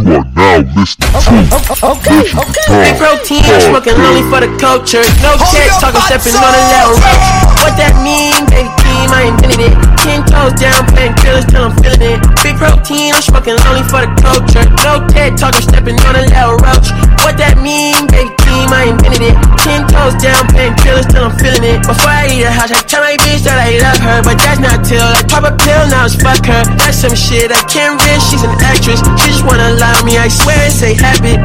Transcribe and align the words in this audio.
You 0.00 0.16
are 0.16 0.24
now 0.32 0.64
listening 0.72 1.12
to 1.12 1.76
Okay, 1.84 2.24
okay. 2.32 2.68
Big 2.72 2.96
protein, 2.96 3.44
I'm 3.44 3.60
smoking 3.60 4.00
lonely 4.00 4.24
for 4.32 4.40
the 4.40 4.48
culture. 4.56 5.04
No 5.20 5.36
checks, 5.52 5.76
talking, 5.76 6.00
stepping 6.08 6.32
on 6.40 6.56
a 6.56 6.62
little 6.72 6.96
roach. 6.96 7.26
What 7.60 7.76
that 7.76 8.00
mean, 8.00 8.32
baby 8.48 8.72
team? 8.80 9.12
I 9.12 9.28
invented 9.28 9.60
it. 9.60 9.76
Ten 10.00 10.24
toes 10.24 10.56
down, 10.56 10.88
playing 10.96 11.12
killers 11.20 11.44
till 11.52 11.68
I'm 11.68 11.76
feeling 11.84 12.16
it. 12.16 12.20
Big 12.40 12.56
protein, 12.56 13.12
I'm 13.12 13.20
smoking 13.20 13.60
lonely 13.60 13.84
for 13.92 14.00
the 14.00 14.08
culture. 14.24 14.64
No 14.88 15.04
TED 15.04 15.36
talking, 15.36 15.68
stepping 15.68 16.00
on 16.08 16.16
a 16.16 16.24
little 16.24 16.56
roach. 16.64 16.88
What 17.20 17.36
that 17.36 17.60
mean, 17.60 18.08
baby 18.08 18.32
team? 18.50 18.68
I 18.74 18.90
invented 18.90 19.22
it. 19.22 19.36
Ten 19.62 19.86
toes 19.86 20.18
down, 20.18 20.42
playing 20.50 20.74
killers 20.82 21.06
till 21.06 21.22
I'm 21.22 21.34
feeling 21.38 21.62
it. 21.62 21.86
Before 21.86 22.10
I 22.10 22.26
eat 22.26 22.42
a 22.42 22.50
house, 22.50 22.74
I 22.74 22.82
tell 22.82 23.06
my 23.06 23.14
bitch 23.22 23.46
that 23.46 23.58
I 23.58 23.78
love 23.78 24.00
her, 24.02 24.18
but 24.26 24.36
that's 24.42 24.58
not 24.58 24.82
till 24.82 25.02
I 25.02 25.22
pop 25.30 25.46
a 25.46 25.54
pill. 25.54 25.86
Now 25.86 26.10
it's 26.10 26.18
fuck 26.18 26.42
her. 26.50 26.62
That's 26.82 26.98
some 26.98 27.14
shit 27.14 27.54
I 27.54 27.62
can't 27.70 27.94
risk. 28.02 28.34
She's 28.34 28.42
an 28.42 28.54
actress. 28.58 28.98
She 29.22 29.30
just 29.30 29.46
wanna 29.46 29.78
lie 29.78 30.02
me. 30.02 30.18
I 30.18 30.26
swear 30.26 30.58
it's 30.66 30.82
a 30.82 30.98
habit. 30.98 31.38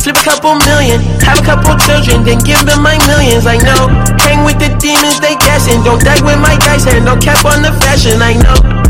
Flip 0.00 0.16
a 0.16 0.24
couple 0.24 0.56
million, 0.64 0.96
have 1.20 1.38
a 1.40 1.44
couple 1.44 1.76
children, 1.76 2.24
then 2.24 2.40
give 2.40 2.64
them 2.64 2.80
my 2.80 2.96
millions. 3.04 3.44
I 3.44 3.60
know. 3.60 3.92
Hang 4.24 4.48
with 4.48 4.56
the 4.56 4.72
demons, 4.80 5.20
they 5.20 5.36
guessing. 5.36 5.82
Don't 5.84 6.00
die 6.00 6.22
with 6.24 6.40
my 6.40 6.56
dice 6.56 6.86
and 6.88 7.04
don't 7.04 7.20
cap 7.20 7.44
on 7.44 7.60
the 7.60 7.72
fashion. 7.84 8.22
I 8.22 8.32
know. 8.40 8.89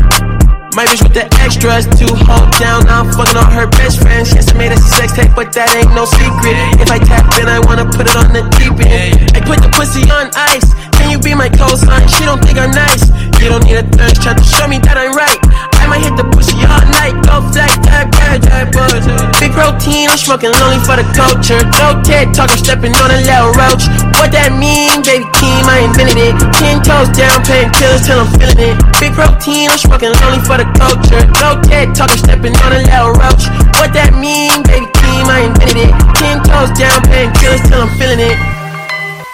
My 0.71 0.87
bitch 0.87 1.03
with 1.03 1.11
the 1.11 1.27
extras 1.43 1.83
to 1.99 2.07
hold 2.23 2.47
down. 2.55 2.87
I'm 2.87 3.11
fucking 3.11 3.35
all 3.35 3.51
her 3.51 3.67
best 3.67 3.99
friends. 3.99 4.31
Yes, 4.31 4.51
I 4.51 4.55
made 4.55 4.71
a 4.71 4.79
sex 4.79 5.11
tape, 5.11 5.35
but 5.35 5.51
that 5.51 5.67
ain't 5.75 5.91
no 5.91 6.07
secret. 6.07 6.55
If 6.79 6.87
I 6.87 6.95
tap 6.95 7.27
in, 7.43 7.51
I 7.51 7.59
wanna 7.59 7.83
put 7.83 8.07
it 8.07 8.15
on 8.15 8.31
the 8.31 8.47
deep 8.55 8.79
end. 8.79 9.35
I 9.35 9.43
put 9.43 9.59
the 9.59 9.67
pussy 9.75 10.07
on 10.07 10.31
ice. 10.31 10.71
Can 10.95 11.11
you 11.11 11.19
be 11.19 11.35
my 11.35 11.49
cosign? 11.49 12.07
She 12.07 12.23
don't 12.23 12.39
think 12.39 12.55
I'm 12.55 12.71
nice. 12.71 13.11
You 13.43 13.51
don't 13.51 13.65
need 13.67 13.83
a 13.83 13.85
thirst 13.97 14.23
trap 14.23 14.37
to 14.37 14.47
show 14.47 14.67
me 14.67 14.79
that 14.87 14.95
I'm 14.95 15.11
right. 15.11 15.41
I 15.91 15.99
hit 15.99 16.15
the 16.15 16.23
pussy 16.31 16.55
all 16.63 16.79
night. 16.87 17.19
Go 17.27 17.43
flat, 17.51 17.75
tap, 17.83 18.07
tap, 18.15 18.71
buzz. 18.71 19.03
Big 19.43 19.51
protein, 19.51 20.07
I'm 20.07 20.15
smoking 20.15 20.55
lonely 20.55 20.79
for 20.87 20.95
the 20.95 21.03
culture. 21.11 21.59
No 21.83 21.99
TED 21.99 22.31
talk, 22.31 22.47
I'm 22.47 22.57
stepping 22.57 22.95
on 22.95 23.11
a 23.11 23.19
little 23.19 23.51
roach. 23.59 23.85
What 24.15 24.31
that 24.31 24.55
mean, 24.55 25.03
baby 25.03 25.27
team? 25.35 25.63
I 25.67 25.83
invented 25.83 26.15
it. 26.15 26.33
Ten 26.55 26.79
toes 26.79 27.11
down, 27.11 27.43
playing 27.43 27.75
killers 27.75 28.07
till 28.07 28.23
I'm 28.23 28.31
feeling 28.39 28.71
it. 28.71 28.75
Big 29.03 29.11
protein, 29.11 29.67
I'm 29.67 29.75
smoking 29.75 30.15
lonely 30.23 30.39
for 30.47 30.55
the 30.55 30.67
culture. 30.79 31.27
No 31.43 31.59
TED 31.59 31.91
talk, 31.91 32.07
I'm 32.07 32.19
stepping 32.21 32.55
on 32.63 32.71
a 32.71 32.79
little 32.87 33.11
roach. 33.19 33.51
What 33.75 33.91
that 33.91 34.15
mean, 34.15 34.63
baby 34.63 34.87
team? 34.87 35.27
I 35.27 35.51
invented 35.51 35.91
it. 35.91 35.93
Ten 36.15 36.39
toes 36.47 36.71
down, 36.79 37.03
playing 37.03 37.35
killers 37.35 37.59
till 37.67 37.83
I'm 37.83 37.91
feeling 37.99 38.23
it. 38.23 38.37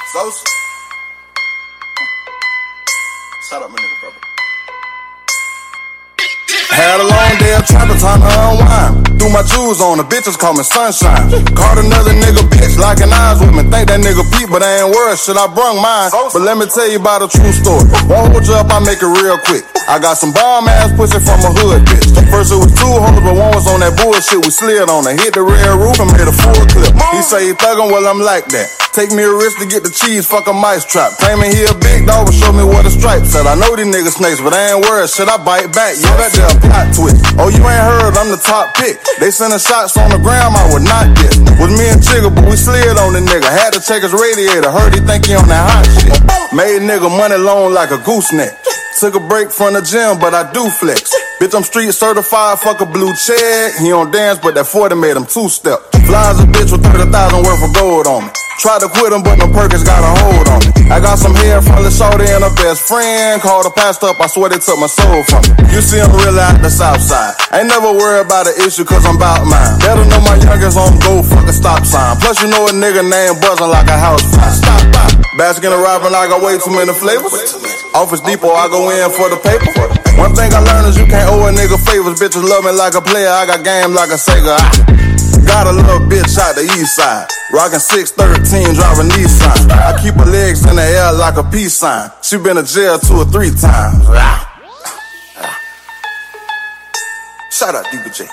So, 0.09 0.33
shut 3.45 3.61
up, 3.61 3.69
my 3.69 3.77
nigga, 3.77 4.01
brother 4.01 4.26
have 6.77 6.86
had 6.97 7.05
a 7.05 7.13
long 7.13 7.37
day 7.37 7.53
of 7.53 7.61
trapping, 7.61 8.01
time 8.01 8.25
to 8.25 8.31
unwind. 8.41 9.21
Threw 9.21 9.29
my 9.29 9.45
jewels 9.45 9.85
on, 9.85 10.01
the 10.01 10.05
bitches 10.09 10.33
call 10.33 10.57
me 10.57 10.65
sunshine. 10.65 11.29
Caught 11.53 11.77
another 11.77 12.09
nigga 12.09 12.41
bitch 12.49 12.73
locking 12.81 13.13
eyes 13.13 13.37
with 13.37 13.53
me. 13.53 13.61
Think 13.69 13.93
that 13.93 14.01
nigga 14.01 14.25
Pete, 14.33 14.49
but 14.49 14.65
I 14.65 14.81
ain't 14.81 14.89
worried. 14.89 15.21
Shit, 15.21 15.37
I 15.37 15.45
brung 15.45 15.77
mine. 15.77 16.09
But 16.09 16.41
let 16.41 16.57
me 16.57 16.65
tell 16.65 16.89
you 16.89 16.97
about 16.97 17.21
a 17.21 17.29
true 17.29 17.53
story. 17.53 17.85
Won't 18.09 18.33
hold 18.33 18.49
you 18.49 18.57
up, 18.57 18.73
I 18.73 18.81
make 18.81 18.97
it 18.97 19.13
real 19.13 19.37
quick. 19.45 19.61
I 19.85 20.01
got 20.01 20.17
some 20.17 20.33
bomb 20.33 20.65
ass 20.65 20.89
pussy 20.97 21.21
from 21.21 21.37
a 21.45 21.53
hood 21.53 21.85
bitch. 21.85 22.17
First 22.33 22.49
it 22.49 22.57
was 22.57 22.73
two 22.73 22.89
hoes, 22.89 23.21
but 23.21 23.37
one 23.37 23.53
was 23.53 23.69
on 23.69 23.85
that 23.85 23.93
bullshit. 23.93 24.41
We 24.41 24.49
slid 24.49 24.89
on 24.89 25.05
her, 25.05 25.13
hit 25.13 25.37
the 25.37 25.45
rear 25.45 25.77
roof 25.77 26.01
and 26.01 26.09
made 26.09 26.25
a 26.25 26.33
full 26.33 26.65
clip. 26.73 26.97
He 27.13 27.21
say 27.21 27.45
he 27.45 27.53
thuggin', 27.53 27.93
well 27.93 28.09
I'm 28.09 28.17
like 28.17 28.49
that. 28.57 28.73
Take 28.97 29.13
me 29.13 29.21
a 29.21 29.29
risk 29.29 29.61
to 29.61 29.69
get 29.69 29.85
the 29.85 29.93
cheese, 29.93 30.25
fuck 30.25 30.49
a 30.49 30.53
mice 30.57 30.81
trap. 30.81 31.13
Claiming 31.21 31.53
he 31.53 31.69
a 31.69 31.75
big 31.77 32.09
dog, 32.09 32.25
but 32.25 32.33
show 32.33 32.49
me 32.49 32.65
what 32.65 32.81
the 32.81 32.89
stripes 32.89 33.29
said. 33.29 33.45
I 33.45 33.53
know 33.53 33.77
these 33.77 33.85
niggas 33.85 34.17
snakes, 34.17 34.41
but 34.41 34.57
I 34.57 34.73
ain't 34.73 34.81
worried. 34.81 35.05
Should 35.05 35.29
I 35.29 35.37
bite 35.37 35.69
back? 35.69 35.93
Yeah, 36.01 36.17
that 36.17 36.33
a 36.33 36.86
twist. 36.93 37.19
Oh, 37.39 37.49
you 37.49 37.61
ain't 37.63 37.85
heard, 37.87 38.15
I'm 38.15 38.29
the 38.29 38.39
top 38.39 38.75
pick. 38.75 38.99
They 39.19 39.31
sending 39.31 39.59
shots 39.59 39.97
on 39.97 40.11
the 40.11 40.21
ground, 40.21 40.55
I 40.55 40.65
would 40.71 40.85
not 40.85 41.11
get. 41.17 41.33
Was 41.59 41.71
me 41.73 41.85
and 41.89 42.01
Chigga, 42.01 42.29
but 42.29 42.45
we 42.45 42.55
slid 42.55 42.97
on 42.99 43.13
the 43.13 43.23
nigga. 43.23 43.47
Had 43.47 43.73
to 43.73 43.81
check 43.81 44.03
his 44.03 44.13
radiator, 44.13 44.71
heard 44.71 44.93
he 44.93 45.01
think 45.01 45.25
he 45.27 45.35
on 45.35 45.47
that 45.49 45.63
hot 45.65 45.85
shit. 45.99 46.15
Made 46.55 46.85
nigga 46.85 47.09
money 47.11 47.37
long 47.37 47.73
like 47.73 47.91
a 47.91 47.99
gooseneck. 48.03 48.55
Took 48.99 49.15
a 49.15 49.19
break 49.19 49.51
from 49.51 49.73
the 49.73 49.81
gym, 49.81 50.17
but 50.17 50.33
I 50.33 50.51
do 50.53 50.69
flex. 50.69 51.13
Bitch, 51.39 51.53
I'm 51.53 51.61
street 51.61 51.93
certified, 51.93 52.57
fuck 52.59 52.81
a 52.81 52.85
blue 52.85 53.13
check. 53.13 53.77
He 53.77 53.89
don't 53.89 54.09
dance, 54.09 54.39
but 54.39 54.55
that 54.55 54.65
40 54.65 54.95
made 54.95 55.15
him 55.15 55.25
two 55.25 55.49
step. 55.49 55.79
Flies 56.09 56.39
a 56.41 56.47
bitch 56.49 56.71
with 56.71 56.81
30,000 56.81 57.11
worth 57.45 57.61
of 57.61 57.75
gold 57.75 58.07
on 58.07 58.25
me. 58.25 58.46
Tried 58.57 58.81
to 58.81 58.89
quit 58.89 59.13
him, 59.13 59.21
but 59.21 59.37
no 59.37 59.45
Perkins 59.53 59.85
got 59.85 60.01
a 60.01 60.11
hold 60.17 60.49
on 60.49 60.59
me. 60.65 60.89
I 60.89 60.97
got 60.97 61.21
some 61.21 61.37
hair 61.45 61.61
from 61.61 61.85
the 61.85 61.93
shorty 61.93 62.25
and 62.25 62.41
her 62.41 62.49
best 62.57 62.89
friend. 62.89 63.37
Called 63.37 63.69
the 63.69 63.73
pastor 63.73 64.09
up, 64.09 64.17
I 64.17 64.25
swear 64.25 64.49
they 64.49 64.57
took 64.57 64.81
my 64.81 64.89
soul 64.89 65.21
from 65.29 65.45
me. 65.45 65.69
You 65.69 65.81
see, 65.85 66.01
I'm 66.01 66.09
really 66.09 66.41
out 66.41 66.57
the 66.65 66.73
south 66.73 66.97
side. 66.97 67.37
Ain't 67.53 67.69
never 67.69 67.93
worried 67.93 68.25
about 68.25 68.49
an 68.49 68.57
issue, 68.65 68.81
cause 68.81 69.05
I'm 69.05 69.21
about 69.21 69.45
mine. 69.45 69.77
Better 69.85 70.01
know 70.09 70.17
my 70.25 70.41
youngest 70.41 70.73
on 70.73 70.97
go, 71.05 71.21
fuck 71.21 71.45
a 71.45 71.53
stop 71.53 71.85
sign. 71.85 72.17
Plus, 72.17 72.41
you 72.41 72.49
know 72.49 72.65
a 72.65 72.73
nigga 72.73 73.05
name 73.05 73.37
buzzing 73.37 73.69
like 73.69 73.85
a 73.93 73.97
house 73.97 74.25
fire. 74.33 74.49
Stop 74.49 74.81
by. 74.89 75.05
Baskin 75.37 75.69
and 75.69 75.77
Robin, 75.77 76.09
I 76.09 76.25
got 76.25 76.41
way 76.41 76.57
too 76.57 76.73
many 76.73 76.97
flavors. 76.97 77.53
Office 77.93 78.25
Depot, 78.25 78.57
I 78.57 78.65
go 78.73 78.89
in 78.89 79.05
for 79.13 79.29
the 79.29 79.37
paper. 79.37 79.69
One 80.17 80.33
thing 80.33 80.49
I 80.49 80.65
learned 80.65 80.89
is 80.89 80.97
you 80.97 81.05
can't 81.05 81.29
owe 81.29 81.45
a 81.45 81.53
nigga 81.53 81.77
favors. 81.77 82.17
Bitches 82.17 82.41
love 82.41 82.65
me 82.65 82.73
like 82.73 82.97
a 82.97 83.05
player, 83.05 83.29
I 83.29 83.45
got 83.45 83.61
game 83.61 83.93
like 83.93 84.09
a 84.09 84.17
Sega. 84.17 84.57
I 84.57 85.16
got 85.47 85.65
a 85.65 85.71
little 85.71 85.99
bitch 86.11 86.37
out 86.37 86.55
the 86.55 86.63
east 86.77 86.95
side. 86.95 87.27
Rockin' 87.51 87.79
613, 87.79 88.75
driving 88.75 89.09
Nissan. 89.15 89.71
I 89.71 89.97
keep 90.03 90.15
her 90.15 90.25
legs 90.25 90.67
in 90.67 90.75
the 90.75 90.83
air 90.83 91.13
like 91.13 91.37
a 91.37 91.43
peace 91.43 91.75
sign. 91.75 92.11
She 92.21 92.37
been 92.37 92.57
to 92.57 92.63
jail 92.63 92.99
two 92.99 93.23
or 93.23 93.25
three 93.25 93.49
times. 93.49 94.03
Ah. 94.11 94.43
Ah. 95.37 95.59
Shout 97.49 97.73
out 97.73 97.85
DBJ. 97.85 98.27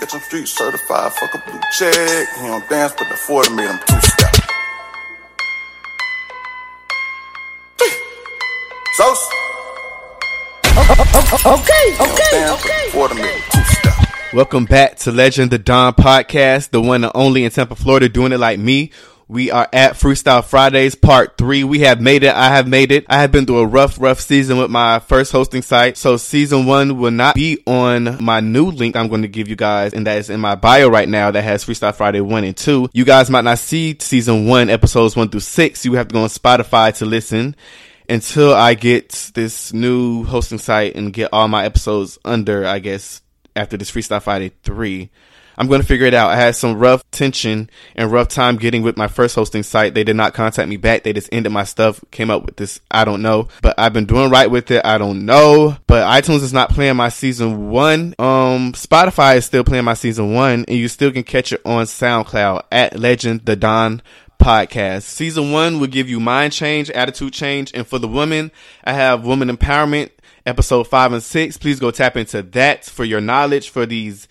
Bitch, 0.00 0.14
I'm 0.14 0.20
street 0.20 0.48
certified, 0.48 1.12
fuck 1.12 1.34
a 1.34 1.50
blue 1.50 1.60
check. 1.72 2.28
He 2.40 2.46
don't 2.46 2.68
dance, 2.68 2.92
but 2.98 3.08
the 3.08 3.16
40 3.16 3.54
made 3.54 3.70
him 3.70 3.78
two 3.86 4.00
step. 4.00 4.34
So, 8.96 9.14
Okay, 11.46 11.94
okay, 12.00 12.30
dance, 12.32 12.92
but 12.92 14.07
the 14.32 14.44
40 14.44 14.60
made 14.60 14.60
him 14.60 14.62
two 14.62 14.62
step. 14.62 14.62
Welcome 14.62 14.64
back 14.64 14.96
to 14.96 15.12
Legend 15.12 15.50
the 15.50 15.58
Don 15.58 15.92
podcast, 15.94 16.70
the 16.70 16.80
one 16.80 17.04
and 17.04 17.12
only 17.14 17.44
in 17.44 17.50
Tampa, 17.50 17.74
Florida, 17.74 18.08
doing 18.08 18.32
it 18.32 18.38
like 18.38 18.58
me. 18.58 18.90
We 19.30 19.50
are 19.50 19.68
at 19.72 19.92
Freestyle 19.92 20.42
Fridays 20.42 20.94
part 20.94 21.36
three. 21.36 21.62
We 21.64 21.80
have 21.80 22.00
made 22.00 22.22
it. 22.22 22.34
I 22.34 22.48
have 22.48 22.66
made 22.66 22.92
it. 22.92 23.04
I 23.10 23.20
have 23.20 23.30
been 23.30 23.44
through 23.44 23.58
a 23.58 23.66
rough, 23.66 24.00
rough 24.00 24.20
season 24.20 24.58
with 24.58 24.70
my 24.70 25.00
first 25.00 25.32
hosting 25.32 25.60
site. 25.60 25.98
So 25.98 26.16
season 26.16 26.66
one 26.66 26.98
will 26.98 27.10
not 27.10 27.34
be 27.34 27.62
on 27.66 28.22
my 28.24 28.40
new 28.40 28.70
link 28.70 28.96
I'm 28.96 29.08
going 29.08 29.22
to 29.22 29.28
give 29.28 29.48
you 29.48 29.56
guys. 29.56 29.92
And 29.92 30.06
that 30.06 30.18
is 30.18 30.30
in 30.30 30.40
my 30.40 30.54
bio 30.54 30.88
right 30.88 31.08
now 31.08 31.30
that 31.30 31.42
has 31.42 31.64
Freestyle 31.64 31.94
Friday 31.94 32.22
one 32.22 32.44
and 32.44 32.56
two. 32.56 32.88
You 32.94 33.04
guys 33.04 33.28
might 33.28 33.44
not 33.44 33.58
see 33.58 33.98
season 34.00 34.46
one 34.46 34.70
episodes 34.70 35.16
one 35.16 35.28
through 35.28 35.40
six. 35.40 35.84
You 35.84 35.94
have 35.94 36.08
to 36.08 36.12
go 36.14 36.22
on 36.22 36.30
Spotify 36.30 36.96
to 36.98 37.04
listen 37.06 37.56
until 38.08 38.54
I 38.54 38.74
get 38.74 39.32
this 39.34 39.74
new 39.74 40.24
hosting 40.24 40.58
site 40.58 40.96
and 40.96 41.12
get 41.12 41.30
all 41.32 41.48
my 41.48 41.64
episodes 41.64 42.18
under, 42.24 42.66
I 42.66 42.78
guess, 42.78 43.20
after 43.56 43.76
this 43.76 43.90
Freestyle 43.90 44.22
Friday 44.22 44.52
3. 44.62 45.10
I'm 45.58 45.66
going 45.66 45.80
to 45.80 45.86
figure 45.86 46.06
it 46.06 46.14
out. 46.14 46.30
I 46.30 46.36
had 46.36 46.54
some 46.54 46.78
rough 46.78 47.02
tension 47.10 47.68
and 47.96 48.12
rough 48.12 48.28
time 48.28 48.56
getting 48.56 48.82
with 48.82 48.96
my 48.96 49.08
first 49.08 49.34
hosting 49.34 49.64
site. 49.64 49.92
They 49.92 50.04
did 50.04 50.14
not 50.14 50.32
contact 50.32 50.68
me 50.68 50.76
back. 50.76 51.02
They 51.02 51.12
just 51.12 51.28
ended 51.32 51.52
my 51.52 51.64
stuff, 51.64 52.00
came 52.12 52.30
up 52.30 52.46
with 52.46 52.56
this. 52.56 52.80
I 52.92 53.04
don't 53.04 53.22
know, 53.22 53.48
but 53.60 53.74
I've 53.76 53.92
been 53.92 54.06
doing 54.06 54.30
right 54.30 54.48
with 54.48 54.70
it. 54.70 54.86
I 54.86 54.98
don't 54.98 55.26
know, 55.26 55.76
but 55.88 56.06
iTunes 56.06 56.42
is 56.42 56.52
not 56.52 56.70
playing 56.70 56.94
my 56.94 57.08
season 57.08 57.70
one. 57.70 58.14
Um, 58.20 58.72
Spotify 58.72 59.36
is 59.36 59.46
still 59.46 59.64
playing 59.64 59.84
my 59.84 59.94
season 59.94 60.32
one 60.32 60.64
and 60.68 60.78
you 60.78 60.86
still 60.86 61.10
can 61.10 61.24
catch 61.24 61.52
it 61.52 61.60
on 61.64 61.86
SoundCloud 61.86 62.62
at 62.70 62.96
Legend 62.96 63.44
the 63.44 63.56
Don 63.56 64.00
podcast. 64.38 65.02
Season 65.02 65.50
one 65.50 65.80
will 65.80 65.88
give 65.88 66.08
you 66.08 66.20
mind 66.20 66.52
change, 66.52 66.88
attitude 66.90 67.32
change, 67.32 67.72
and 67.74 67.86
for 67.86 67.98
the 67.98 68.06
women, 68.08 68.52
I 68.84 68.92
have 68.92 69.26
woman 69.26 69.48
empowerment, 69.48 70.10
episode 70.48 70.88
five 70.88 71.12
and 71.12 71.22
six. 71.22 71.56
Please 71.56 71.78
go 71.78 71.90
tap 71.90 72.16
into 72.16 72.42
that 72.42 72.84
for 72.84 73.04
your 73.04 73.20
knowledge 73.20 73.70
for 73.70 73.86
these 73.86 74.26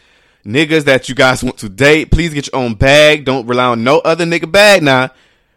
niggas 0.45 0.85
that 0.85 1.07
you 1.07 1.15
guys 1.15 1.43
want 1.43 1.57
to 1.59 1.69
date. 1.69 2.11
Please 2.11 2.33
get 2.33 2.47
your 2.51 2.61
own 2.61 2.73
bag. 2.73 3.25
Don't 3.25 3.47
rely 3.47 3.65
on 3.65 3.83
no 3.83 3.99
other 3.99 4.25
nigga 4.25 4.51
bag 4.51 4.83
now. 4.83 5.11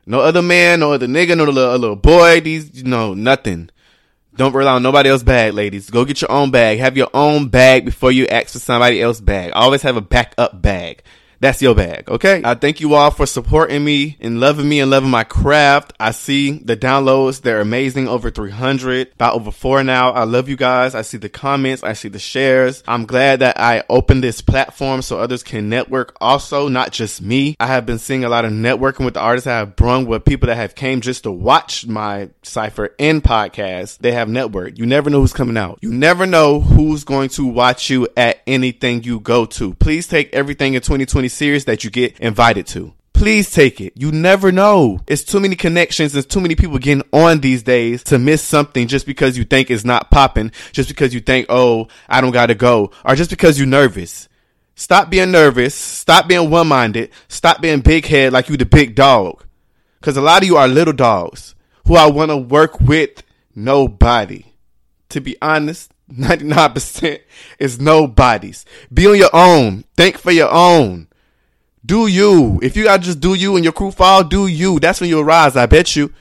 No 0.07 0.21
other 0.21 0.43
man, 0.43 0.81
no 0.81 0.93
other 0.93 1.07
nigga, 1.07 1.37
no 1.37 1.45
little, 1.45 1.77
little 1.77 1.97
boy. 1.97 2.41
These, 2.41 2.79
you 2.79 2.85
know, 2.85 3.15
nothing. 3.15 3.71
Don't 4.37 4.55
rely 4.55 4.75
on 4.75 4.83
nobody 4.83 5.11
else's 5.11 5.25
bag, 5.25 5.55
ladies. 5.55 5.91
Go 5.91 6.05
get 6.05 6.21
your 6.21 6.33
own 6.33 6.51
bag. 6.51 6.79
Have 6.79 6.97
your 6.97 7.11
own 7.13 7.49
bag 7.49 7.85
before 7.85 8.13
you 8.13 8.27
ask 8.27 8.49
for 8.53 8.59
somebody 8.59 9.01
else's 9.03 9.21
bag. 9.21 9.53
Always 9.55 9.83
have 9.83 9.97
a 9.97 10.01
backup 10.01 10.61
bag. 10.61 11.03
That's 11.41 11.63
your 11.63 11.75
bag, 11.75 12.11
okay? 12.11 12.43
I 12.45 12.55
thank 12.55 12.81
you 12.81 12.93
all 12.93 13.11
for 13.11 13.25
supporting 13.25 13.83
me 13.83 14.19
and 14.21 14.41
loving 14.41 14.69
me 14.69 14.81
and 14.81 14.91
loving 14.91 15.09
my 15.09 15.25
craft. 15.25 15.95
I 15.99 16.11
see 16.11 16.59
the 16.59 16.77
downloads. 16.77 17.41
They're 17.41 17.63
amazing. 17.63 18.09
Over 18.09 18.31
300, 18.31 19.13
about 19.15 19.35
over 19.35 19.51
four 19.51 19.83
now. 19.83 20.11
I 20.11 20.25
love 20.25 20.51
you 20.51 20.57
guys. 20.57 20.95
I 20.95 21.01
see 21.01 21.17
the 21.17 21.31
comments. 21.31 21.83
I 21.83 21.95
see 21.95 22.09
the 22.09 22.19
shares. 22.19 22.83
I'm 22.87 23.07
glad 23.07 23.39
that 23.39 23.59
I 23.59 23.85
opened 23.89 24.23
this 24.23 24.43
platform 24.43 25.01
so 25.01 25.19
others 25.19 25.43
can 25.43 25.71
network 25.71 26.15
also, 26.21 26.69
not 26.69 26.93
just 26.93 27.23
me. 27.23 27.57
I 27.59 27.69
have 27.69 27.87
been 27.87 27.99
seeing 27.99 28.23
a 28.23 28.29
lot 28.29 28.45
of 28.45 28.53
networking 28.53 29.07
with 29.07 29.15
the 29.15 29.21
artists 29.21 29.47
I 29.47 29.59
have 29.59 29.77
brung 29.77 30.05
with 30.05 30.27
people 30.27 30.49
that 30.49 30.57
have 30.57 30.75
came 30.75 31.01
just 31.01 31.23
to 31.23 31.33
watch 31.33 31.87
my 31.87 32.29
cipher 32.43 32.95
and 32.99 33.25
podcast. 33.25 33.97
They 33.99 34.13
have 34.13 34.29
network. 34.29 34.79
You 34.79 34.85
never 34.85 35.09
know 35.09 35.21
who's 35.21 35.33
coming 35.33 35.57
out. 35.57 35.79
You 35.81 35.93
never 35.93 36.27
know 36.27 36.61
who's 36.61 37.05
going 37.05 37.31
to 37.31 37.47
watch 37.47 37.89
you 37.89 38.09
at 38.15 38.43
anything 38.47 39.05
you 39.05 39.21
go 39.21 39.47
to. 39.47 39.73
Please 39.75 40.07
take 40.07 40.35
everything 40.35 40.75
in 40.75 40.83
2020 40.83 41.30
serious 41.31 41.65
that 41.65 41.85
you 41.85 41.91
get 41.91 42.19
invited 42.21 42.67
to. 42.69 42.93
Please 43.13 43.51
take 43.51 43.81
it. 43.81 43.93
You 43.97 44.13
never 44.13 44.51
know. 44.51 45.01
It's 45.07 45.25
too 45.25 45.41
many 45.41 45.55
connections. 45.55 46.13
There's 46.13 46.25
too 46.25 46.41
many 46.41 46.55
people 46.55 46.79
getting 46.79 47.05
on 47.13 47.41
these 47.41 47.63
days 47.63 48.03
to 48.05 48.19
miss 48.19 48.43
something 48.43 48.89
just 48.89 49.05
because 49.05 49.37
you 49.37 49.45
think 49.45 49.71
it's 49.71 49.85
not 49.85 50.11
popping, 50.11 50.53
just 50.73 50.89
because 50.89 51.13
you 51.13 51.21
think, 51.21 51.47
oh, 51.51 51.89
I 52.09 52.23
don't 52.23 52.31
gotta 52.31 52.55
go, 52.55 52.93
or 53.05 53.15
just 53.15 53.29
because 53.29 53.59
you're 53.59 53.69
nervous. 53.69 54.29
Stop 54.75 55.11
being 55.11 55.31
nervous. 55.31 55.75
Stop 55.75 56.29
being 56.29 56.49
one 56.49 56.69
minded. 56.69 57.11
Stop 57.29 57.61
being 57.61 57.81
big 57.81 58.07
head 58.07 58.33
like 58.33 58.49
you 58.49 58.57
the 58.57 58.65
big 58.65 58.95
dog. 58.95 59.45
Cause 60.01 60.17
a 60.17 60.23
lot 60.23 60.41
of 60.41 60.49
you 60.49 60.57
are 60.57 60.67
little 60.67 60.95
dogs 60.95 61.55
who 61.87 61.97
I 61.97 62.07
want 62.07 62.31
to 62.31 62.39
work 62.39 62.81
with 62.81 63.23
nobody. 63.55 64.47
To 65.11 65.21
be 65.21 65.37
honest, 65.43 65.93
99% 66.11 67.21
is 67.59 67.79
nobody's. 67.79 68.65
Be 68.91 69.07
on 69.07 69.19
your 69.19 69.35
own. 69.35 69.85
Think 69.99 70.17
for 70.17 70.31
your 70.31 70.51
own. 70.51 71.09
Do 71.85 72.07
you. 72.07 72.61
If 72.63 72.77
you 72.77 72.85
gotta 72.85 73.03
just 73.03 73.21
do 73.21 73.35
you 73.35 73.57
and 73.57 73.65
your 73.65 73.73
crew 73.73 73.91
fall, 73.91 74.23
do 74.25 74.47
you. 74.47 74.79
That's 74.81 75.01
when 75.01 75.11
you'll 75.11 75.25
rise. 75.25 75.57
I 75.57 75.67
bet 75.67 75.97
you. 75.97 76.13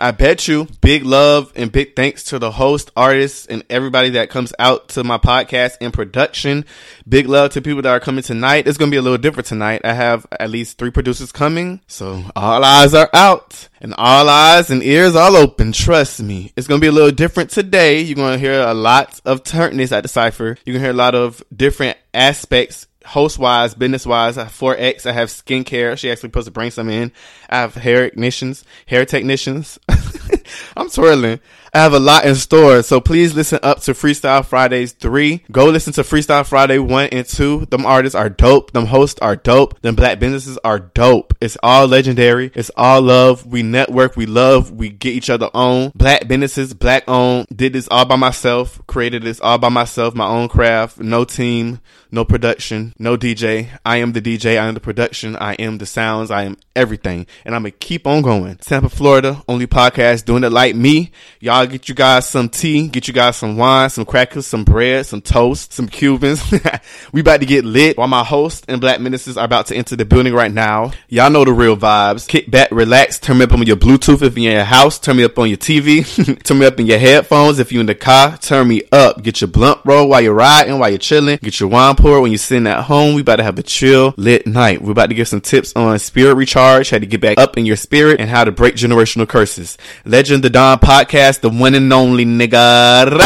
I 0.00 0.12
bet 0.12 0.46
you. 0.46 0.68
Big 0.80 1.04
love 1.04 1.52
and 1.56 1.72
big 1.72 1.96
thanks 1.96 2.24
to 2.24 2.38
the 2.38 2.52
host, 2.52 2.92
artists, 2.96 3.46
and 3.46 3.64
everybody 3.68 4.10
that 4.10 4.30
comes 4.30 4.52
out 4.58 4.90
to 4.90 5.02
my 5.02 5.18
podcast 5.18 5.78
in 5.80 5.90
production. 5.90 6.64
Big 7.08 7.26
love 7.26 7.52
to 7.52 7.62
people 7.62 7.82
that 7.82 7.90
are 7.90 8.00
coming 8.00 8.22
tonight. 8.22 8.68
It's 8.68 8.78
going 8.78 8.90
to 8.90 8.94
be 8.94 8.98
a 8.98 9.02
little 9.02 9.18
different 9.18 9.46
tonight. 9.46 9.82
I 9.84 9.94
have 9.94 10.26
at 10.38 10.50
least 10.50 10.78
three 10.78 10.90
producers 10.90 11.32
coming. 11.32 11.80
So 11.86 12.22
all 12.36 12.64
eyes 12.64 12.94
are 12.94 13.10
out 13.12 13.68
and 13.80 13.94
all 13.98 14.28
eyes 14.28 14.70
and 14.70 14.82
ears 14.82 15.16
all 15.16 15.36
open. 15.36 15.72
Trust 15.72 16.22
me. 16.22 16.52
It's 16.56 16.66
going 16.66 16.80
to 16.80 16.84
be 16.84 16.88
a 16.88 16.92
little 16.92 17.10
different 17.10 17.50
today. 17.50 18.00
You're 18.00 18.16
going 18.16 18.34
to 18.34 18.38
hear 18.38 18.60
a 18.60 18.74
lot 18.74 19.20
of 19.24 19.42
turntness 19.42 19.90
at 19.90 20.02
the 20.02 20.08
cipher. 20.08 20.56
You're 20.64 20.74
going 20.74 20.80
to 20.82 20.86
hear 20.86 20.90
a 20.90 20.94
lot 20.94 21.14
of 21.14 21.42
different 21.54 21.98
aspects 22.14 22.86
host 23.08 23.38
wise, 23.38 23.74
business 23.74 24.06
wise, 24.06 24.36
I 24.36 24.44
have 24.44 24.52
4X. 24.52 25.06
I 25.06 25.12
have 25.12 25.28
skincare. 25.28 25.96
She 25.96 26.10
actually 26.10 26.28
supposed 26.28 26.46
to 26.46 26.50
bring 26.52 26.70
some 26.70 26.88
in. 26.90 27.10
I 27.48 27.60
have 27.60 27.74
hair 27.74 28.10
technicians, 28.10 28.64
hair 28.86 29.04
technicians. 29.06 29.78
I'm 30.76 30.90
twirling. 30.90 31.40
I 31.72 31.78
have 31.80 31.92
a 31.92 31.98
lot 31.98 32.24
in 32.24 32.34
store, 32.34 32.82
so 32.82 33.00
please 33.00 33.34
listen 33.34 33.58
up 33.62 33.80
to 33.82 33.92
Freestyle 33.92 34.44
Fridays 34.44 34.92
3. 34.92 35.44
Go 35.52 35.66
listen 35.66 35.92
to 35.94 36.02
Freestyle 36.02 36.46
Friday 36.46 36.78
1 36.78 37.08
and 37.12 37.26
2. 37.26 37.66
Them 37.66 37.84
artists 37.84 38.14
are 38.14 38.30
dope. 38.30 38.72
Them 38.72 38.86
hosts 38.86 39.20
are 39.20 39.36
dope. 39.36 39.80
Them 39.82 39.94
black 39.94 40.18
businesses 40.18 40.58
are 40.64 40.78
dope. 40.78 41.34
It's 41.40 41.58
all 41.62 41.86
legendary. 41.86 42.50
It's 42.54 42.70
all 42.76 43.02
love. 43.02 43.46
We 43.46 43.62
network. 43.62 44.16
We 44.16 44.26
love. 44.26 44.72
We 44.72 44.88
get 44.88 45.14
each 45.14 45.30
other 45.30 45.50
on. 45.52 45.92
Black 45.94 46.26
businesses, 46.26 46.74
black 46.74 47.04
owned. 47.06 47.46
Did 47.54 47.74
this 47.74 47.88
all 47.88 48.04
by 48.04 48.16
myself. 48.16 48.80
Created 48.86 49.22
this 49.22 49.40
all 49.40 49.58
by 49.58 49.68
myself. 49.68 50.14
My 50.14 50.26
own 50.26 50.48
craft. 50.48 50.98
No 50.98 51.24
team. 51.24 51.80
No 52.10 52.24
production. 52.24 52.94
No 52.98 53.16
DJ. 53.16 53.68
I 53.84 53.98
am 53.98 54.12
the 54.12 54.22
DJ. 54.22 54.58
I 54.58 54.66
am 54.66 54.74
the 54.74 54.80
production. 54.80 55.36
I 55.36 55.54
am 55.54 55.78
the 55.78 55.86
sounds. 55.86 56.30
I 56.30 56.44
am 56.44 56.56
everything. 56.74 57.26
And 57.44 57.54
I'm 57.54 57.62
going 57.62 57.72
to 57.72 57.78
keep 57.78 58.06
on 58.06 58.22
going. 58.22 58.56
Tampa, 58.56 58.88
Florida. 58.88 59.42
Only 59.46 59.66
podcast 59.66 60.24
doing 60.24 60.44
it 60.44 60.52
like 60.52 60.74
me. 60.74 61.12
Y'all 61.40 61.57
get 61.66 61.88
you 61.88 61.94
guys 61.94 62.28
some 62.28 62.48
tea, 62.48 62.88
get 62.88 63.08
you 63.08 63.14
guys 63.14 63.36
some 63.36 63.56
wine, 63.56 63.90
some 63.90 64.04
crackers, 64.04 64.46
some 64.46 64.64
bread, 64.64 65.06
some 65.06 65.20
toast, 65.20 65.72
some 65.72 65.88
Cubans. 65.88 66.42
we 67.12 67.20
about 67.20 67.40
to 67.40 67.46
get 67.46 67.64
lit 67.64 67.96
while 67.96 68.08
my 68.08 68.24
host 68.24 68.64
and 68.68 68.80
Black 68.80 69.00
Ministers 69.00 69.36
are 69.36 69.44
about 69.44 69.66
to 69.66 69.76
enter 69.76 69.96
the 69.96 70.04
building 70.04 70.34
right 70.34 70.52
now. 70.52 70.92
Y'all 71.08 71.30
know 71.30 71.44
the 71.44 71.52
real 71.52 71.76
vibes. 71.76 72.28
Kick 72.28 72.50
back, 72.50 72.70
relax, 72.70 73.18
turn 73.18 73.38
me 73.38 73.44
up 73.44 73.52
on 73.52 73.66
your 73.66 73.76
Bluetooth 73.76 74.22
if 74.22 74.36
you're 74.36 74.50
in 74.50 74.56
your 74.56 74.64
house, 74.64 74.98
turn 74.98 75.16
me 75.16 75.24
up 75.24 75.38
on 75.38 75.48
your 75.48 75.58
TV, 75.58 76.42
turn 76.44 76.58
me 76.58 76.66
up 76.66 76.78
in 76.80 76.86
your 76.86 76.98
headphones 76.98 77.58
if 77.58 77.72
you're 77.72 77.80
in 77.80 77.86
the 77.86 77.94
car, 77.94 78.36
turn 78.38 78.68
me 78.68 78.82
up. 78.92 79.22
Get 79.22 79.40
your 79.40 79.48
blunt 79.48 79.80
roll 79.84 80.08
while 80.08 80.20
you're 80.20 80.34
riding, 80.34 80.78
while 80.78 80.88
you're 80.88 80.98
chilling, 80.98 81.38
get 81.42 81.60
your 81.60 81.68
wine 81.68 81.96
pour 81.96 82.20
when 82.20 82.30
you're 82.30 82.38
sitting 82.38 82.66
at 82.66 82.84
home. 82.84 83.14
We 83.14 83.22
about 83.22 83.36
to 83.36 83.44
have 83.44 83.58
a 83.58 83.62
chill, 83.62 84.14
lit 84.16 84.46
night. 84.46 84.82
We're 84.82 84.92
about 84.92 85.08
to 85.08 85.14
give 85.14 85.28
some 85.28 85.40
tips 85.40 85.72
on 85.76 85.98
spirit 85.98 86.34
recharge, 86.34 86.90
how 86.90 86.98
to 86.98 87.06
get 87.06 87.20
back 87.20 87.38
up 87.38 87.56
in 87.56 87.66
your 87.66 87.76
spirit, 87.76 88.20
and 88.20 88.28
how 88.28 88.44
to 88.44 88.52
break 88.52 88.74
generational 88.74 89.28
curses. 89.28 89.78
Legend 90.04 90.44
the 90.44 90.50
Don 90.50 90.78
podcast, 90.78 91.40
the 91.40 91.47
one 91.48 91.74
and 91.74 91.92
only 91.92 92.24
nigga. 92.24 93.18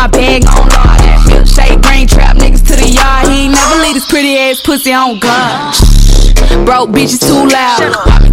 My 0.00 0.06
bag 0.06 0.46
on 0.46 0.66
large. 0.70 1.00
Milkshake, 1.28 1.82
brain 1.82 2.06
trap 2.08 2.36
niggas 2.38 2.66
to 2.68 2.74
the 2.74 2.88
yard. 2.88 3.28
He 3.28 3.44
ain't 3.44 3.52
never 3.52 3.82
leave 3.82 3.94
his 3.96 4.06
pretty 4.06 4.38
ass 4.38 4.62
pussy 4.62 4.94
on 4.94 5.18
God. 5.18 5.74
Broke 6.64 6.88
bitches 6.88 7.20
too 7.20 7.46
loud. 7.46 8.29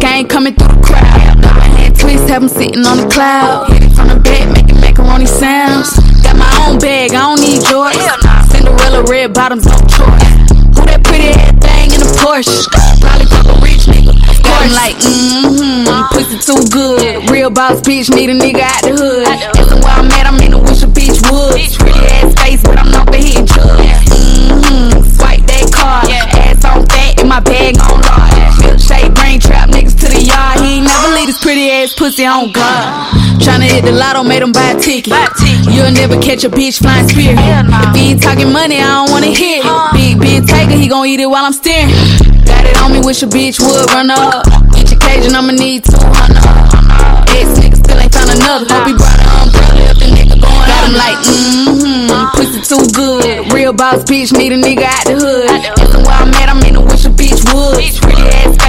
Pop 0.00 0.08
me 0.08 0.08
to 0.08 0.08
the 0.08 0.08
back, 0.08 0.12
I 0.12 0.16
ain't 0.16 0.30
coming 0.30 0.54
through 0.54 0.68
the 0.68 0.80
crowd. 0.80 1.36
My 1.42 1.68
hand 1.76 1.98
twist, 1.98 2.28
have 2.28 2.42
him 2.42 2.48
sitting 2.48 2.86
on 2.86 2.96
the 2.98 3.08
cloud. 3.08 3.70
Hit 3.72 3.82
it 3.84 3.92
from 3.92 4.08
the 4.08 4.20
back, 4.20 4.48
making 4.52 4.80
macaroni 4.80 5.26
sounds. 5.26 5.92
Got 6.22 6.36
my 6.36 6.50
own 6.64 6.78
bag, 6.78 7.12
I 7.12 7.20
don't 7.28 7.40
need 7.40 7.62
yours. 7.68 7.96
Cinderella 8.50 9.04
red 9.04 9.34
bottoms, 9.34 9.66
no 9.66 9.76
choice. 9.88 10.30
Who 10.76 10.82
that 10.88 11.04
pretty 11.04 11.28
ass 11.28 11.52
thing 11.60 11.92
in 11.92 12.00
a 12.00 12.10
Porsche? 12.16 12.68
Probably 13.00 13.26
fuck 13.28 13.46
a 13.46 13.56
rich 13.60 13.84
nigga. 13.88 14.16
Got 14.42 14.62
him 14.64 14.72
like, 14.72 14.96
mm-hmm, 14.96 15.88
pussy 16.14 16.38
too 16.40 16.60
good. 16.72 17.30
Real 17.30 17.50
boss 17.50 17.80
bitch, 17.80 18.08
need 18.14 18.30
a 18.30 18.36
nigga 18.36 18.64
out 18.64 18.82
the 18.82 18.96
hood. 18.96 19.28
Asking 19.28 19.80
where 19.84 19.96
I'm 19.96 20.10
at, 20.12 20.26
I'm 20.26 20.40
in 20.40 20.52
the 20.52 20.58
wish 20.58 20.82
a 20.82 20.88
bitch 20.88 21.20
woods. 21.28 21.76
Pretty 21.76 22.00
ass 22.20 22.32
face, 22.40 22.62
but 22.62 22.78
I'm 22.78 22.90
not 22.90 23.08
for 23.08 23.16
hitting 23.16 23.44
drugs. 23.44 23.79
Ass 31.80 31.94
pussy 31.94 32.26
on 32.26 32.52
God. 32.52 32.84
Tryna 33.40 33.64
hit 33.64 33.84
the 33.84 33.92
lotto, 33.92 34.22
made 34.22 34.42
him 34.42 34.52
buy 34.52 34.76
a 34.76 34.80
ticket. 34.80 35.14
You'll 35.72 35.92
never 35.92 36.20
catch 36.20 36.44
a 36.44 36.50
bitch 36.50 36.78
flying 36.78 37.08
spear. 37.08 37.32
If 37.32 37.96
he 37.96 38.12
ain't 38.12 38.22
talking 38.22 38.52
money, 38.52 38.76
I 38.76 39.00
don't 39.00 39.10
wanna 39.10 39.32
hear 39.32 39.62
it. 39.64 39.92
Big, 39.96 40.20
big 40.20 40.46
tiger, 40.46 40.76
he 40.76 40.88
gon' 40.88 41.06
eat 41.06 41.20
it 41.20 41.26
while 41.26 41.44
I'm 41.44 41.52
staring. 41.52 41.88
Got 42.44 42.66
it 42.66 42.76
on 42.76 42.92
me, 42.92 43.00
wish 43.00 43.22
a 43.22 43.26
bitch 43.26 43.58
would 43.60 43.88
run 43.92 44.10
up. 44.10 44.44
Get 44.76 44.90
your 44.90 45.00
cage 45.00 45.24
and 45.24 45.36
I'ma 45.36 45.52
need 45.52 45.84
200. 45.84 46.36
Ex 47.32 47.48
nigga 47.56 47.76
still 47.80 47.98
ain't 47.98 48.12
found 48.12 48.30
another. 48.30 48.66
Hope 48.68 48.86
he 48.86 48.92
brought 48.92 49.16
an 49.16 49.28
umbrella 49.40 49.80
if 49.88 49.98
the 49.98 50.08
nigga 50.12 50.36
going 50.36 50.66
Got 50.68 50.84
him 50.84 50.94
like, 51.00 51.18
mm-hmm, 51.24 52.36
pussy 52.36 52.60
too 52.60 52.84
good. 52.92 53.52
Real 53.52 53.72
boss 53.72 54.04
bitch, 54.04 54.36
need 54.36 54.52
a 54.52 54.60
nigga 54.60 54.84
out 54.84 55.04
the 55.08 55.16
hood. 55.16 55.48
Where 56.04 56.18
I'm 56.18 56.34
at, 56.34 56.48
I'm 56.50 56.60
in 56.68 56.74
the 56.74 56.82
wish 56.84 57.06
a 57.06 57.10
bitch 57.10 57.40
would. 57.54 57.80
Pretty 58.04 58.26
ass 58.44 58.59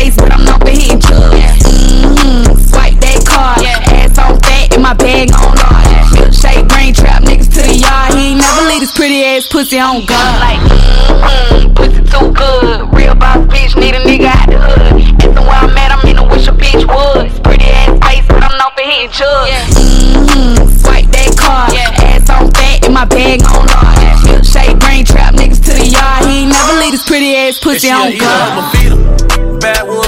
his 9.41 9.47
pretty 9.47 9.65
ass 9.65 9.71
pussy 9.71 9.79
on 9.79 10.05
God. 10.05 10.39
Like, 10.39 10.59
mm-hmm, 10.59 11.73
pussy 11.73 12.01
too 12.05 12.31
good. 12.33 12.93
Real 12.93 13.15
boss 13.15 13.37
bitch, 13.49 13.75
need 13.75 13.95
a 13.95 14.01
nigga 14.01 14.29
out 14.29 14.49
the 14.49 14.59
hood. 14.59 15.01
Asking 15.01 15.33
where 15.33 15.61
I'm 15.61 15.77
at, 15.77 15.91
I'm 15.91 16.05
in 16.07 16.15
the 16.17 16.23
wish 16.23 16.47
a 16.47 16.51
bitch 16.51 16.85
would. 16.85 17.43
Pretty 17.43 17.65
ass 17.65 17.89
face, 18.05 18.25
but 18.27 18.43
I'm 18.43 18.57
not 18.57 18.73
for 18.77 18.85
hitting 18.85 19.09
drugs. 19.09 19.73
Mm-hmm, 19.73 20.69
swipe 20.77 21.09
that 21.09 21.31
card. 21.37 21.73
Ass 21.73 22.29
on 22.29 22.51
fat, 22.51 22.85
in 22.85 22.93
my 22.93 23.05
bag 23.05 23.41
on 23.41 23.65
large. 23.65 24.21
Milkshake, 24.25 24.79
brain 24.79 25.05
trap 25.05 25.33
niggas 25.33 25.63
to 25.65 25.73
the 25.73 25.87
yard. 25.87 26.25
He 26.25 26.45
ain't 26.45 26.51
never 26.51 26.73
leave 26.77 26.93
his 26.93 27.03
pretty 27.03 27.35
ass 27.35 27.57
pussy 27.57 27.89
on 27.89 28.17
God. 28.17 28.69
Backwoods 29.61 29.61
smoking 29.61 29.89
reefer, 29.89 30.00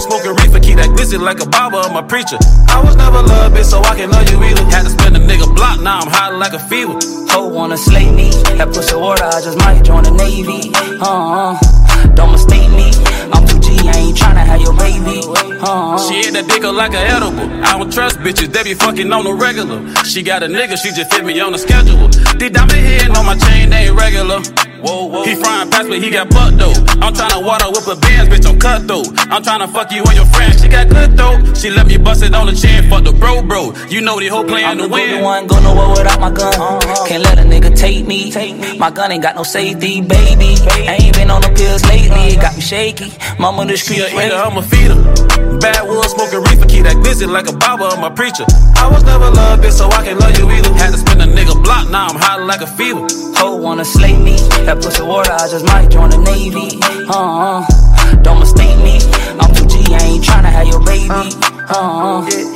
glizzy 1.14 1.24
like 1.24 1.42
a 1.42 1.50
barber 1.50 1.78
of 1.78 1.92
my 1.92 2.02
preacher. 2.02 2.38
I 2.68 2.82
was 2.84 2.96
never 2.96 3.22
loved, 3.22 3.56
bitch, 3.56 3.66
so 3.66 3.82
I 3.82 3.96
can 3.96 4.10
know 4.10 4.22
you 4.22 4.44
either. 4.44 4.64
Had 4.66 4.84
to 4.84 4.90
spend 4.90 5.16
a 5.16 5.20
nigga 5.20 5.54
block, 5.56 5.82
now 5.82 6.00
I'm 6.00 6.08
hot 6.08 6.36
like 6.36 6.54
a 6.54 6.60
fever. 6.60 6.94
Ho 7.32 7.48
wanna 7.48 7.78
slay 7.78 8.10
me, 8.12 8.30
that 8.58 8.70
pussy 8.74 8.96
water, 8.96 9.24
I 9.24 9.42
just 9.42 9.58
might 9.58 9.84
join 9.84 10.04
the 10.04 10.12
Navy. 10.12 10.72
Uh 11.00 11.54
uh, 11.54 12.08
don't 12.16 12.32
mistake 12.32 12.70
me. 12.72 12.92
I'm 13.34 13.46
2G, 13.46 13.88
I 13.88 13.98
ain't 13.98 14.18
tryna 14.18 14.46
have 14.46 14.62
your 14.62 14.76
baby. 14.78 15.22
Uh-huh. 15.64 15.98
She 16.10 16.28
ate 16.28 16.34
that 16.34 16.48
dick 16.48 16.64
like 16.64 16.94
an 16.94 17.06
edible. 17.08 17.64
I 17.64 17.78
don't 17.78 17.92
trust 17.92 18.18
bitches, 18.20 18.52
they 18.52 18.64
be 18.64 18.74
fucking 18.74 19.12
on 19.12 19.24
the 19.24 19.34
regular. 19.34 19.80
She 20.04 20.24
got 20.24 20.44
a 20.44 20.48
nigga, 20.48 20.78
she 20.78 20.92
just 20.92 21.14
fit 21.14 21.26
me 21.26 21.40
on 21.40 21.52
the 21.52 21.58
schedule. 21.58 22.08
These 22.38 22.52
diamond 22.52 22.80
hitting 22.80 23.16
on 23.16 23.26
my 23.26 23.38
chain, 23.38 23.70
they 23.70 23.88
ain't 23.88 23.96
regular. 23.96 24.42
Whoa, 24.84 25.06
whoa. 25.06 25.24
He 25.24 25.36
frying 25.36 25.70
past, 25.70 25.88
but 25.88 26.04
he 26.04 26.10
got 26.10 26.30
butt 26.30 26.58
though. 26.58 26.76
I'm 27.00 27.14
tryna 27.14 27.42
water 27.46 27.72
whip 27.72 27.88
a 27.88 27.96
bands, 27.96 28.28
bitch, 28.28 28.46
I'm 28.46 28.60
cut 28.60 28.86
though. 28.86 29.04
I'm 29.32 29.42
tryna 29.42 29.72
fuck 29.72 29.92
you 29.94 30.04
and 30.04 30.16
your 30.16 30.26
friends, 30.26 30.62
she 30.62 30.68
got 30.68 30.90
good 30.90 31.16
though. 31.16 31.40
She 31.54 31.70
let 31.70 31.88
me 31.88 31.98
bust 31.98 32.22
it 32.22 32.36
on 32.36 32.48
the 32.48 32.52
chin, 32.52 32.90
fuck 32.90 33.06
the 33.06 33.14
bro, 33.14 33.42
bro. 33.42 33.74
You 33.88 34.02
know 34.02 34.20
the 34.20 34.28
whole 34.28 34.44
plan 34.44 34.66
I'm 34.66 34.78
to 34.80 34.88
win. 34.90 35.24
one, 35.24 35.48
go 35.48 35.58
nowhere 35.62 35.90
without 35.90 36.20
my 36.20 36.32
gun. 36.32 36.82
Can't 37.08 37.24
let 37.24 37.40
a 37.40 37.44
nigga 37.44 37.74
take 37.78 38.06
me. 38.06 38.34
My 38.78 38.92
gun 38.92 39.14
ain't 39.14 39.24
got 39.24 39.38
no 39.38 39.44
safety, 39.44 40.02
baby. 40.02 40.56
I 40.68 40.98
ain't 41.00 41.16
been 41.16 41.32
on 41.32 41.42
the 41.42 41.54
pills 41.56 41.86
lately, 41.86 42.36
it 42.36 42.42
got 42.42 42.54
me 42.54 42.62
shaky. 42.62 43.14
Mama 43.40 43.66
the 43.66 43.78
She 43.78 44.02
a 44.02 44.08
street 44.08 44.26
eater, 44.26 44.36
I'ma 44.36 44.62
feed 44.62 44.92
her. 44.92 45.43
Backwoods 45.64 46.12
smoking 46.12 46.44
reefer, 46.44 46.68
keep 46.68 46.84
that 46.84 47.00
busy 47.02 47.26
like 47.26 47.48
a 47.48 47.56
barber, 47.56 47.86
I'm 47.86 48.04
preacher. 48.16 48.44
I 48.76 48.92
was 48.92 49.02
never 49.06 49.32
loved 49.32 49.64
bitch, 49.64 49.72
so 49.72 49.88
I 49.88 50.04
can't 50.04 50.20
love 50.20 50.38
you 50.38 50.52
either. 50.52 50.74
Had 50.76 50.92
to 50.92 50.98
spin 50.98 51.22
a 51.22 51.26
nigga 51.26 51.56
block, 51.64 51.90
now 51.90 52.08
I'm 52.08 52.20
hot 52.20 52.44
like 52.44 52.60
a 52.60 52.68
fever. 52.68 53.08
Ho 53.40 53.56
wanna 53.56 53.86
slay 53.86 54.12
me. 54.12 54.36
That 54.68 54.84
pussy 54.84 55.04
water, 55.04 55.32
I 55.32 55.48
just 55.48 55.64
might 55.66 55.90
join 55.90 56.10
the 56.10 56.18
Navy. 56.18 56.84
Uh 57.08 57.64
uh. 57.64 58.22
Don't 58.24 58.40
mistake 58.40 58.76
me. 58.84 59.00
I'm 59.40 59.56
2G, 59.56 59.96
I 59.96 60.04
ain't 60.04 60.24
tryna 60.26 60.52
have 60.52 60.68
your 60.68 60.84
baby. 60.84 61.08
Uh 61.08 62.28
uh. 62.28 62.53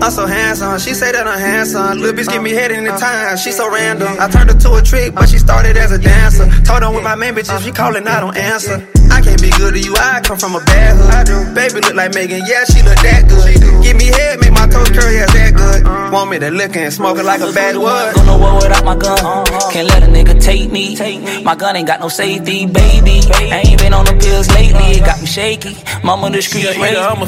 Yeah, 0.00 0.06
yeah, 0.06 0.06
yeah. 0.06 0.06
I'm 0.06 0.10
so 0.10 0.26
handsome. 0.26 0.78
She 0.78 0.94
say 0.94 1.12
that 1.12 1.26
I'm 1.26 1.38
handsome. 1.38 1.98
Little 1.98 2.16
bitch 2.16 2.28
give 2.32 2.42
me 2.42 2.50
head 2.50 2.70
in 2.70 2.84
the 2.84 2.92
uh, 2.92 2.98
time. 2.98 3.36
She 3.36 3.52
so 3.52 3.68
uh, 3.68 3.74
random. 3.74 4.08
I 4.18 4.28
turned 4.28 4.50
her 4.50 4.58
to 4.58 4.74
a 4.74 4.82
trick, 4.82 5.14
but 5.14 5.28
she 5.28 5.38
started 5.38 5.76
as 5.76 5.92
a 5.92 5.98
dancer. 5.98 6.48
Told 6.62 6.82
her 6.82 6.90
with 6.90 7.04
my 7.04 7.14
main 7.14 7.34
bitches, 7.34 7.62
she 7.62 7.70
uh, 7.70 7.74
callin', 7.74 8.08
I 8.08 8.20
don't 8.20 8.36
answer. 8.36 8.86
I 9.10 9.20
can't 9.20 9.40
be 9.42 9.50
good 9.50 9.74
to 9.74 9.80
you, 9.80 9.94
I 9.96 10.20
come 10.22 10.38
from 10.38 10.54
a 10.54 10.60
bad 10.64 10.96
hood. 10.96 11.54
Baby 11.54 11.80
look 11.80 11.94
like 11.94 12.14
Megan, 12.14 12.42
yeah, 12.46 12.64
she 12.64 12.82
look 12.82 12.96
that 13.02 13.28
good. 13.28 13.60
Give 13.82 13.96
me 13.96 14.06
head, 14.06 14.40
make 14.40 14.52
my 14.52 14.66
toes 14.66 14.88
curly, 14.90 15.16
yeah, 15.16 15.26
that 15.26 15.54
good. 15.54 15.84
Uh-huh. 15.84 16.10
Want 16.12 16.30
me 16.30 16.38
to 16.38 16.50
lick 16.50 16.76
and 16.76 16.92
smoke 16.92 17.18
it 17.18 17.24
like 17.24 17.40
a 17.40 17.52
bad 17.52 17.76
wood. 17.76 18.14
Go 18.14 18.24
nowhere 18.24 18.54
without 18.54 18.84
my 18.84 18.96
gun. 18.96 19.18
Uh-huh. 19.18 19.70
Can't 19.72 19.88
let 19.88 20.02
a 20.02 20.06
nigga 20.06 20.40
take 20.40 20.70
me. 20.70 20.96
My 21.42 21.54
gun 21.54 21.76
ain't 21.76 21.86
got 21.86 22.00
no 22.00 22.08
safety, 22.08 22.66
baby. 22.66 23.20
I 23.52 23.62
ain't 23.66 23.80
been 23.80 23.92
on 23.92 24.04
the 24.04 24.14
pills 24.14 24.48
lately, 24.50 24.98
it 24.98 25.04
got 25.04 25.20
me 25.20 25.26
shaky. 25.26 25.76
Mama 26.02 26.30
the 26.30 26.40
street 26.40 26.64
a 26.64 26.72
I'ma 26.72 27.26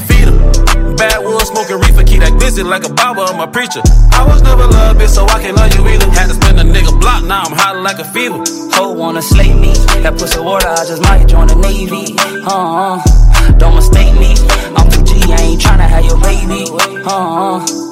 Backwoods 1.02 1.48
smoking 1.48 1.80
reefer, 1.80 2.04
keep 2.04 2.20
that 2.20 2.38
busy 2.38 2.62
like 2.62 2.84
a 2.84 2.92
barber, 2.92 3.22
I'm 3.22 3.40
a 3.40 3.50
preacher. 3.50 3.82
I 4.12 4.22
was 4.24 4.40
never 4.42 4.66
loved 4.66 5.00
bitch, 5.00 5.08
so 5.08 5.26
I 5.26 5.42
can't 5.42 5.56
love 5.56 5.74
you 5.74 5.82
either. 5.88 6.06
Had 6.10 6.28
to 6.28 6.34
spin 6.34 6.58
a 6.58 6.62
nigga 6.62 6.94
block, 7.00 7.24
now 7.24 7.42
I'm 7.42 7.50
hot 7.50 7.76
like 7.82 7.98
a 7.98 8.04
fever. 8.04 8.38
Ho 8.78 8.92
wanna 8.92 9.20
slay 9.20 9.52
me. 9.52 9.74
That 10.06 10.14
pussy 10.16 10.38
water, 10.38 10.68
I 10.68 10.84
just 10.86 11.02
might 11.02 11.26
join 11.26 11.48
the 11.48 11.56
Navy. 11.56 12.14
Uh 12.46 13.02
uh. 13.02 13.58
Don't 13.58 13.74
mistake 13.74 14.14
me. 14.14 14.38
I'm 14.78 14.86
2G, 14.86 15.26
I 15.34 15.42
ain't 15.42 15.60
tryna 15.60 15.88
have 15.90 16.04
your 16.04 16.20
baby. 16.22 16.70
Uh 17.04 17.91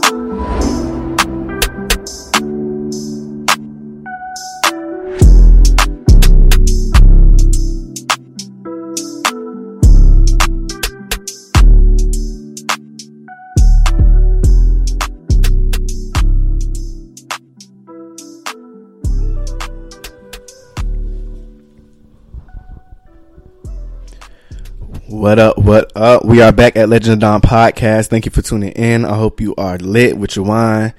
What 25.31 25.39
up? 25.39 25.59
What 25.59 25.93
up? 25.95 26.25
We 26.25 26.43
are 26.43 26.51
back 26.51 26.75
at 26.75 26.89
Legend 26.89 27.13
of 27.13 27.19
Don 27.21 27.41
podcast. 27.41 28.09
Thank 28.09 28.25
you 28.25 28.33
for 28.33 28.43
tuning 28.43 28.73
in. 28.73 29.05
I 29.05 29.15
hope 29.15 29.41
you 29.41 29.55
are 29.55 29.79
lit 29.79 30.19
with 30.19 30.35
your 30.35 30.45
wine, 30.45 30.93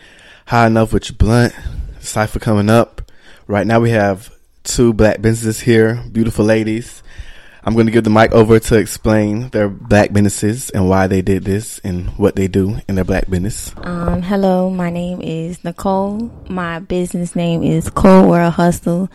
high 0.46 0.68
enough 0.68 0.94
with 0.94 1.10
your 1.10 1.18
blunt. 1.18 1.54
Cipher 2.00 2.40
coming 2.40 2.70
up. 2.70 3.12
Right 3.46 3.68
now 3.68 3.82
we 3.82 3.90
have 3.90 4.34
two 4.64 4.94
black 4.94 5.22
businesses 5.22 5.60
here, 5.60 6.02
beautiful 6.14 6.46
ladies. 6.46 7.04
I'm 7.66 7.74
going 7.74 7.88
to 7.88 7.92
give 7.92 8.06
the 8.06 8.10
mic 8.10 8.32
over 8.32 8.58
to 8.58 8.78
explain 8.78 9.50
their 9.50 9.68
black 9.68 10.14
businesses 10.14 10.70
and 10.70 10.88
why 10.88 11.08
they 11.08 11.22
did 11.22 11.44
this 11.44 11.80
and 11.80 12.18
what 12.18 12.38
they 12.38 12.48
do 12.48 12.78
in 12.88 12.96
their 12.96 13.04
black 13.04 13.30
business. 13.30 13.74
Um, 13.80 14.22
hello, 14.22 14.70
my 14.70 14.90
name 14.90 15.20
is 15.22 15.62
Nicole. 15.66 16.32
My 16.48 16.80
business 16.80 17.36
name 17.36 17.64
is 17.64 17.90
Cold 17.90 18.30
World 18.30 18.54
Hustle. 18.54 19.10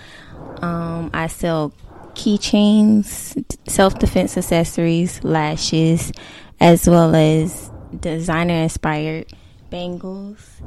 Um, 0.61 1.11
I 1.15 1.29
sell 1.29 1.73
keychains, 2.17 3.45
self 3.69 3.99
defense 3.99 4.37
accessories, 4.37 5.23
lashes, 5.23 6.11
as 6.59 6.89
well 6.89 7.15
as 7.15 7.71
designer 8.01 8.63
inspired 8.63 9.33
bangles 9.71 10.63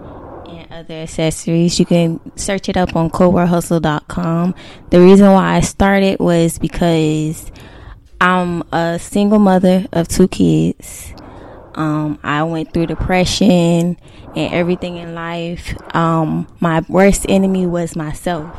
and 0.48 0.72
other 0.72 0.94
accessories. 0.94 1.80
You 1.80 1.86
can 1.86 2.38
search 2.38 2.70
it 2.70 2.78
up 2.78 2.96
on 2.96 3.10
coldworldhustle.com. 3.10 4.56
The 4.92 5.02
reason 5.02 5.32
why 5.32 5.56
I 5.56 5.60
started 5.62 6.20
was 6.20 6.60
because 6.60 7.52
I'm 8.22 8.64
a 8.72 9.00
single 9.00 9.40
mother 9.40 9.86
of 9.92 10.08
two 10.08 10.28
kids. 10.28 11.14
Um, 11.76 12.20
I 12.24 12.44
went 12.44 12.74
through 12.74 12.88
depression 12.88 13.98
and 14.36 14.54
everything 14.54 14.98
in 14.98 15.16
life. 15.16 15.76
Um, 15.96 16.48
my 16.60 16.84
worst 16.90 17.26
enemy 17.30 17.66
was 17.66 17.96
myself. 17.96 18.56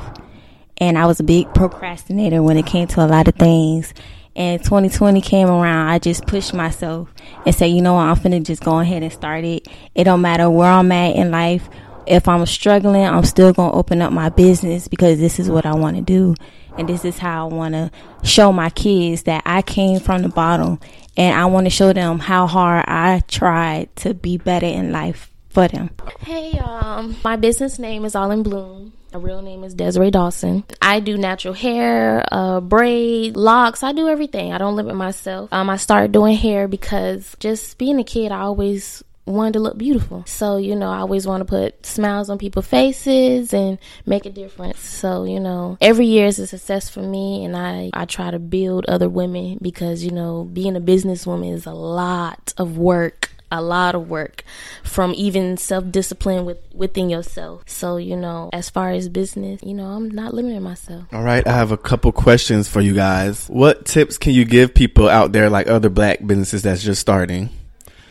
And 0.80 0.98
I 0.98 1.06
was 1.06 1.20
a 1.20 1.24
big 1.24 1.52
procrastinator 1.54 2.42
when 2.42 2.56
it 2.56 2.66
came 2.66 2.88
to 2.88 3.04
a 3.04 3.06
lot 3.06 3.28
of 3.28 3.34
things. 3.34 3.92
And 4.34 4.62
2020 4.62 5.20
came 5.20 5.48
around, 5.48 5.88
I 5.88 5.98
just 5.98 6.26
pushed 6.26 6.54
myself 6.54 7.12
and 7.44 7.54
said, 7.54 7.66
you 7.66 7.82
know 7.82 7.94
what, 7.94 8.04
I'm 8.04 8.16
finna 8.16 8.42
just 8.42 8.64
go 8.64 8.78
ahead 8.78 9.02
and 9.02 9.12
start 9.12 9.44
it. 9.44 9.68
It 9.94 10.04
don't 10.04 10.22
matter 10.22 10.48
where 10.48 10.70
I'm 10.70 10.90
at 10.92 11.16
in 11.16 11.30
life. 11.30 11.68
If 12.06 12.26
I'm 12.26 12.46
struggling, 12.46 13.04
I'm 13.04 13.24
still 13.24 13.52
gonna 13.52 13.72
open 13.72 14.00
up 14.00 14.12
my 14.12 14.30
business 14.30 14.88
because 14.88 15.18
this 15.18 15.38
is 15.38 15.50
what 15.50 15.66
I 15.66 15.74
want 15.74 15.96
to 15.96 16.02
do. 16.02 16.34
And 16.78 16.88
this 16.88 17.04
is 17.04 17.18
how 17.18 17.48
I 17.48 17.52
want 17.52 17.74
to 17.74 17.90
show 18.22 18.52
my 18.52 18.70
kids 18.70 19.24
that 19.24 19.42
I 19.44 19.62
came 19.62 20.00
from 20.00 20.22
the 20.22 20.28
bottom 20.28 20.80
and 21.16 21.38
I 21.38 21.44
want 21.46 21.66
to 21.66 21.70
show 21.70 21.92
them 21.92 22.18
how 22.20 22.46
hard 22.46 22.84
I 22.88 23.22
tried 23.28 23.94
to 23.96 24.14
be 24.14 24.38
better 24.38 24.66
in 24.66 24.92
life 24.92 25.30
for 25.50 25.68
them. 25.68 25.90
Hey, 26.20 26.58
um, 26.58 27.16
my 27.22 27.36
business 27.36 27.78
name 27.78 28.04
is 28.04 28.14
All 28.14 28.30
in 28.30 28.42
Bloom. 28.42 28.92
My 29.12 29.18
real 29.18 29.42
name 29.42 29.64
is 29.64 29.74
Desiree 29.74 30.12
Dawson. 30.12 30.62
I 30.80 31.00
do 31.00 31.18
natural 31.18 31.52
hair, 31.52 32.24
uh, 32.30 32.60
braid, 32.60 33.36
locks. 33.36 33.82
I 33.82 33.92
do 33.92 34.08
everything. 34.08 34.52
I 34.52 34.58
don't 34.58 34.76
limit 34.76 34.94
myself. 34.94 35.52
Um, 35.52 35.68
I 35.68 35.76
started 35.76 36.12
doing 36.12 36.36
hair 36.36 36.68
because 36.68 37.36
just 37.40 37.76
being 37.76 37.98
a 37.98 38.04
kid, 38.04 38.30
I 38.30 38.42
always 38.42 39.02
wanted 39.26 39.54
to 39.54 39.60
look 39.60 39.76
beautiful. 39.76 40.24
So, 40.26 40.56
you 40.56 40.76
know, 40.76 40.88
I 40.88 40.98
always 40.98 41.26
want 41.26 41.40
to 41.40 41.44
put 41.44 41.84
smiles 41.84 42.30
on 42.30 42.38
people's 42.38 42.66
faces 42.66 43.52
and 43.52 43.78
make 44.06 44.26
a 44.26 44.30
difference. 44.30 44.80
So, 44.80 45.24
you 45.24 45.40
know, 45.40 45.76
every 45.80 46.06
year 46.06 46.26
is 46.26 46.38
a 46.38 46.46
success 46.46 46.88
for 46.88 47.00
me 47.00 47.44
and 47.44 47.56
I, 47.56 47.90
I 47.92 48.04
try 48.04 48.30
to 48.30 48.38
build 48.38 48.86
other 48.86 49.08
women 49.08 49.58
because, 49.60 50.04
you 50.04 50.10
know, 50.10 50.44
being 50.44 50.76
a 50.76 50.80
businesswoman 50.80 51.52
is 51.52 51.66
a 51.66 51.72
lot 51.72 52.54
of 52.56 52.78
work 52.78 53.30
a 53.50 53.60
lot 53.62 53.94
of 53.94 54.08
work 54.08 54.44
from 54.82 55.12
even 55.16 55.56
self-discipline 55.56 56.44
with 56.44 56.58
within 56.74 57.10
yourself 57.10 57.62
so 57.66 57.96
you 57.96 58.16
know 58.16 58.48
as 58.52 58.70
far 58.70 58.90
as 58.90 59.08
business 59.08 59.60
you 59.62 59.74
know 59.74 59.86
i'm 59.86 60.08
not 60.10 60.32
limiting 60.34 60.62
myself 60.62 61.04
All 61.12 61.22
right, 61.22 61.46
I 61.46 61.52
have 61.52 61.72
a 61.72 61.76
couple 61.76 62.12
questions 62.12 62.68
for 62.68 62.80
you 62.80 62.94
guys. 62.94 63.46
What 63.48 63.84
tips 63.84 64.18
can 64.18 64.32
you 64.32 64.44
give 64.44 64.74
people 64.74 65.08
out 65.08 65.32
there, 65.32 65.50
like 65.50 65.66
other 65.68 65.88
black 65.88 66.24
businesses 66.26 66.62
that's 66.62 66.82
just 66.82 67.00
starting? 67.00 67.50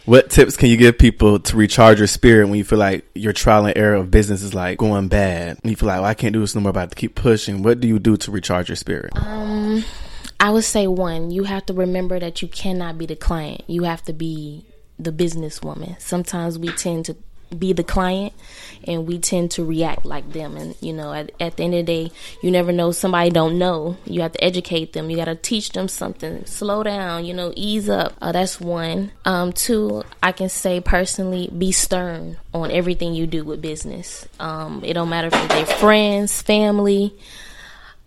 What 0.05 0.29
tips 0.31 0.58
can 0.58 0.69
you 0.69 0.77
give 0.77 0.98
people 0.98 1.39
to 1.39 1.55
recharge 1.55 2.00
your 2.00 2.08
spirit 2.08 2.48
when 2.48 2.58
you 2.58 2.63
feel 2.63 2.79
like 2.79 3.05
your 3.13 3.31
trial 3.34 3.65
and 3.65 3.77
error 3.77 3.96
of 3.96 4.10
business 4.10 4.41
is 4.41 4.53
like 4.55 4.77
going 4.79 5.08
bad? 5.08 5.60
When 5.62 5.69
you 5.69 5.75
feel 5.75 5.88
like, 5.88 5.98
well, 6.01 6.10
I 6.10 6.15
can't 6.15 6.34
do 6.34 6.39
this 6.39 6.55
no 6.55 6.62
more, 6.62 6.72
but 6.74 6.79
I 6.79 6.84
have 6.84 6.89
to 6.89 6.96
keep 6.96 7.13
pushing. 7.15 7.62
What 7.62 7.79
do 7.79 7.88
you 7.88 8.00
do 8.00 8.17
to 8.17 8.31
recharge 8.31 8.69
your 8.69 8.75
spirit? 8.75 9.12
um 9.15 9.84
i 10.39 10.50
would 10.50 10.63
say 10.63 10.88
one 10.88 11.31
you 11.31 11.43
have 11.43 11.65
to 11.65 11.74
remember 11.74 12.17
that 12.19 12.41
you 12.41 12.48
cannot 12.48 12.98
be 12.98 13.05
the 13.05 13.15
client 13.15 13.62
you 13.67 13.84
have 13.84 14.01
to 14.01 14.13
be 14.13 14.65
the 15.00 15.12
businesswoman. 15.12 16.00
Sometimes 16.01 16.60
we 16.60 16.70
tend 16.70 17.06
to 17.06 17.15
be 17.58 17.74
the 17.74 17.84
client 17.84 18.34
and 18.84 19.08
we 19.08 19.18
tend 19.18 19.51
to 19.51 19.65
react 19.65 20.06
like 20.06 20.32
them. 20.34 20.56
And 20.56 20.75
you 20.82 20.94
know 20.94 21.13
at, 21.13 21.32
at 21.39 21.58
the 21.58 21.63
end 21.63 21.74
of 21.74 21.86
the 21.86 22.08
day 22.08 22.12
you 22.41 22.51
never 22.51 22.72
know. 22.72 22.91
Somebody 22.91 23.29
don't 23.29 23.58
know. 23.58 23.98
You 24.06 24.22
have 24.22 24.34
to 24.34 24.44
educate 24.44 24.94
them. 24.94 25.10
You 25.10 25.15
got 25.15 25.25
to 25.25 25.36
teach 25.36 25.72
them 25.72 25.88
something. 25.88 26.46
Slow 26.46 26.84
down 26.84 27.25
you 27.25 27.34
know 27.34 27.53
ease 27.56 27.89
up. 27.89 28.13
Uh, 28.22 28.32
that's 28.32 28.60
one. 28.60 29.12
Um 29.25 29.53
two 29.53 30.03
i 30.22 30.32
can 30.32 30.50
say 30.50 30.79
personally 30.79 31.50
be 31.58 31.72
stern 31.72 32.38
on 32.53 32.72
everything 32.72 33.13
you 33.13 33.25
do 33.25 33.44
with 33.44 33.62
business. 33.62 34.27
Um 34.39 34.84
it 34.84 34.94
don't 34.94 35.10
matter 35.10 35.29
if 35.32 35.50
they're 35.50 35.65
friends 35.65 36.41
family 36.41 37.15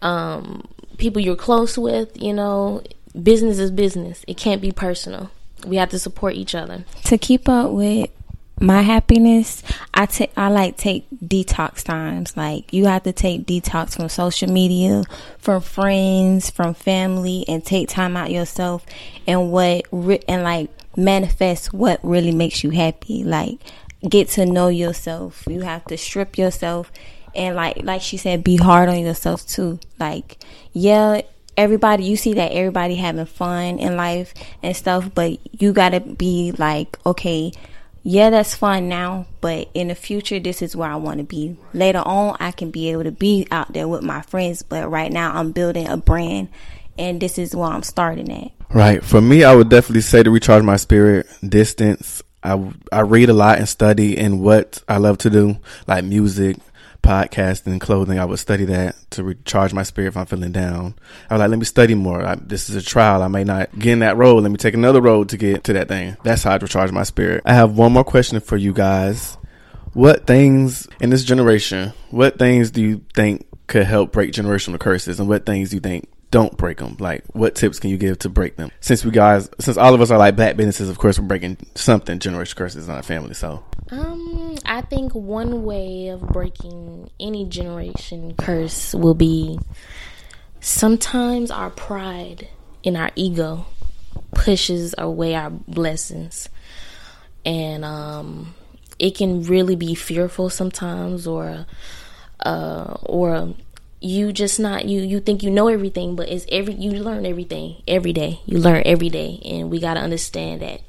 um 0.03 0.67
people 0.99 1.21
you're 1.21 1.37
close 1.37 1.77
with 1.79 2.21
you 2.21 2.33
know. 2.33 2.83
Business 3.21 3.59
is 3.59 3.71
business. 3.71 4.25
It 4.27 4.39
can't 4.39 4.63
be 4.63 4.73
personal 4.73 5.31
we 5.67 5.77
have 5.77 5.91
to 5.91 5.99
support 5.99 6.35
each 6.35 6.55
other 6.55 6.85
To 7.05 7.19
keep 7.19 7.49
up 7.49 7.71
with 7.71 8.11
my 8.61 8.83
happiness, 8.83 9.63
I 9.93 10.07
take 10.07 10.31
I 10.37 10.49
like 10.49 10.77
take 10.77 11.05
detox 11.11 11.83
times. 11.83 12.37
Like 12.37 12.73
you 12.73 12.87
have 12.87 13.03
to 13.03 13.13
take 13.13 13.45
detox 13.45 13.97
from 13.97 14.09
social 14.09 14.51
media, 14.51 15.03
from 15.39 15.61
friends, 15.63 16.49
from 16.49 16.75
family, 16.75 17.45
and 17.49 17.65
take 17.65 17.89
time 17.89 18.17
out 18.17 18.31
yourself 18.31 18.87
and 19.27 19.51
what 19.51 19.85
re- 19.91 20.23
and 20.29 20.45
like 20.45 20.71
manifest 20.97 21.73
what 21.73 21.99
really 22.05 22.33
makes 22.33 22.63
you 22.63 22.71
happy. 22.71 23.25
Like 23.25 23.59
get 24.09 24.29
to 24.31 24.47
know 24.47 24.69
yourself. 24.69 25.45
You 25.49 25.63
have 25.63 25.85
to 25.87 25.97
strip 25.99 26.39
yourself 26.39 26.93
and 27.35 27.57
like 27.57 27.83
like 27.83 28.03
she 28.03 28.17
said, 28.17 28.45
be 28.45 28.57
hard 28.57 28.89
on 28.89 29.01
yourself 29.01 29.45
too. 29.47 29.81
Like 29.99 30.39
yeah, 30.73 31.23
everybody 31.57 32.05
you 32.05 32.17
see 32.17 32.35
that 32.35 32.53
everybody 32.53 32.97
having 32.97 33.27
fun 33.27 33.79
in 33.79 33.97
life 33.97 34.35
and 34.63 34.77
stuff, 34.77 35.11
but 35.15 35.39
you 35.61 35.73
gotta 35.73 36.01
be 36.01 36.53
like 36.53 36.99
okay 37.05 37.53
yeah, 38.05 38.31
that's 38.31 38.55
fun 38.55 38.89
now, 38.89 39.27
but 39.41 39.69
in 39.75 39.89
the 39.89 39.95
future, 39.95 40.41
this 40.41 40.61
is 40.61 40.75
where 40.75 40.91
I 40.91 40.97
want 40.97 41.19
to 41.19 41.25
be. 41.25 41.57
Later 41.73 42.03
on, 42.05 42.37
I 42.41 42.51
can 42.51 42.71
be 42.71 42.91
able 42.91 43.05
to 43.05 43.13
be 43.13 43.47
out 43.51 43.73
there 43.73 43.87
with 43.87 44.03
my 44.03 44.23
friends, 44.23 44.63
but 44.63 44.91
right 44.91 45.13
now, 45.13 45.33
I'm 45.33 45.53
building 45.53 45.87
a 45.87 45.97
brand, 45.97 46.49
and 46.99 47.21
this 47.21 47.39
is 47.39 47.55
where 47.55 47.69
I'm 47.69 47.85
starting 47.85 48.31
at. 48.33 48.51
Right. 48.75 49.05
For 49.05 49.21
me, 49.21 49.45
I 49.45 49.55
would 49.55 49.69
definitely 49.69 50.01
say 50.01 50.23
to 50.23 50.31
recharge 50.31 50.65
my 50.65 50.77
spirit, 50.77 51.29
distance. 51.47 52.23
I, 52.43 52.73
I 52.91 53.01
read 53.03 53.29
a 53.29 53.35
lot 53.35 53.59
and 53.59 53.69
study 53.69 54.19
in 54.19 54.41
what 54.41 54.83
I 54.89 54.97
love 54.97 55.19
to 55.19 55.31
do, 55.31 55.59
like 55.87 56.05
music, 56.05 56.57
podcasting, 57.03 57.81
clothing. 57.81 58.19
I 58.19 58.25
would 58.25 58.39
study 58.39 58.65
that 58.67 58.97
to 59.11 59.25
recharge 59.25 59.75
my 59.75 59.83
spirit 59.83 60.09
if 60.09 60.17
I'm 60.17 60.27
feeling 60.27 60.53
down. 60.53 60.95
I 61.29 61.35
was 61.35 61.41
like, 61.41 61.51
let 61.51 61.59
me 61.59 61.65
study 61.65 61.95
more. 61.95 62.25
I, 62.25 62.37
this 62.37 62.71
is 62.71 62.77
a 62.77 62.83
trial. 62.83 63.23
I 63.23 63.29
may 63.29 63.45
not 63.45 63.77
get 63.79 63.93
in 63.93 63.99
that 64.01 64.17
road. 64.17 64.43
Let 64.43 64.51
me 64.53 64.57
take 64.57 64.75
another 64.75 65.01
road 65.01 65.29
to 65.31 65.37
get 65.37 65.65
to 65.65 65.73
that 65.75 65.89
thing. 65.89 66.17
That's 66.23 66.45
how 66.45 66.53
I 66.53 66.57
recharge 66.57 66.93
my 66.93 67.03
spirit. 67.03 67.43
I 67.45 67.55
have 67.55 67.77
one 67.77 67.93
more 67.93 68.05
question 68.05 68.41
for 68.41 68.57
you 68.57 68.73
guys. 68.73 69.37
What 69.93 70.27
things 70.27 70.89
in 71.01 71.11
this 71.11 71.25
generation, 71.25 71.93
what 72.11 72.39
things 72.39 72.71
do 72.71 72.81
you 72.81 73.05
think 73.15 73.47
could 73.67 73.85
help 73.85 74.13
break 74.13 74.33
generational 74.33 74.79
curses 74.79 75.21
and 75.21 75.29
what 75.29 75.47
things 75.47 75.71
do 75.71 75.77
you 75.77 75.81
think 75.81 76.09
don't 76.33 76.57
break 76.57 76.79
them? 76.79 76.97
Like, 76.99 77.25
what 77.35 77.55
tips 77.55 77.79
can 77.79 77.91
you 77.91 77.99
give 77.99 78.19
to 78.21 78.29
break 78.29 78.57
them? 78.57 78.73
Since 78.81 79.05
we 79.05 79.13
guys, 79.13 79.49
since 79.61 79.77
all 79.77 79.95
of 79.95 80.01
us 80.01 80.11
are 80.11 80.19
like 80.19 80.35
black 80.35 80.57
businesses, 80.57 80.89
of 80.89 80.99
course, 80.99 81.19
we're 81.19 81.27
breaking 81.27 81.59
something 81.77 82.19
generational 82.19 82.57
curses 82.57 82.89
in 82.89 82.95
our 82.95 83.03
family. 83.03 83.35
So, 83.35 83.63
um, 83.91 84.57
I 84.65 84.81
think 84.81 85.15
one 85.15 85.65
way 85.65 86.09
of 86.09 86.23
breaking 86.23 87.11
any 87.21 87.45
generation 87.45 88.35
curse 88.37 88.95
will 88.95 89.15
be 89.15 89.61
sometimes 90.61 91.51
our 91.51 91.71
pride 91.71 92.49
in 92.83 92.97
our 92.97 93.11
ego 93.15 93.67
pushes 94.35 94.95
away 94.97 95.35
our 95.35 95.51
blessings, 95.51 96.49
and 97.45 97.85
um, 97.85 98.55
it 98.99 99.15
can 99.17 99.43
really 99.43 99.77
be 99.77 99.95
fearful 99.95 100.49
sometimes, 100.49 101.27
or 101.27 101.67
uh, 102.41 102.97
or 103.03 103.55
you 104.03 104.33
just 104.33 104.59
not 104.59 104.85
you 104.87 105.01
you 105.03 105.21
think 105.21 105.43
you 105.43 105.51
know 105.51 105.69
everything 105.69 106.17
but 106.17 106.29
it's 106.29 106.45
every 106.49 106.75
you 106.75 106.91
learn 106.93 107.25
everything 107.25 107.83
every 107.87 108.13
day. 108.13 108.41
You 108.47 108.59
learn 108.59 108.83
every 108.85 109.09
day 109.09 109.41
and 109.45 109.71
we 109.71 109.81
got 109.81 109.95
to 109.95 110.01
understand 110.01 110.63
that 110.63 110.81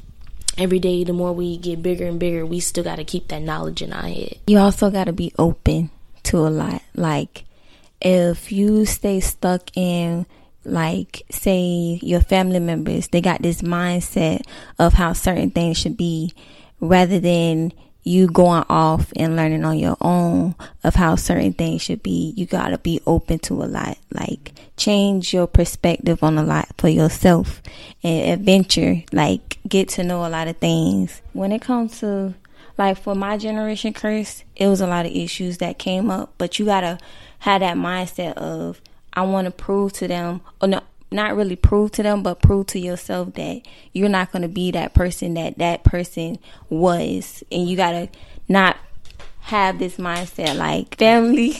every 0.57 0.79
day 0.79 1.03
the 1.03 1.13
more 1.13 1.33
we 1.33 1.57
get 1.57 1.81
bigger 1.81 2.05
and 2.05 2.19
bigger 2.19 2.45
we 2.45 2.59
still 2.59 2.83
got 2.83 2.97
to 2.97 3.03
keep 3.03 3.27
that 3.27 3.41
knowledge 3.41 3.81
in 3.81 3.93
our 3.93 4.07
head. 4.07 4.37
You 4.47 4.57
also 4.57 4.89
got 4.89 5.05
to 5.05 5.13
be 5.13 5.31
open 5.37 5.91
to 6.23 6.37
a 6.37 6.49
lot. 6.49 6.81
Like 6.95 7.45
if 8.01 8.51
you 8.51 8.85
stay 8.85 9.19
stuck 9.19 9.69
in 9.75 10.25
like 10.65 11.23
say 11.29 11.99
your 12.01 12.21
family 12.21 12.59
members 12.59 13.09
they 13.09 13.21
got 13.21 13.41
this 13.41 13.61
mindset 13.61 14.41
of 14.79 14.93
how 14.93 15.13
certain 15.13 15.51
things 15.51 15.77
should 15.77 15.97
be 15.97 16.33
rather 16.79 17.19
than 17.19 17.73
you 18.03 18.27
going 18.27 18.65
off 18.69 19.11
and 19.15 19.35
learning 19.35 19.63
on 19.63 19.79
your 19.79 19.97
own 20.01 20.55
of 20.83 20.95
how 20.95 21.15
certain 21.15 21.53
things 21.53 21.81
should 21.81 22.03
be, 22.03 22.33
you 22.35 22.45
gotta 22.45 22.77
be 22.77 23.01
open 23.05 23.39
to 23.39 23.53
a 23.53 23.65
lot. 23.65 23.97
Like 24.11 24.53
change 24.77 25.33
your 25.33 25.47
perspective 25.47 26.23
on 26.23 26.37
a 26.37 26.43
lot 26.43 26.67
for 26.77 26.89
yourself 26.89 27.61
and 28.03 28.39
adventure. 28.39 29.03
Like 29.11 29.57
get 29.67 29.89
to 29.89 30.03
know 30.03 30.25
a 30.25 30.29
lot 30.29 30.47
of 30.47 30.57
things. 30.57 31.21
When 31.33 31.51
it 31.51 31.61
comes 31.61 31.99
to 32.01 32.33
like 32.77 32.97
for 32.97 33.15
my 33.15 33.37
generation 33.37 33.93
curse, 33.93 34.43
it 34.55 34.67
was 34.67 34.81
a 34.81 34.87
lot 34.87 35.05
of 35.05 35.11
issues 35.11 35.59
that 35.59 35.79
came 35.79 36.09
up, 36.09 36.33
but 36.37 36.59
you 36.59 36.65
gotta 36.65 36.97
have 37.39 37.61
that 37.61 37.77
mindset 37.77 38.33
of 38.33 38.81
I 39.15 39.21
want 39.21 39.45
to 39.45 39.51
prove 39.51 39.93
to 39.93 40.07
them, 40.07 40.41
or 40.59 40.67
no, 40.67 40.81
not 41.13 41.35
really 41.35 41.55
prove 41.55 41.91
to 41.91 42.03
them, 42.03 42.23
but 42.23 42.41
prove 42.41 42.67
to 42.67 42.79
yourself 42.79 43.33
that 43.35 43.61
you're 43.93 44.09
not 44.09 44.31
going 44.31 44.41
to 44.41 44.47
be 44.47 44.71
that 44.71 44.93
person 44.93 45.35
that 45.35 45.57
that 45.57 45.83
person 45.83 46.39
was. 46.69 47.43
And 47.51 47.67
you 47.67 47.77
got 47.77 47.91
to 47.91 48.09
not 48.47 48.77
have 49.41 49.79
this 49.79 49.97
mindset 49.97 50.55
like 50.55 50.97
family, 50.97 51.53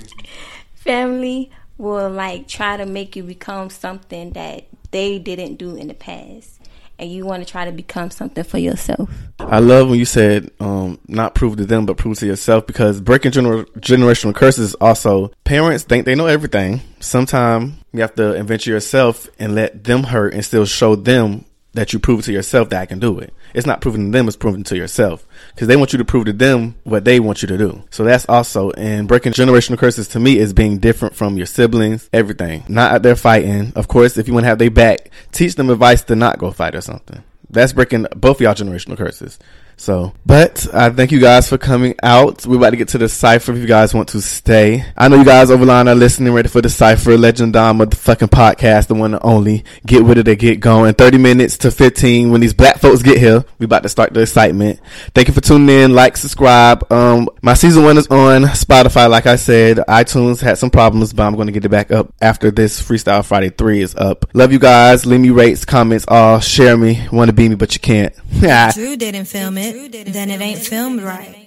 family 0.74 1.50
will 1.78 2.10
like 2.10 2.46
try 2.46 2.76
to 2.76 2.86
make 2.86 3.16
you 3.16 3.22
become 3.22 3.70
something 3.70 4.32
that 4.32 4.66
they 4.90 5.18
didn't 5.18 5.56
do 5.56 5.76
in 5.76 5.88
the 5.88 5.94
past 5.94 6.59
and 7.00 7.10
you 7.10 7.24
want 7.24 7.44
to 7.44 7.50
try 7.50 7.64
to 7.64 7.72
become 7.72 8.10
something 8.10 8.44
for 8.44 8.58
yourself. 8.58 9.10
I 9.38 9.58
love 9.58 9.88
when 9.88 9.98
you 9.98 10.04
said 10.04 10.50
um, 10.60 11.00
not 11.08 11.34
prove 11.34 11.56
to 11.56 11.64
them, 11.64 11.86
but 11.86 11.96
prove 11.96 12.18
to 12.18 12.26
yourself 12.26 12.66
because 12.66 13.00
breaking 13.00 13.32
gener- 13.32 13.64
generational 13.78 14.34
curses 14.34 14.74
also 14.74 15.32
parents 15.44 15.84
think 15.84 16.04
they 16.04 16.14
know 16.14 16.26
everything. 16.26 16.82
Sometimes 17.00 17.72
you 17.92 18.02
have 18.02 18.14
to 18.16 18.34
adventure 18.34 18.70
yourself 18.70 19.28
and 19.38 19.54
let 19.54 19.82
them 19.82 20.04
hurt 20.04 20.34
and 20.34 20.44
still 20.44 20.66
show 20.66 20.94
them 20.94 21.46
that 21.72 21.92
you 21.92 21.98
prove 21.98 22.24
to 22.24 22.32
yourself 22.32 22.70
that 22.70 22.80
I 22.82 22.86
can 22.86 22.98
do 22.98 23.18
it. 23.18 23.32
It's 23.54 23.66
not 23.66 23.80
proving 23.80 24.10
to 24.10 24.18
them, 24.18 24.26
it's 24.26 24.36
proving 24.36 24.64
to 24.64 24.76
yourself. 24.76 25.26
Because 25.54 25.68
they 25.68 25.76
want 25.76 25.92
you 25.92 25.98
to 25.98 26.04
prove 26.04 26.26
to 26.26 26.32
them 26.32 26.74
what 26.84 27.04
they 27.04 27.20
want 27.20 27.42
you 27.42 27.48
to 27.48 27.58
do. 27.58 27.82
So 27.90 28.04
that's 28.04 28.26
also, 28.28 28.70
and 28.72 29.06
breaking 29.06 29.32
generational 29.32 29.78
curses 29.78 30.08
to 30.08 30.20
me 30.20 30.38
is 30.38 30.52
being 30.52 30.78
different 30.78 31.14
from 31.14 31.36
your 31.36 31.46
siblings, 31.46 32.08
everything. 32.12 32.64
Not 32.68 32.92
out 32.92 33.02
there 33.02 33.16
fighting. 33.16 33.72
Of 33.76 33.88
course, 33.88 34.16
if 34.16 34.26
you 34.26 34.34
want 34.34 34.44
to 34.44 34.48
have 34.48 34.58
their 34.58 34.70
back, 34.70 35.10
teach 35.32 35.54
them 35.54 35.70
advice 35.70 36.02
to 36.04 36.16
not 36.16 36.38
go 36.38 36.50
fight 36.50 36.74
or 36.74 36.80
something. 36.80 37.22
That's 37.48 37.72
breaking 37.72 38.06
both 38.14 38.40
y'all 38.40 38.54
generational 38.54 38.96
curses. 38.96 39.38
So, 39.80 40.12
but 40.26 40.66
I 40.74 40.90
thank 40.90 41.10
you 41.10 41.20
guys 41.20 41.48
for 41.48 41.56
coming 41.56 41.94
out. 42.02 42.44
We're 42.44 42.58
about 42.58 42.70
to 42.70 42.76
get 42.76 42.88
to 42.88 42.98
the 42.98 43.08
cipher 43.08 43.52
if 43.52 43.58
you 43.58 43.66
guys 43.66 43.94
want 43.94 44.10
to 44.10 44.20
stay. 44.20 44.84
I 44.94 45.08
know 45.08 45.16
you 45.16 45.24
guys 45.24 45.50
over 45.50 45.64
line 45.64 45.88
are 45.88 45.94
listening, 45.94 46.34
ready 46.34 46.50
for 46.50 46.60
the 46.60 46.68
cipher, 46.68 47.16
Legend 47.16 47.54
Don 47.54 47.88
fucking 47.88 48.28
podcast, 48.28 48.88
the 48.88 48.94
one 48.94 49.14
and 49.14 49.24
only. 49.24 49.64
Get 49.86 50.04
with 50.04 50.18
it 50.18 50.28
or 50.28 50.34
get 50.34 50.60
going. 50.60 50.92
30 50.92 51.16
minutes 51.16 51.56
to 51.58 51.70
15 51.70 52.30
when 52.30 52.42
these 52.42 52.52
black 52.52 52.78
folks 52.78 53.02
get 53.02 53.16
here. 53.16 53.42
We 53.58 53.64
about 53.64 53.82
to 53.84 53.88
start 53.88 54.12
the 54.12 54.20
excitement. 54.20 54.80
Thank 55.14 55.28
you 55.28 55.34
for 55.34 55.40
tuning 55.40 55.74
in. 55.74 55.94
Like, 55.94 56.18
subscribe. 56.18 56.84
Um, 56.92 57.30
my 57.40 57.54
season 57.54 57.82
one 57.82 57.96
is 57.96 58.06
on 58.08 58.42
Spotify. 58.42 59.08
Like 59.08 59.26
I 59.26 59.36
said, 59.36 59.78
iTunes 59.88 60.42
had 60.42 60.58
some 60.58 60.68
problems, 60.68 61.14
but 61.14 61.22
I'm 61.22 61.36
going 61.36 61.46
to 61.46 61.52
get 61.52 61.64
it 61.64 61.70
back 61.70 61.90
up 61.90 62.12
after 62.20 62.50
this 62.50 62.82
Freestyle 62.82 63.24
Friday 63.24 63.48
3 63.48 63.80
is 63.80 63.94
up. 63.94 64.26
Love 64.34 64.52
you 64.52 64.58
guys. 64.58 65.06
Leave 65.06 65.20
me 65.20 65.30
rates, 65.30 65.64
comments, 65.64 66.04
all. 66.06 66.38
Share 66.40 66.76
me. 66.76 67.08
Want 67.10 67.30
to 67.30 67.32
be 67.32 67.48
me, 67.48 67.54
but 67.54 67.72
you 67.72 67.80
can't. 67.80 68.14
Drew 68.74 68.96
didn't 68.96 69.24
film 69.24 69.56
it 69.56 69.69
it, 69.70 70.12
then 70.12 70.30
it 70.30 70.40
ain't 70.40 70.58
filmed 70.58 71.02
right. 71.02 71.46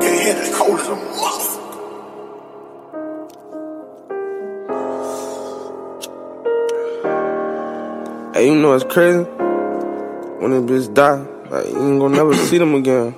Yeah, 0.00 0.50
cold 0.54 0.80
as 0.80 0.88
a 0.88 0.96
Hey, 8.34 8.46
you 8.46 8.54
know 8.54 8.74
it's 8.74 8.84
crazy? 8.84 9.24
When 10.38 10.52
a 10.52 10.60
bitch 10.62 10.94
die, 10.94 11.26
like, 11.50 11.66
you 11.66 11.90
ain't 11.90 12.00
gonna 12.00 12.14
never 12.14 12.34
see 12.34 12.58
them 12.58 12.74
again 12.74 13.14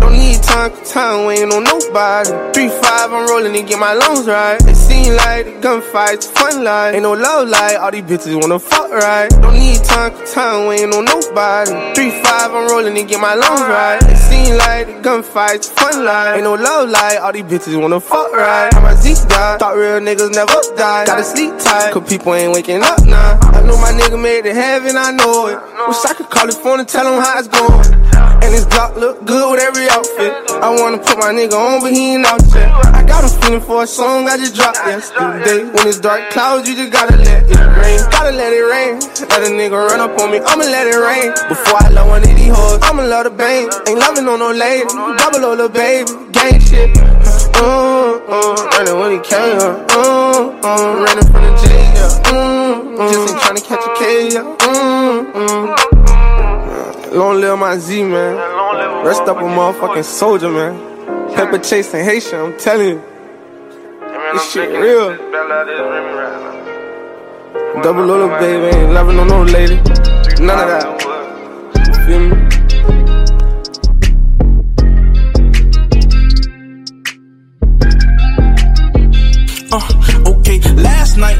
Don't 0.00 0.12
need 0.12 0.42
time, 0.42 0.72
time 0.84 1.26
waiting 1.26 1.52
on 1.52 1.62
nobody. 1.62 2.30
Three 2.52 2.68
five, 2.68 3.12
I'm 3.12 3.28
rolling 3.28 3.56
and 3.56 3.68
get 3.68 3.78
my 3.78 3.92
lungs 3.92 4.26
right. 4.26 4.58
Seem 4.88 5.14
like 5.16 5.46
gunfights 5.60 6.26
fun 6.26 6.64
life. 6.64 6.94
ain't 6.94 7.02
no 7.02 7.12
love 7.12 7.48
like 7.48 7.78
all 7.78 7.90
these 7.90 8.02
bitches 8.02 8.40
wanna 8.40 8.58
fuck 8.58 8.90
right. 8.90 9.28
Don't 9.30 9.54
need 9.54 9.82
time, 9.84 10.12
time 10.34 10.66
waiting 10.66 10.92
on 10.94 11.04
nobody. 11.04 11.70
Three 11.94 12.10
five, 12.22 12.52
I'm 12.52 12.68
rolling 12.70 12.96
and 12.98 13.08
get 13.08 13.20
my 13.20 13.34
lungs 13.34 13.60
right. 13.60 13.98
It 14.02 14.16
seem 14.16 14.56
like 14.56 14.86
gunfights 15.02 15.68
fun 15.70 16.04
life. 16.04 16.34
ain't 16.36 16.44
no 16.44 16.54
love 16.54 16.88
like 16.90 17.20
all 17.20 17.32
these 17.32 17.44
bitches 17.44 17.80
wanna 17.80 18.00
fuck 18.00 18.32
right. 18.32 18.72
How 18.72 18.80
my 18.80 18.94
Zeke 18.94 19.28
died, 19.28 19.60
thought 19.60 19.76
real 19.76 20.00
niggas 20.00 20.32
never 20.32 20.52
die. 20.76 21.06
Gotta 21.06 21.24
sleep 21.24 21.52
tight, 21.58 21.92
cause 21.92 22.08
people 22.08 22.34
ain't 22.34 22.52
waking 22.52 22.82
up 22.82 23.04
now. 23.04 23.38
I 23.42 23.62
know 23.62 23.76
my 23.78 23.92
nigga 23.92 24.20
made 24.20 24.46
it 24.46 24.54
heaven, 24.54 24.96
I 24.96 25.10
know 25.12 25.48
it. 25.48 25.58
Wish 25.88 26.04
I 26.04 26.14
could 26.14 26.30
call 26.30 26.46
his 26.46 26.56
phone 26.56 26.80
and 26.80 26.88
tell 26.88 27.06
him 27.06 27.20
how 27.22 27.38
it's 27.38 27.48
going. 27.48 27.97
And 28.48 28.56
his 28.56 28.64
Glock 28.64 28.96
look 28.96 29.26
good 29.26 29.44
with 29.52 29.60
every 29.60 29.90
outfit. 29.90 30.32
I 30.64 30.72
wanna 30.72 30.96
put 30.96 31.18
my 31.20 31.36
nigga 31.36 31.52
on, 31.52 31.82
but 31.84 31.92
he 31.92 32.16
ain't 32.16 32.24
out 32.24 32.40
yet. 32.56 32.72
I 32.96 33.04
got 33.04 33.20
a 33.22 33.28
feeling 33.28 33.60
for 33.60 33.82
a 33.82 33.86
song 33.86 34.26
I 34.26 34.38
just 34.38 34.54
dropped 34.54 34.78
yesterday. 34.88 35.68
When 35.68 35.86
it's 35.86 36.00
dark 36.00 36.30
clouds, 36.30 36.66
you 36.66 36.74
just 36.74 36.90
gotta 36.90 37.18
let 37.18 37.44
it 37.44 37.60
rain. 37.76 38.00
Gotta 38.08 38.32
let 38.32 38.50
it 38.56 38.64
rain. 38.64 39.00
Let 39.28 39.44
a 39.44 39.52
nigga 39.52 39.76
run 39.76 40.00
up 40.00 40.18
on 40.18 40.30
me, 40.32 40.40
I'ma 40.40 40.64
let 40.64 40.86
it 40.86 40.96
rain. 40.96 41.28
Before 41.52 41.76
I 41.76 41.90
love 41.92 42.08
one 42.08 42.22
of 42.24 42.36
these 42.40 42.48
hoes, 42.48 42.80
I'ma 42.80 43.02
love 43.02 43.24
the 43.24 43.30
bang. 43.36 43.68
Ain't 43.86 44.00
loving 44.00 44.26
on 44.26 44.38
no 44.38 44.50
lady, 44.50 44.88
double 45.20 45.44
O 45.44 45.50
little 45.50 45.68
baby, 45.68 46.08
gang 46.32 46.58
shit. 46.58 46.96
Uh, 47.52 48.16
uh, 48.32 48.56
running 48.80 48.96
when 48.96 49.12
he 49.12 49.20
came, 49.28 49.60
uh, 49.92 50.56
uh, 50.64 51.04
running 51.04 51.28
from 51.28 51.44
the 51.44 51.52
jail. 51.60 52.08
Uh, 52.32 52.96
uh, 52.96 53.12
just 53.12 53.28
ain't 53.28 53.40
trying 53.44 53.56
to 53.60 53.64
catch 53.68 53.84
a 53.84 53.92
K, 54.00 54.32
yeah. 54.32 54.56
Uh, 54.64 55.36
uh. 55.36 56.07
Long 57.12 57.40
live 57.40 57.58
my 57.58 57.78
Z, 57.78 58.04
man. 58.04 58.36
Rest 59.04 59.22
up 59.22 59.38
a 59.38 59.40
motherfucking 59.40 60.04
soldier, 60.04 60.50
man. 60.50 60.74
Pepper 61.34 61.58
chasing 61.58 62.04
Haitian, 62.04 62.38
I'm 62.38 62.58
telling 62.58 62.88
you. 62.88 63.02
This 64.34 64.52
shit 64.52 64.68
real. 64.68 65.16
Double 67.82 68.04
little 68.04 68.28
baby, 68.28 68.76
ain't 68.76 68.92
loving 68.92 69.18
on 69.18 69.28
no 69.28 69.42
lady. 69.42 69.76
None 70.44 70.58
of 70.58 70.68
that. 70.68 70.84
Feel 72.06 72.20
me? 72.20 72.36
Uh, 79.72 80.30
okay, 80.32 80.58
last 80.74 81.16
night, 81.16 81.38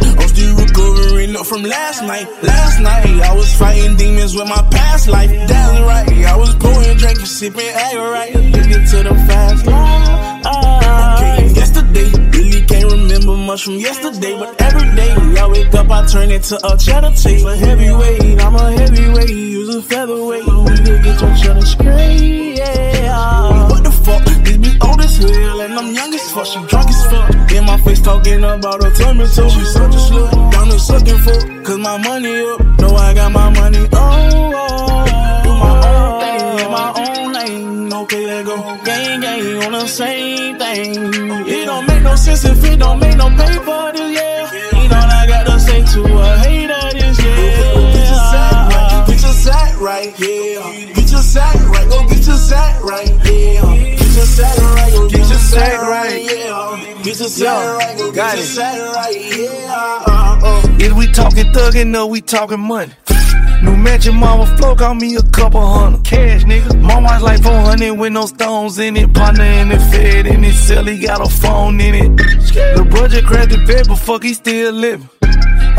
up 1.38 1.46
from 1.46 1.62
last 1.62 2.02
night. 2.02 2.26
Last 2.42 2.80
night, 2.80 3.06
I 3.22 3.34
was 3.34 3.54
fighting 3.56 3.96
demons 3.96 4.34
with 4.34 4.48
my 4.48 4.62
past 4.70 5.08
life. 5.08 5.30
Damn 5.30 5.84
right, 5.84 6.08
I 6.26 6.36
was 6.36 6.54
pouring, 6.56 6.96
drinking, 6.96 7.26
sipping, 7.26 7.66
right, 7.66 8.34
addicted 8.34 8.86
to 8.90 9.02
the 9.08 9.14
fast 9.26 9.66
life. 9.66 11.56
Yesterday, 11.56 12.10
really 12.32 12.62
can't 12.66 12.90
remember 12.90 13.36
much 13.36 13.64
from 13.64 13.74
yesterday, 13.74 14.36
but 14.38 14.60
every 14.60 14.88
day 14.96 15.12
I 15.38 15.46
wake 15.46 15.74
up, 15.74 15.90
I 15.90 16.06
turn 16.06 16.30
into 16.30 16.56
a 16.66 16.76
cheddar 16.76 17.12
tape. 17.14 17.46
A 17.46 17.56
heavyweight, 17.56 18.40
I'm 18.40 18.54
a 18.56 18.72
heavyweight, 18.72 19.30
use 19.30 19.74
a 19.74 19.82
featherweight. 19.82 20.46
We 20.46 20.76
could 20.84 21.02
get 21.04 21.20
your 21.20 21.36
cheddar 21.36 21.66
straight, 21.66 22.56
yeah. 22.58 23.68
What 23.68 23.84
the 23.84 23.92
fuck? 23.92 24.24
This 24.24 24.56
bitch 24.56 24.88
old 24.88 25.00
as 25.00 25.16
hell, 25.16 25.60
and 25.60 25.74
I'm 25.74 25.94
young 25.94 26.14
as 26.14 26.30
fuck. 26.32 26.46
She 26.46 26.58
drunk 26.66 26.88
as 26.88 27.06
fuck. 27.06 27.37
My 27.68 27.76
face 27.84 28.00
talking 28.00 28.42
about 28.42 28.82
her 28.82 28.90
tummy 28.94 29.26
too. 29.26 29.48
She 29.50 29.62
such 29.76 29.94
a 29.94 29.98
slut, 30.08 30.52
down 30.52 30.68
there 30.70 30.78
sucking 30.78 31.18
for. 31.18 31.38
Cause 31.64 31.78
my 31.78 31.98
money 31.98 32.34
up, 32.40 32.60
know 32.80 32.94
I 32.96 33.12
got 33.12 33.30
my 33.30 33.50
money 33.50 33.78
on. 33.78 33.88
Oh, 33.92 35.04
do 35.44 35.50
my 35.64 35.74
own 35.92 36.20
thing 36.22 36.64
in 36.64 36.70
my 36.78 36.88
own 37.04 37.32
lane. 37.34 37.92
Okay, 37.92 38.24
let 38.24 38.46
go. 38.46 38.56
Gang, 38.86 39.20
gang 39.20 39.64
on 39.64 39.72
the 39.72 39.86
same 39.86 40.58
thing. 40.58 40.94
It 41.46 41.66
don't 41.66 41.86
make 41.86 42.02
no 42.02 42.14
sense 42.16 42.44
if 42.46 42.64
it 42.64 42.78
don't 42.78 42.98
make 43.00 43.16
no 43.18 43.28
paper, 43.28 43.92
this, 43.92 44.16
yeah. 44.16 44.78
Ain't 44.80 44.92
all 44.94 45.10
I 45.20 45.26
gotta 45.28 45.60
say 45.60 45.84
to 45.92 46.00
a 46.04 46.38
hater, 46.38 46.88
this, 46.96 47.18
yeah. 47.22 47.92
Get 47.92 48.08
your 48.08 48.24
sack 48.32 48.70
right, 48.72 49.04
get 49.08 49.20
your 49.20 49.36
sack 49.44 49.80
right, 49.80 50.18
yeah. 50.18 50.94
Get 50.94 51.10
your 51.10 51.20
sack 51.20 51.56
right, 51.68 51.88
go 51.90 52.08
get 52.08 52.26
your 52.26 52.36
sack 52.36 52.82
right, 52.82 53.12
yeah. 53.26 53.57
Yeah. 57.18 57.18
Get 57.18 57.20
your 57.20 57.28
sack 57.28 57.78
right, 57.78 57.98
go 57.98 58.12
get 58.12 58.36
your 58.36 58.44
sack 58.46 58.96
right, 58.96 59.38
yeah. 59.38 60.04
Uh, 60.06 60.40
uh. 60.42 60.76
Is 60.78 60.92
we 60.92 61.06
talking 61.12 61.46
thuggin' 61.52 61.96
or 61.98 62.08
we 62.08 62.20
talking 62.20 62.60
money? 62.60 62.92
New 63.62 63.76
mansion, 63.76 64.14
mama 64.14 64.46
flow, 64.56 64.74
got 64.76 64.96
me 64.96 65.16
a 65.16 65.22
couple 65.22 65.60
hundred 65.60 66.04
cash, 66.04 66.44
nigga. 66.44 66.80
Mama's 66.80 67.22
like 67.22 67.42
400 67.42 67.92
with 67.94 68.12
no 68.12 68.26
stones 68.26 68.78
in 68.78 68.96
it. 68.96 69.12
Partner 69.12 69.44
in 69.44 69.70
the 69.70 69.78
fed 69.78 70.26
in 70.26 70.44
it, 70.44 70.52
cell, 70.52 70.84
he 70.84 70.98
got 71.00 71.20
a 71.20 71.28
phone 71.28 71.80
in 71.80 71.94
it. 71.94 72.16
The 72.76 72.86
budget 72.88 73.24
crashed 73.24 73.50
the 73.50 73.64
bed, 73.66 73.88
but 73.88 73.96
fuck, 73.96 74.22
he 74.22 74.34
still 74.34 74.72
living. 74.72 75.08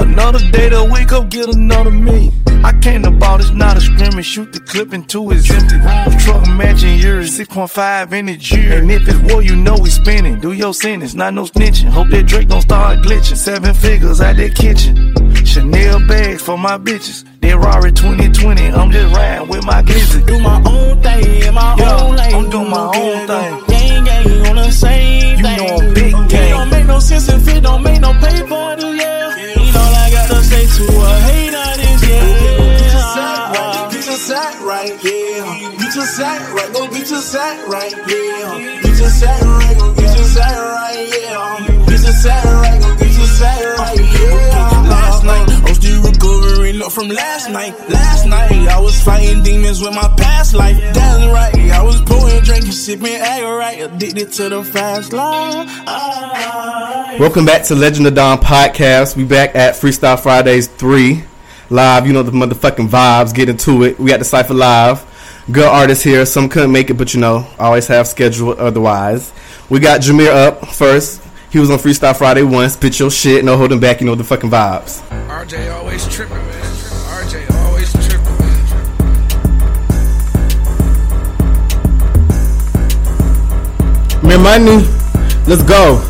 Another 0.01 0.39
day 0.51 0.69
to 0.69 0.87
wake 0.91 1.11
up, 1.11 1.29
get 1.29 1.53
another 1.55 1.91
me. 1.91 2.31
I 2.63 2.73
came 2.79 3.03
to 3.03 3.11
ball, 3.11 3.39
it's 3.39 3.51
not 3.51 3.77
a 3.77 3.81
scrimmage. 3.81 4.25
Shoot 4.25 4.51
the 4.53 4.59
clip 4.59 4.93
into 4.93 5.29
his 5.29 5.49
empty. 5.49 5.77
Truck 6.23 6.45
matching 6.57 6.99
yours, 6.99 7.37
6.5 7.39 8.11
in 8.13 8.25
the 8.27 8.33
year. 8.33 8.79
And 8.79 8.91
if 8.91 9.07
it's 9.07 9.17
war, 9.31 9.41
you 9.41 9.55
know 9.55 9.75
we 9.81 9.89
spinning. 9.89 10.39
Do 10.39 10.51
your 10.51 10.73
sentence, 10.73 11.13
not 11.13 11.33
no 11.33 11.43
snitching. 11.45 11.89
Hope 11.89 12.09
that 12.09 12.25
Drake 12.27 12.47
don't 12.49 12.61
start 12.61 12.99
glitching. 12.99 13.37
Seven 13.37 13.73
figures 13.73 14.19
out 14.21 14.35
that 14.37 14.55
kitchen. 14.55 15.13
Chanel 15.45 15.99
bags 16.07 16.41
for 16.41 16.57
my 16.57 16.77
bitches. 16.77 17.23
That 17.41 17.55
Rari 17.57 17.91
2020, 17.93 18.67
I'm 18.67 18.91
just 18.91 19.15
riding 19.15 19.47
with 19.47 19.65
my 19.65 19.81
glizzy. 19.81 20.25
Do 20.27 20.39
my 20.39 20.61
own 20.65 21.01
thing 21.01 21.43
in 21.47 21.53
my 21.53 21.75
Yeah, 21.77 22.01
own 22.03 22.15
lane. 22.15 22.35
I'm 22.35 22.49
doing 22.49 22.69
my 22.69 22.91
own 22.93 23.27
thing. 23.27 23.63
Gang, 23.67 24.03
gang 24.03 24.47
on 24.47 24.55
the 24.57 24.71
same 24.71 25.37
You 25.37 25.43
thing. 25.43 25.57
know 25.57 25.75
I'm 25.77 25.93
big 25.93 26.13
It 26.13 26.29
gang. 26.29 26.49
don't 26.51 26.69
make 26.69 26.85
no 26.85 26.99
sense 26.99 27.29
if 27.29 27.47
it 27.47 27.61
don't 27.63 27.81
make 27.83 28.01
no 28.01 28.11
paper, 28.13 28.75
this, 28.75 29.01
yeah. 29.01 29.48
A 31.09 31.19
hater, 31.27 31.69
this, 31.81 32.01
yeah. 32.09 32.69
Get 32.79 32.93
your 32.93 33.01
sack 33.01 33.41
right, 33.53 33.91
get 33.91 34.05
your 34.05 34.17
sack 34.17 34.55
right, 34.61 34.95
yeah. 35.03 35.77
Get 35.77 35.95
your 35.95 36.05
sack 36.05 36.53
right, 36.53 36.73
go 36.73 36.87
get 36.87 37.09
your 37.09 37.21
sack 37.21 37.67
right, 37.67 37.93
yeah. 38.07 38.81
Get 38.83 38.97
your 38.99 39.09
sack 39.09 39.41
right, 39.41 39.77
go 39.77 39.93
get 39.93 40.15
your 40.17 40.25
sack 40.25 40.57
right, 40.57 41.07
yeah. 41.09 41.67
Get 41.87 42.01
your 42.01 42.13
sack 42.13 42.45
right, 42.45 42.81
go 42.81 42.95
get 42.97 43.17
your 43.17 43.27
sack 43.27 43.77
right, 43.79 43.99
yeah. 43.99 44.89
Last 44.89 45.23
night, 45.23 45.49
I'm 45.49 45.49
still 45.49 45.57
recovering 45.57 45.58
up 46.81 46.91
from 46.91 47.07
last 47.07 47.49
night. 47.49 47.77
Last 47.89 48.25
night, 48.25 48.51
I 48.51 48.79
was 48.79 49.01
fighting 49.01 49.43
demons 49.43 49.81
with 49.81 49.93
my 49.93 50.07
past 50.17 50.53
life. 50.53 50.77
Damn 50.93 51.31
right, 51.31 51.55
I 51.71 51.83
was 51.83 52.01
pouring, 52.01 52.41
drinking, 52.41 52.71
sipping, 52.71 53.15
acting 53.15 53.49
right, 53.49 53.79
addicted 53.81 54.31
to 54.33 54.49
the 54.49 54.63
fast 54.63 55.13
life. 55.13 55.67
Welcome 57.19 57.45
back 57.45 57.63
to 57.65 57.75
Legend 57.75 58.07
of 58.07 58.15
Don 58.15 58.37
podcast. 58.37 59.15
We 59.15 59.25
back 59.25 59.55
at 59.55 59.75
Freestyle 59.75 60.19
Fridays 60.19 60.67
3 60.67 61.23
live. 61.69 62.07
You 62.07 62.13
know 62.13 62.23
the 62.23 62.31
motherfucking 62.31 62.89
vibes. 62.89 63.33
Get 63.33 63.49
into 63.49 63.83
it. 63.83 63.99
We 63.99 64.09
got 64.09 64.19
the 64.19 64.25
Cypher 64.25 64.53
live. 64.53 65.05
Good 65.51 65.67
artists 65.67 66.03
here. 66.03 66.25
Some 66.25 66.49
couldn't 66.49 66.71
make 66.71 66.89
it, 66.89 66.95
but 66.95 67.13
you 67.13 67.19
know, 67.19 67.47
always 67.57 67.87
have 67.87 68.07
schedule 68.07 68.55
otherwise. 68.59 69.33
We 69.69 69.79
got 69.79 70.01
Jameer 70.01 70.47
up 70.47 70.67
first. 70.67 71.21
He 71.51 71.57
was 71.57 71.71
on 71.71 71.79
Freestyle 71.79 72.15
Friday 72.15 72.43
once. 72.43 72.73
Spit 72.73 72.99
your 72.99 73.09
shit. 73.09 73.43
No 73.43 73.57
holding 73.57 73.79
back. 73.79 74.01
You 74.01 74.05
know 74.05 74.15
the 74.15 74.23
fucking 74.23 74.51
vibes. 74.51 75.01
RJ 75.27 75.73
always 75.73 76.07
tripping, 76.07 76.37
man. 76.37 76.58
Money, 84.49 84.83
let's 85.45 85.61
go. 85.61 86.08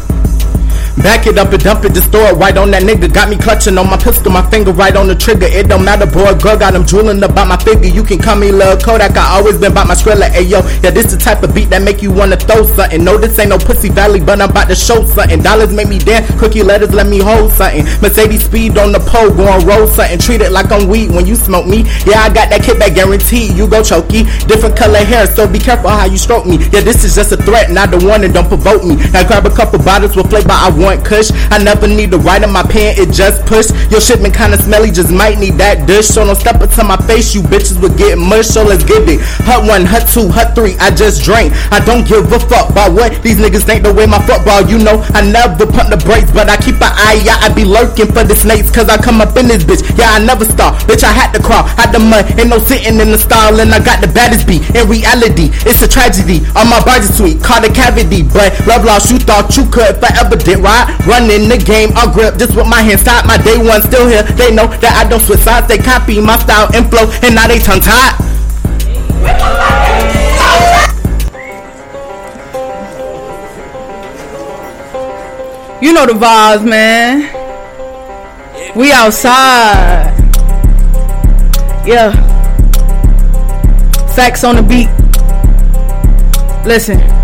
Back 1.00 1.28
it 1.28 1.38
up 1.38 1.54
and 1.54 1.64
dump 1.64 1.86
it, 1.86 1.94
distort 1.94 2.36
right 2.36 2.56
on 2.58 2.72
that 2.72 2.84
nigga. 2.84 3.08
Got 3.14 3.30
me 3.30 3.38
clutching 3.38 3.78
on 3.78 3.88
my 3.88 3.96
pistol, 3.96 4.32
my 4.32 4.44
finger 4.52 4.72
right 4.72 4.96
on 4.96 5.08
the 5.08 5.16
trigger. 5.16 5.48
It 5.48 5.70
don't 5.70 5.86
matter, 5.86 6.06
boy, 6.06 6.36
girl, 6.36 6.60
got 6.60 6.76
him 6.76 6.84
drooling 6.84 7.24
about 7.24 7.48
my 7.48 7.56
figure. 7.56 7.88
You 7.88 8.04
can 8.04 8.20
call 8.20 8.36
me 8.36 8.52
Lil 8.52 8.76
Kodak, 8.78 9.16
I 9.16 9.40
always 9.40 9.58
been 9.58 9.72
about 9.72 9.88
my 9.88 9.96
skrilla. 9.96 10.28
Ayo, 10.36 10.60
yeah, 10.84 10.92
this 10.92 11.12
the 11.14 11.18
type 11.18 11.42
of 11.42 11.56
beat 11.56 11.70
that 11.70 11.84
make 11.84 12.02
you 12.02 12.12
wanna 12.12 12.36
throw 12.36 12.68
something. 12.68 13.02
No, 13.02 13.18
this 13.18 13.40
ain't 13.40 13.50
no 13.50 13.58
pussy 13.58 13.88
valley, 13.88 14.20
but 14.20 14.42
I'm 14.42 14.50
about 14.50 14.68
to 14.68 14.76
show 14.76 15.06
something. 15.06 15.42
Dollars 15.42 15.72
make 15.72 15.88
me 15.88 16.00
dance, 16.00 16.28
cookie 16.38 16.64
letters 16.64 16.94
let 16.94 17.08
me 17.08 17.20
hold 17.20 17.54
something. 17.54 17.86
Mercedes 18.02 18.44
speed 18.44 18.78
on 18.78 18.92
the 18.92 19.00
pole, 19.00 19.32
going 19.32 19.66
roll 19.66 19.88
something. 19.88 20.20
Treat 20.20 20.42
it 20.42 20.52
like 20.52 20.70
I'm 20.70 20.90
weed 20.90 21.12
when 21.12 21.26
you 21.26 21.36
smoke 21.36 21.66
me. 21.66 21.88
Yeah, 22.04 22.28
I 22.28 22.30
got 22.30 22.52
that 22.52 22.60
kickback 22.62 22.96
guarantee. 22.96 23.54
You 23.54 23.68
go 23.68 23.82
chokey. 23.82 24.28
Different 24.48 24.76
color 24.76 25.00
hair, 25.00 25.28
so 25.28 25.48
be 25.48 25.60
careful 25.60 25.92
how 25.92 26.06
you 26.06 26.18
stroke 26.18 26.46
me. 26.46 26.58
Yeah, 26.76 26.84
this 26.84 27.06
is 27.06 27.16
just 27.16 27.32
a 27.32 27.38
threat, 27.38 27.72
not 27.72 27.90
the 27.90 28.04
one 28.04 28.26
and 28.26 28.34
don't 28.34 28.50
provoke 28.50 28.84
me. 28.84 28.96
Now 29.16 29.26
grab 29.26 29.46
a 29.46 29.56
couple 29.56 29.80
bottles 29.80 30.16
with 30.16 30.30
flavor, 30.30 30.52
I 30.52 30.70
want 30.70 30.89
kush. 30.98 31.32
I 31.52 31.58
never 31.58 31.88
need 31.88 32.12
to 32.12 32.18
write 32.18 32.44
in 32.44 32.52
my 32.52 32.64
pen, 32.64 32.96
it 32.98 33.12
just 33.12 33.46
push. 33.46 33.70
Your 33.92 34.02
shipment 34.02 34.34
kinda 34.34 34.58
smelly, 34.62 34.92
just 34.92 35.12
might 35.12 35.40
need 35.40 35.58
that 35.58 35.86
dish. 35.86 36.08
So 36.08 36.26
don't 36.26 36.36
step 36.36 36.62
up 36.62 36.72
to 36.72 36.84
my 36.84 36.98
face, 37.08 37.34
you 37.36 37.42
bitches 37.42 37.80
will 37.80 37.96
get 37.96 38.18
mush. 38.18 38.48
So 38.48 38.64
let's 38.64 38.84
get 38.84 39.08
it. 39.08 39.20
Hut 39.46 39.66
one, 39.68 39.86
hut 39.86 40.08
two, 40.10 40.30
hut 40.30 40.56
three, 40.56 40.76
I 40.80 40.92
just 40.92 41.24
drank. 41.24 41.54
I 41.72 41.80
don't 41.80 42.08
give 42.08 42.32
a 42.32 42.40
fuck 42.40 42.70
about 42.70 42.94
what 42.94 43.22
these 43.22 43.38
niggas 43.38 43.64
think 43.64 43.84
the 43.84 43.94
way 43.94 44.06
my 44.06 44.20
football. 44.26 44.62
You 44.68 44.80
know, 44.80 45.04
I 45.14 45.22
never 45.22 45.66
pump 45.66 45.90
the 45.90 45.98
brakes, 45.98 46.32
but 46.32 46.50
I 46.50 46.58
keep 46.58 46.76
an 46.82 46.94
eye 46.94 47.22
out. 47.30 47.44
I 47.44 47.54
be 47.54 47.66
lurking 47.66 48.12
for 48.12 48.24
the 48.24 48.36
snakes, 48.36 48.72
cause 48.72 48.90
I 48.90 48.98
come 48.98 49.22
up 49.22 49.36
in 49.38 49.48
this 49.48 49.64
bitch. 49.64 49.84
Yeah, 49.98 50.12
I 50.12 50.20
never 50.20 50.46
stop. 50.46 50.76
Bitch, 50.90 51.04
I 51.04 51.12
had 51.12 51.32
to 51.34 51.42
crawl 51.42 51.66
out 51.78 51.92
the 51.92 52.00
mud. 52.00 52.26
Ain't 52.40 52.50
no 52.50 52.60
sitting 52.60 53.00
in 53.00 53.12
the 53.12 53.18
stall, 53.18 53.60
and 53.60 53.74
I 53.74 53.80
got 53.84 54.02
the 54.02 54.08
baddest 54.08 54.48
beat. 54.48 54.64
In 54.76 54.88
reality, 54.88 55.52
it's 55.66 55.82
a 55.82 55.88
tragedy. 55.88 56.42
On 56.56 56.70
my 56.70 56.84
body 56.84 57.06
sweet, 57.06 57.42
caught 57.44 57.66
a 57.66 57.72
cavity. 57.72 58.24
But 58.24 58.54
love 58.66 58.86
lost, 58.86 59.12
you 59.12 59.20
thought 59.20 59.56
you 59.58 59.66
could 59.70 59.98
forever 59.98 60.36
did 60.36 60.60
right. 60.86 61.08
Running 61.08 61.50
the 61.50 61.58
game, 61.58 61.90
I 61.96 62.12
grip 62.12 62.38
just 62.38 62.56
with 62.56 62.68
my 62.68 62.82
hands 62.82 63.04
tied. 63.04 63.26
My 63.26 63.38
day 63.38 63.58
one 63.58 63.82
still 63.82 64.08
here. 64.08 64.24
They 64.24 64.54
know 64.54 64.68
that 64.68 64.94
I 65.06 65.10
don't 65.10 65.22
switch 65.22 65.40
sides. 65.40 65.68
They 65.68 65.78
copy 65.78 66.22
my 66.22 66.38
style 66.38 66.70
and 66.74 66.90
flow, 66.90 67.10
and 67.24 67.36
now 67.36 67.48
they 67.48 67.60
tongue 67.60 67.82
tied. 67.82 68.16
You 75.82 75.94
know 75.94 76.06
the 76.06 76.14
vibes, 76.14 76.68
man. 76.68 77.36
We 78.76 78.92
outside. 78.92 80.14
Yeah. 81.86 82.12
Facts 84.14 84.44
on 84.44 84.58
the 84.58 84.62
beat. 84.62 84.90
Listen. 86.66 87.19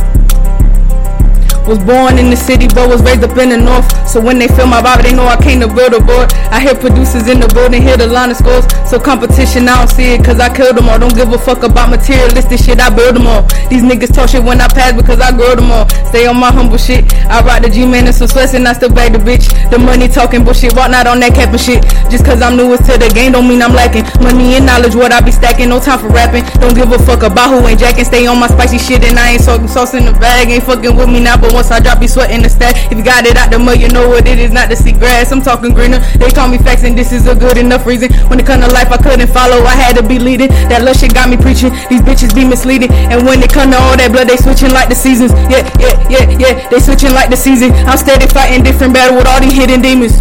Was 1.66 1.80
born 1.82 2.22
in 2.22 2.30
the 2.30 2.38
city, 2.38 2.68
but 2.70 2.86
was 2.88 3.02
raised 3.02 3.24
up 3.24 3.36
in 3.42 3.50
the 3.50 3.58
north. 3.58 3.90
So 4.06 4.22
when 4.22 4.38
they 4.38 4.48
feel 4.48 4.68
my 4.70 4.86
vibe, 4.86 5.02
they 5.02 5.14
know 5.18 5.26
I 5.26 5.36
came 5.36 5.60
to 5.62 5.68
build 5.68 5.98
a 5.98 6.00
board. 6.00 6.30
I 6.54 6.62
hear 6.62 6.78
producers 6.78 7.26
in 7.26 7.42
the 7.42 7.50
building, 7.58 7.82
hear 7.82 7.98
the 7.98 8.06
line 8.06 8.30
of 8.30 8.38
scores. 8.38 8.70
So 8.86 9.02
competition, 9.02 9.66
I 9.66 9.82
don't 9.82 9.90
see 9.90 10.14
it, 10.14 10.24
cause 10.24 10.40
I 10.40 10.54
killed 10.54 10.78
them 10.78 10.88
all. 10.88 11.02
Don't 11.02 11.16
give 11.18 11.34
a 11.34 11.40
fuck 11.42 11.64
about 11.66 11.90
materialistic 11.90 12.62
shit, 12.62 12.78
I 12.78 12.94
build 12.94 13.18
them 13.18 13.26
all. 13.26 13.50
These 13.74 13.82
niggas 13.82 14.14
talk 14.14 14.30
shit 14.30 14.46
when 14.46 14.62
I 14.62 14.70
pass 14.70 14.94
because 14.94 15.18
I 15.18 15.34
grow 15.34 15.58
them 15.58 15.74
all. 15.74 15.90
Stay 16.14 16.30
on 16.30 16.38
my 16.38 16.54
humble 16.54 16.78
shit. 16.78 17.02
I 17.26 17.42
rock 17.42 17.66
the 17.66 17.70
G-Man 17.74 18.06
and 18.06 18.14
some 18.14 18.30
sweats 18.30 18.54
and 18.54 18.68
I 18.70 18.74
still 18.78 18.94
bag 18.94 19.18
the 19.18 19.20
bitch. 19.20 19.50
The 19.74 19.82
money 19.82 20.08
talking 20.08 20.46
bullshit, 20.46 20.78
walk 20.78 20.94
not 20.94 21.10
on 21.10 21.18
that 21.26 21.34
cap 21.34 21.50
and 21.50 21.60
shit. 21.60 21.82
Just 22.14 22.30
cause 22.30 22.46
I'm 22.46 22.62
newest 22.62 22.86
to 22.86 23.02
the 23.02 23.10
game 23.10 23.34
don't 23.34 23.50
mean 23.50 23.66
I'm 23.66 23.74
lacking. 23.74 24.06
Money 24.22 24.54
and 24.54 24.70
knowledge, 24.70 24.94
what 24.94 25.10
I 25.10 25.18
be 25.18 25.34
stacking, 25.34 25.74
no 25.74 25.82
time 25.82 25.98
for 25.98 26.14
rapping. 26.14 26.46
Don't 26.62 26.78
give 26.78 26.94
a 26.94 27.00
fuck 27.02 27.26
about 27.26 27.50
who 27.50 27.66
ain't 27.66 27.82
jacking. 27.82 28.06
Stay 28.06 28.30
on 28.30 28.38
my 28.38 28.54
spicy 28.54 28.78
shit 28.78 29.02
and 29.02 29.18
I 29.18 29.34
ain't 29.34 29.44
talking 29.44 29.68
sauce 29.68 29.98
in 29.98 30.06
the 30.06 30.14
bag. 30.14 30.54
Ain't 30.54 30.64
fucking 30.64 30.94
with 30.94 31.10
me 31.10 31.26
now, 31.26 31.42
but 31.42 31.55
once 31.56 31.72
I 31.72 31.80
drop, 31.80 32.04
be 32.04 32.08
sweating 32.08 32.44
the 32.44 32.50
stack. 32.50 32.76
If 32.92 33.00
you 33.00 33.04
got 33.04 33.26
it 33.26 33.40
out 33.40 33.50
the 33.50 33.58
mud, 33.58 33.80
you 33.80 33.88
know 33.88 34.10
what 34.10 34.28
it 34.28 34.38
is, 34.38 34.52
not 34.52 34.70
to 34.70 34.76
see 34.76 34.92
grass. 34.92 35.32
I'm 35.32 35.42
talking 35.42 35.74
greener. 35.74 36.00
They 36.20 36.30
call 36.30 36.50
me 36.52 36.60
facts 36.60 36.84
and 36.84 36.98
this 36.98 37.16
is 37.16 37.26
a 37.28 37.34
good 37.34 37.58
enough 37.58 37.88
reason. 37.88 38.12
When 38.28 38.40
it 38.40 38.46
come 38.46 38.60
to 38.60 38.68
life, 38.68 38.92
I 38.92 38.98
couldn't 38.98 39.32
follow, 39.32 39.64
I 39.64 39.74
had 39.74 39.96
to 39.96 40.04
be 40.04 40.20
leading. 40.20 40.50
That 40.68 40.84
love 40.84 41.00
shit 41.00 41.16
got 41.16 41.32
me 41.32 41.38
preaching. 41.38 41.72
These 41.88 42.04
bitches 42.04 42.36
be 42.36 42.44
misleading. 42.44 42.92
And 42.92 43.26
when 43.26 43.42
it 43.42 43.52
come 43.52 43.72
to 43.72 43.80
all 43.80 43.96
that 43.96 44.12
blood, 44.12 44.28
they 44.28 44.38
switching 44.38 44.76
like 44.76 44.90
the 44.90 45.00
seasons. 45.00 45.32
Yeah, 45.48 45.64
yeah, 45.80 45.96
yeah, 46.12 46.26
yeah. 46.38 46.54
They 46.70 46.80
switching 46.84 47.16
like 47.16 47.32
the 47.32 47.40
season. 47.40 47.72
I'm 47.88 47.98
steady 47.98 48.28
fighting 48.28 48.62
different 48.62 48.94
battle 48.94 49.16
with 49.16 49.26
all 49.26 49.40
these 49.40 49.56
hidden 49.56 49.82
demons. 49.82 50.20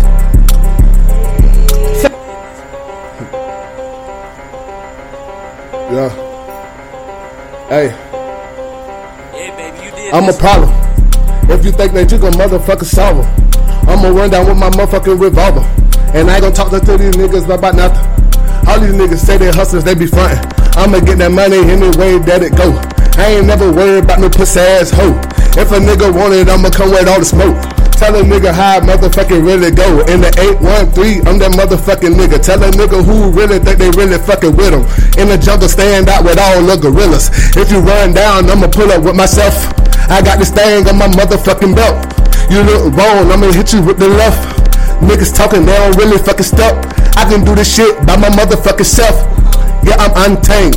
Yeah. 5.91 6.11
Hey. 7.69 7.87
Yeah, 9.31 9.57
baby, 9.57 9.85
you 9.85 9.91
did. 9.91 10.15
I'm 10.15 10.29
a 10.29 10.33
problem. 10.33 10.84
If 11.49 11.65
you 11.65 11.73
think 11.73 11.93
that 11.93 12.11
you 12.11 12.19
can 12.19 12.33
motherfucking 12.33 12.87
solve 12.87 13.19
'em, 13.19 13.89
I'ma 13.89 14.09
run 14.09 14.31
down 14.31 14.47
with 14.47 14.57
my 14.57 14.71
motherfucking 14.71 15.21
revolver. 15.21 15.65
And 16.15 16.31
I 16.31 16.35
ain't 16.35 16.43
gonna 16.43 16.55
talk 16.55 16.71
to 16.71 16.97
these 16.97 17.15
niggas 17.15 17.49
about 17.49 17.75
nothing. 17.75 18.01
All 18.67 18.81
these 18.81 18.95
niggas 18.95 19.19
say 19.19 19.37
they 19.37 19.51
hustlers, 19.51 19.85
they 19.85 19.95
be 19.95 20.07
frontin'. 20.07 20.41
I'ma 20.77 21.01
get 21.01 21.19
that 21.19 21.33
money 21.33 21.59
any 21.59 21.91
way 21.97 22.19
that 22.19 22.43
it 22.43 22.57
go. 22.57 22.75
I 23.19 23.37
ain't 23.37 23.47
never 23.47 23.71
worried 23.71 24.05
about 24.05 24.21
no 24.21 24.29
pussy 24.29 24.61
ass 24.61 24.91
hoe. 24.91 25.15
If 25.57 25.71
a 25.71 25.79
nigga 25.79 26.13
want 26.13 26.35
it, 26.35 26.49
I'ma 26.49 26.71
come 26.71 26.91
with 26.91 27.09
all 27.09 27.19
the 27.19 27.25
smoke. 27.25 27.55
Tell 27.95 28.15
a 28.17 28.23
nigga 28.23 28.53
how 28.53 28.79
I 28.79 28.81
motherfucking 28.81 29.47
really 29.47 29.71
go. 29.71 30.01
In 30.11 30.21
the 30.21 30.35
813, 30.35 31.29
I'm 31.29 31.39
that 31.39 31.53
motherfucking 31.53 32.15
nigga. 32.15 32.43
Tell 32.43 32.63
a 32.63 32.71
nigga 32.73 33.05
who 33.05 33.31
really 33.31 33.61
think 33.61 33.79
they 33.79 33.91
really 33.91 34.19
fucking 34.19 34.57
with 34.57 34.75
him. 34.75 34.85
In 35.17 35.29
the 35.29 35.39
jungle, 35.39 35.69
stand 35.69 36.09
out 36.09 36.25
with 36.25 36.39
all 36.39 36.63
the 36.63 36.77
gorillas. 36.77 37.31
If 37.57 37.71
you 37.71 37.79
run 37.79 38.13
down, 38.13 38.51
I'ma 38.51 38.67
pull 38.67 38.91
up 38.91 39.03
with 39.05 39.15
myself. 39.15 39.55
I 40.09 40.21
got 40.21 40.39
this 40.39 40.51
thing 40.51 40.87
on 40.89 40.99
my 40.99 41.09
motherfucking 41.09 41.75
belt. 41.75 41.97
You 42.51 42.63
look 42.63 42.93
wrong, 42.93 43.33
I'ma 43.33 43.53
hit 43.53 43.73
you 43.73 43.83
with 43.83 43.99
the 43.99 44.09
left. 44.09 44.61
Niggas 45.01 45.35
talking, 45.35 45.65
they 45.65 45.73
don't 45.73 45.97
really 45.97 46.19
fucking 46.19 46.45
stop. 46.45 46.77
I 47.17 47.25
can 47.25 47.45
do 47.45 47.55
this 47.55 47.73
shit 47.73 47.97
by 48.07 48.17
my 48.17 48.29
motherfucking 48.29 48.85
self. 48.85 49.17
Yeah, 49.83 49.97
I'm 49.97 50.33
untamed. 50.33 50.77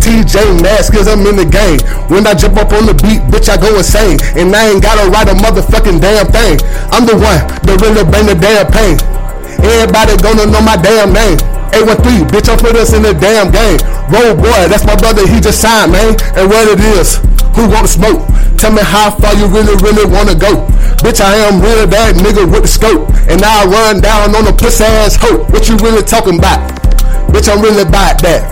TJ 0.00 0.62
Mask 0.62 0.92
cause 0.92 1.06
I'm 1.06 1.20
in 1.28 1.36
the 1.36 1.44
game. 1.44 1.78
When 2.08 2.26
I 2.26 2.32
jump 2.32 2.56
up 2.56 2.72
on 2.72 2.88
the 2.88 2.96
beat, 3.04 3.20
bitch, 3.28 3.52
I 3.52 3.60
go 3.60 3.76
insane. 3.76 4.16
And 4.34 4.48
I 4.54 4.72
ain't 4.72 4.82
gotta 4.82 5.10
write 5.12 5.28
a 5.28 5.36
motherfucking 5.36 6.00
damn 6.00 6.26
thing. 6.32 6.56
I'm 6.90 7.04
the 7.04 7.14
one 7.14 7.40
that 7.68 7.76
really 7.84 8.06
bring 8.08 8.26
the 8.26 8.38
damn 8.38 8.64
pain. 8.72 8.96
Everybody 9.60 10.16
gonna 10.24 10.48
know 10.48 10.64
my 10.64 10.80
damn 10.80 11.12
name. 11.12 11.36
813, 11.70 12.26
bitch, 12.32 12.48
I'm 12.50 12.58
put 12.58 12.74
us 12.74 12.96
in 12.96 13.02
the 13.02 13.14
damn 13.14 13.52
game. 13.52 13.78
Roll 14.10 14.34
boy, 14.34 14.66
that's 14.66 14.82
my 14.82 14.96
brother, 14.96 15.22
he 15.28 15.38
just 15.38 15.60
signed, 15.62 15.92
man. 15.92 16.16
And 16.34 16.50
what 16.50 16.66
it 16.66 16.80
is, 16.98 17.20
who 17.54 17.68
want 17.68 17.86
to 17.86 17.92
smoke? 17.92 18.22
Tell 18.56 18.72
me 18.72 18.82
how 18.82 19.10
far 19.10 19.34
you 19.34 19.46
really, 19.48 19.74
really 19.80 20.04
wanna 20.04 20.34
go. 20.34 20.66
Bitch, 21.00 21.20
I 21.20 21.36
am 21.48 21.60
real 21.60 21.86
that 21.86 22.14
nigga 22.16 22.44
with 22.44 22.62
the 22.62 22.68
scope. 22.68 23.08
And 23.28 23.40
I 23.42 23.64
run 23.64 24.00
down 24.00 24.36
on 24.36 24.46
a 24.46 24.52
pussy 24.52 24.84
ass 24.84 25.16
hoe. 25.16 25.44
What 25.48 25.68
you 25.68 25.76
really 25.80 26.02
talking 26.02 26.38
about? 26.38 26.60
Bitch, 27.32 27.48
I'm 27.48 27.62
really 27.62 27.82
about 27.82 28.20
that. 28.22 28.44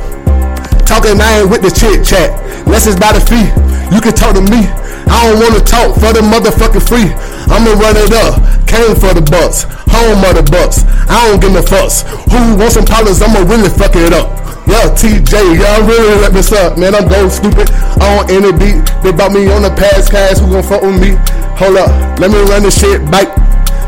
Talking, 0.89 1.21
I 1.21 1.45
ain't 1.45 1.51
with 1.51 1.61
the 1.61 1.71
chit 1.71 2.07
chat. 2.07 2.33
Less 2.67 2.87
is 2.87 2.97
by 2.97 3.13
the 3.13 3.21
fee. 3.21 3.53
You 3.93 4.01
can 4.01 4.17
talk 4.17 4.35
to 4.35 4.41
me. 4.41 4.65
I 5.09 5.29
don't 5.29 5.41
wanna 5.41 5.61
talk 5.61 5.97
for 5.97 6.13
the 6.13 6.25
motherfucking 6.25 6.85
free. 6.85 7.13
I'ma 7.49 7.77
run 7.81 7.97
it 7.97 8.13
up. 8.13 8.41
Came 8.69 8.97
for 8.97 9.13
the 9.13 9.25
bucks. 9.25 9.65
Home 9.93 10.21
of 10.25 10.37
the 10.37 10.45
bucks. 10.45 10.85
I 11.09 11.29
don't 11.29 11.41
give 11.41 11.57
a 11.57 11.65
fucks. 11.65 12.05
Who 12.29 12.57
wants 12.57 12.75
some 12.77 12.85
problems? 12.85 13.21
I'ma 13.21 13.41
really 13.49 13.69
fuck 13.69 13.97
it 13.97 14.13
up. 14.13 14.48
Yeah, 14.69 14.93
TJ, 14.93 15.33
y'all 15.57 15.81
really 15.89 16.21
let 16.21 16.35
me 16.35 16.43
suck, 16.43 16.77
man. 16.77 16.95
I'm 16.95 17.09
gold 17.09 17.33
stupid 17.33 17.73
I 17.73 18.21
on 18.21 18.31
any 18.31 18.53
beat. 18.53 18.85
They 19.03 19.13
bought 19.13 19.33
me 19.33 19.49
on 19.49 19.63
the 19.63 19.73
past 19.73 20.13
cast. 20.13 20.43
Who 20.43 20.53
gon' 20.53 20.63
fuck 20.63 20.83
with 20.83 21.01
me? 21.01 21.17
Hold 21.57 21.81
up, 21.81 22.21
let 22.21 22.31
me 22.31 22.39
run 22.45 22.63
this 22.63 22.79
shit 22.79 23.01
back. 23.11 23.33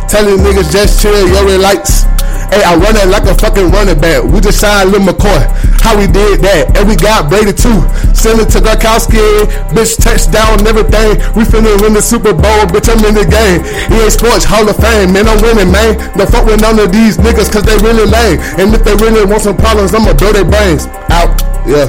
Tell 0.09 0.25
these 0.25 0.41
niggas 0.41 0.73
just 0.73 1.03
chill, 1.03 1.29
yo, 1.29 1.45
relax. 1.45 2.09
Hey, 2.51 2.67
I 2.67 2.75
run 2.75 2.99
it 2.99 3.07
like 3.07 3.31
a 3.31 3.35
fucking 3.39 3.71
running 3.71 3.99
back. 4.03 4.27
We 4.27 4.43
just 4.43 4.59
signed 4.59 4.91
Lil 4.91 5.07
McCoy. 5.07 5.39
How 5.81 5.95
we 5.95 6.11
did 6.11 6.43
that? 6.43 6.75
And 6.75 6.85
we 6.91 6.99
got 6.99 7.31
Brady 7.31 7.55
too. 7.55 7.79
Send 8.11 8.43
it 8.43 8.51
to 8.53 8.59
Gronkowski. 8.59 9.23
Bitch, 9.71 10.03
touchdown 10.03 10.67
everything. 10.67 11.23
We 11.39 11.47
finna 11.47 11.79
win 11.79 11.95
the 11.95 12.03
Super 12.03 12.35
Bowl. 12.35 12.67
Bitch, 12.67 12.91
I'm 12.91 12.99
in 13.07 13.15
the 13.15 13.25
game. 13.25 13.63
He 13.89 14.03
EA 14.03 14.11
Sports 14.11 14.45
Hall 14.45 14.67
of 14.67 14.77
Fame. 14.83 15.15
Man, 15.15 15.31
I'm 15.31 15.39
winning, 15.41 15.71
man. 15.71 15.95
No 16.19 16.27
fuck 16.27 16.45
with 16.45 16.61
none 16.61 16.79
of 16.79 16.91
these 16.91 17.17
niggas 17.17 17.55
cause 17.55 17.63
they 17.63 17.79
really 17.87 18.05
lame. 18.05 18.43
And 18.59 18.75
if 18.75 18.83
they 18.83 18.99
really 18.99 19.25
want 19.25 19.43
some 19.43 19.57
problems, 19.57 19.95
I'ma 19.95 20.13
blow 20.19 20.35
their 20.35 20.45
brains 20.45 20.91
out. 21.09 21.31
Yeah. 21.65 21.87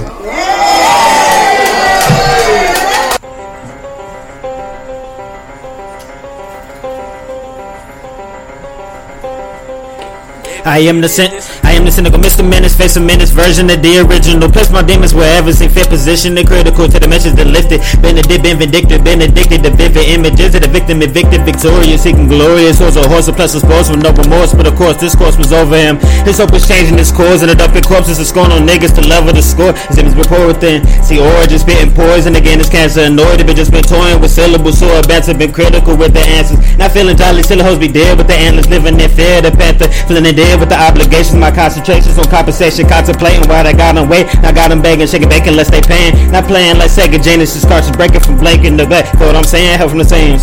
I 10.66 10.80
am 10.88 11.02
the 11.02 11.10
sin- 11.10 11.32
I 11.72 11.76
am 11.80 11.88
the 11.88 11.92
cynical 11.96 12.20
Mr. 12.20 12.44
Menace, 12.44 12.76
face 12.76 13.00
a 13.00 13.00
menace 13.00 13.32
version 13.32 13.72
of 13.72 13.80
the 13.80 14.04
original. 14.04 14.52
Place 14.52 14.68
my 14.76 14.84
demons 14.84 15.16
wherever 15.16 15.56
see 15.56 15.72
fit 15.72 15.88
position, 15.88 16.36
the 16.36 16.44
critical 16.44 16.84
to 16.84 17.00
the 17.00 17.08
message 17.08 17.40
that 17.40 17.48
lifted. 17.48 17.80
Benedict, 18.04 18.44
been 18.44 18.60
vindictive, 18.60 19.08
been 19.08 19.24
addicted 19.24 19.64
to 19.64 19.72
vivid 19.72 20.04
images 20.12 20.52
of 20.52 20.68
the 20.68 20.68
victim, 20.68 21.00
evicted, 21.00 21.48
victorious, 21.48 22.04
seeking 22.04 22.28
glorious. 22.28 22.84
Was 22.84 23.00
a 23.00 23.08
horse, 23.08 23.32
a 23.32 23.34
plus 23.34 23.56
a 23.56 23.64
sports 23.64 23.88
with 23.88 24.04
no 24.04 24.12
remorse, 24.12 24.52
but 24.52 24.68
of 24.68 24.76
course 24.76 25.00
this 25.00 25.16
course 25.16 25.40
was 25.40 25.56
over 25.56 25.80
him. 25.80 25.96
His 26.28 26.44
hope 26.44 26.52
was 26.52 26.68
changing 26.68 27.00
his 27.00 27.08
course, 27.08 27.40
and 27.40 27.48
the 27.48 27.56
dumping 27.56 27.88
corpses 27.88 28.20
of 28.20 28.28
scorn 28.28 28.52
on 28.52 28.68
niggas 28.68 28.92
to 29.00 29.04
level 29.08 29.32
the 29.32 29.40
score. 29.40 29.72
His 29.72 29.96
image 29.96 30.20
before 30.20 30.52
within. 30.52 30.84
See 31.00 31.24
origin 31.24 31.56
spitting 31.56 31.96
poison 31.96 32.36
again, 32.36 32.60
it's 32.60 32.68
cancer 32.68 33.08
annoyed, 33.08 33.48
but 33.48 33.56
just 33.56 33.72
been 33.72 33.88
toying 33.88 34.20
with 34.20 34.36
syllables, 34.36 34.76
so 34.76 34.92
a 34.92 35.00
bats 35.08 35.32
have 35.32 35.40
been 35.40 35.56
critical 35.56 35.96
with 35.96 36.12
the 36.12 36.24
answers. 36.36 36.60
Not 36.76 36.92
feeling 36.92 37.16
jolly, 37.16 37.48
still 37.48 37.64
hoes 37.64 37.80
be 37.80 37.88
dead 37.88 38.20
with 38.20 38.28
the 38.28 38.36
antlers, 38.36 38.68
living 38.68 39.00
in 39.00 39.08
fear, 39.08 39.40
the 39.40 39.56
panther, 39.56 39.88
feeling 40.12 40.36
dead 40.36 40.60
with 40.60 40.68
the 40.68 40.76
obligations, 40.76 41.40
my 41.40 41.61
concentrations 41.62 42.18
on 42.18 42.26
compensation, 42.26 42.88
contemplating 42.88 43.48
why 43.48 43.62
they 43.62 43.74
got 43.74 43.94
wait. 44.10 44.26
Now 44.42 44.52
got 44.52 44.70
them 44.70 44.82
begging, 44.82 45.06
shaking 45.06 45.30
bacon 45.30 45.50
unless 45.50 45.70
they 45.70 45.82
paying. 45.82 46.32
Not 46.32 46.46
playing 46.46 46.80
like 46.80 46.90
Sega 46.90 47.22
Genesis 47.24 47.64
cartridge 47.64 47.96
breaking 47.96 48.22
from 48.22 48.38
blanking 48.38 48.78
the 48.78 48.88
back. 48.88 49.06
For 49.18 49.28
what 49.28 49.36
I'm 49.36 49.44
saying, 49.44 49.78
help 49.78 49.92
from 49.92 50.00
the 50.00 50.06
same. 50.06 50.40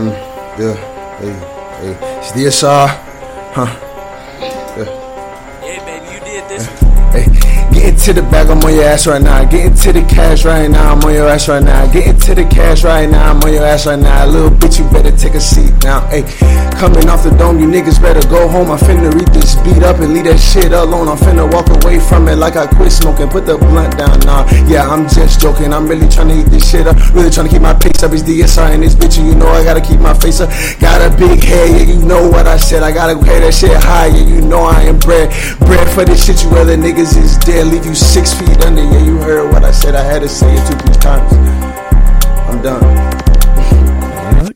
Mm, 0.00 0.12
yeah. 0.58 0.74
Hey, 1.20 1.34
hey. 1.82 2.18
It's 2.18 2.32
DSR. 2.32 2.88
Huh. 3.52 3.81
Into 8.08 8.20
the 8.20 8.28
bag, 8.30 8.50
I'm 8.50 8.58
on 8.58 8.74
your 8.74 8.82
ass 8.82 9.06
right 9.06 9.22
now. 9.22 9.44
Get 9.44 9.66
into 9.66 9.92
the 9.92 10.02
cash 10.02 10.44
right 10.44 10.68
now, 10.68 10.92
I'm 10.92 11.00
on 11.06 11.14
your 11.14 11.28
ass 11.28 11.46
right 11.46 11.62
now. 11.62 11.86
Get 11.92 12.08
into 12.08 12.34
the 12.34 12.42
cash 12.42 12.82
right 12.82 13.08
now, 13.08 13.30
I'm 13.30 13.40
on 13.40 13.52
your 13.52 13.62
ass 13.62 13.86
right 13.86 13.98
now. 13.98 14.26
Little 14.26 14.50
bitch, 14.50 14.80
you 14.82 14.90
better 14.90 15.16
take 15.16 15.34
a 15.34 15.40
seat 15.40 15.70
now. 15.84 16.02
Hey, 16.10 16.26
coming 16.82 17.06
off 17.08 17.22
the 17.22 17.30
dome, 17.38 17.60
you 17.60 17.66
niggas 17.66 18.02
better 18.02 18.18
go 18.26 18.48
home. 18.48 18.72
I'm 18.72 18.78
finna 18.78 19.14
read 19.14 19.28
this 19.28 19.54
beat 19.62 19.84
up 19.84 20.00
and 20.00 20.14
leave 20.14 20.24
that 20.24 20.38
shit 20.38 20.72
alone. 20.72 21.06
I'm 21.06 21.16
finna 21.16 21.46
walk 21.46 21.70
away 21.70 22.00
from 22.00 22.26
it 22.26 22.42
like 22.42 22.56
I 22.56 22.66
quit 22.66 22.90
smoking. 22.90 23.28
Put 23.28 23.46
the 23.46 23.56
blunt 23.56 23.96
down 23.96 24.18
now. 24.26 24.50
Yeah, 24.66 24.90
I'm 24.90 25.06
just 25.06 25.38
joking. 25.38 25.72
I'm 25.72 25.86
really 25.86 26.08
trying 26.08 26.34
to 26.34 26.42
eat 26.42 26.50
this 26.50 26.68
shit 26.68 26.88
up. 26.88 26.98
Really 27.14 27.30
trying 27.30 27.46
to 27.46 27.52
keep 27.54 27.62
my 27.62 27.74
pace 27.74 28.02
up. 28.02 28.10
It's 28.10 28.26
DSI 28.26 28.74
and 28.74 28.82
this 28.82 28.96
bitch, 28.96 29.18
and 29.18 29.28
you 29.28 29.36
know 29.36 29.46
I 29.46 29.62
gotta 29.62 29.80
keep 29.80 30.00
my 30.00 30.14
face 30.14 30.40
up. 30.40 30.50
Got 30.82 31.06
a 31.06 31.14
big 31.14 31.38
head, 31.38 31.70
yeah, 31.70 31.86
you 31.94 32.02
know 32.02 32.26
what 32.26 32.48
I 32.48 32.56
said. 32.56 32.82
I 32.82 32.90
gotta 32.90 33.14
pay 33.14 33.38
that 33.46 33.54
shit 33.54 33.78
high, 33.78 34.10
yeah, 34.10 34.26
you 34.26 34.40
know 34.42 34.66
I 34.66 34.90
am 34.90 34.98
bread. 34.98 35.30
Bread 35.62 35.86
for 35.94 36.04
this 36.04 36.26
shit, 36.26 36.42
you 36.42 36.50
other 36.58 36.74
niggas 36.74 37.14
is 37.14 37.38
dead. 37.38 37.70
Leave 37.70 37.86
you 37.86 37.91
six 37.94 38.34
feet 38.34 38.60
under, 38.64 38.82
yeah, 38.82 39.04
you 39.04 39.18
heard 39.18 39.52
what 39.52 39.64
I 39.64 39.70
said. 39.70 39.94
I 39.94 40.02
had 40.02 40.22
to 40.22 40.28
say 40.28 40.54
it 40.54 40.66
two, 40.66 40.76
three 40.78 40.94
times. 41.00 41.32
I'm 42.48 42.62
done. 42.62 42.82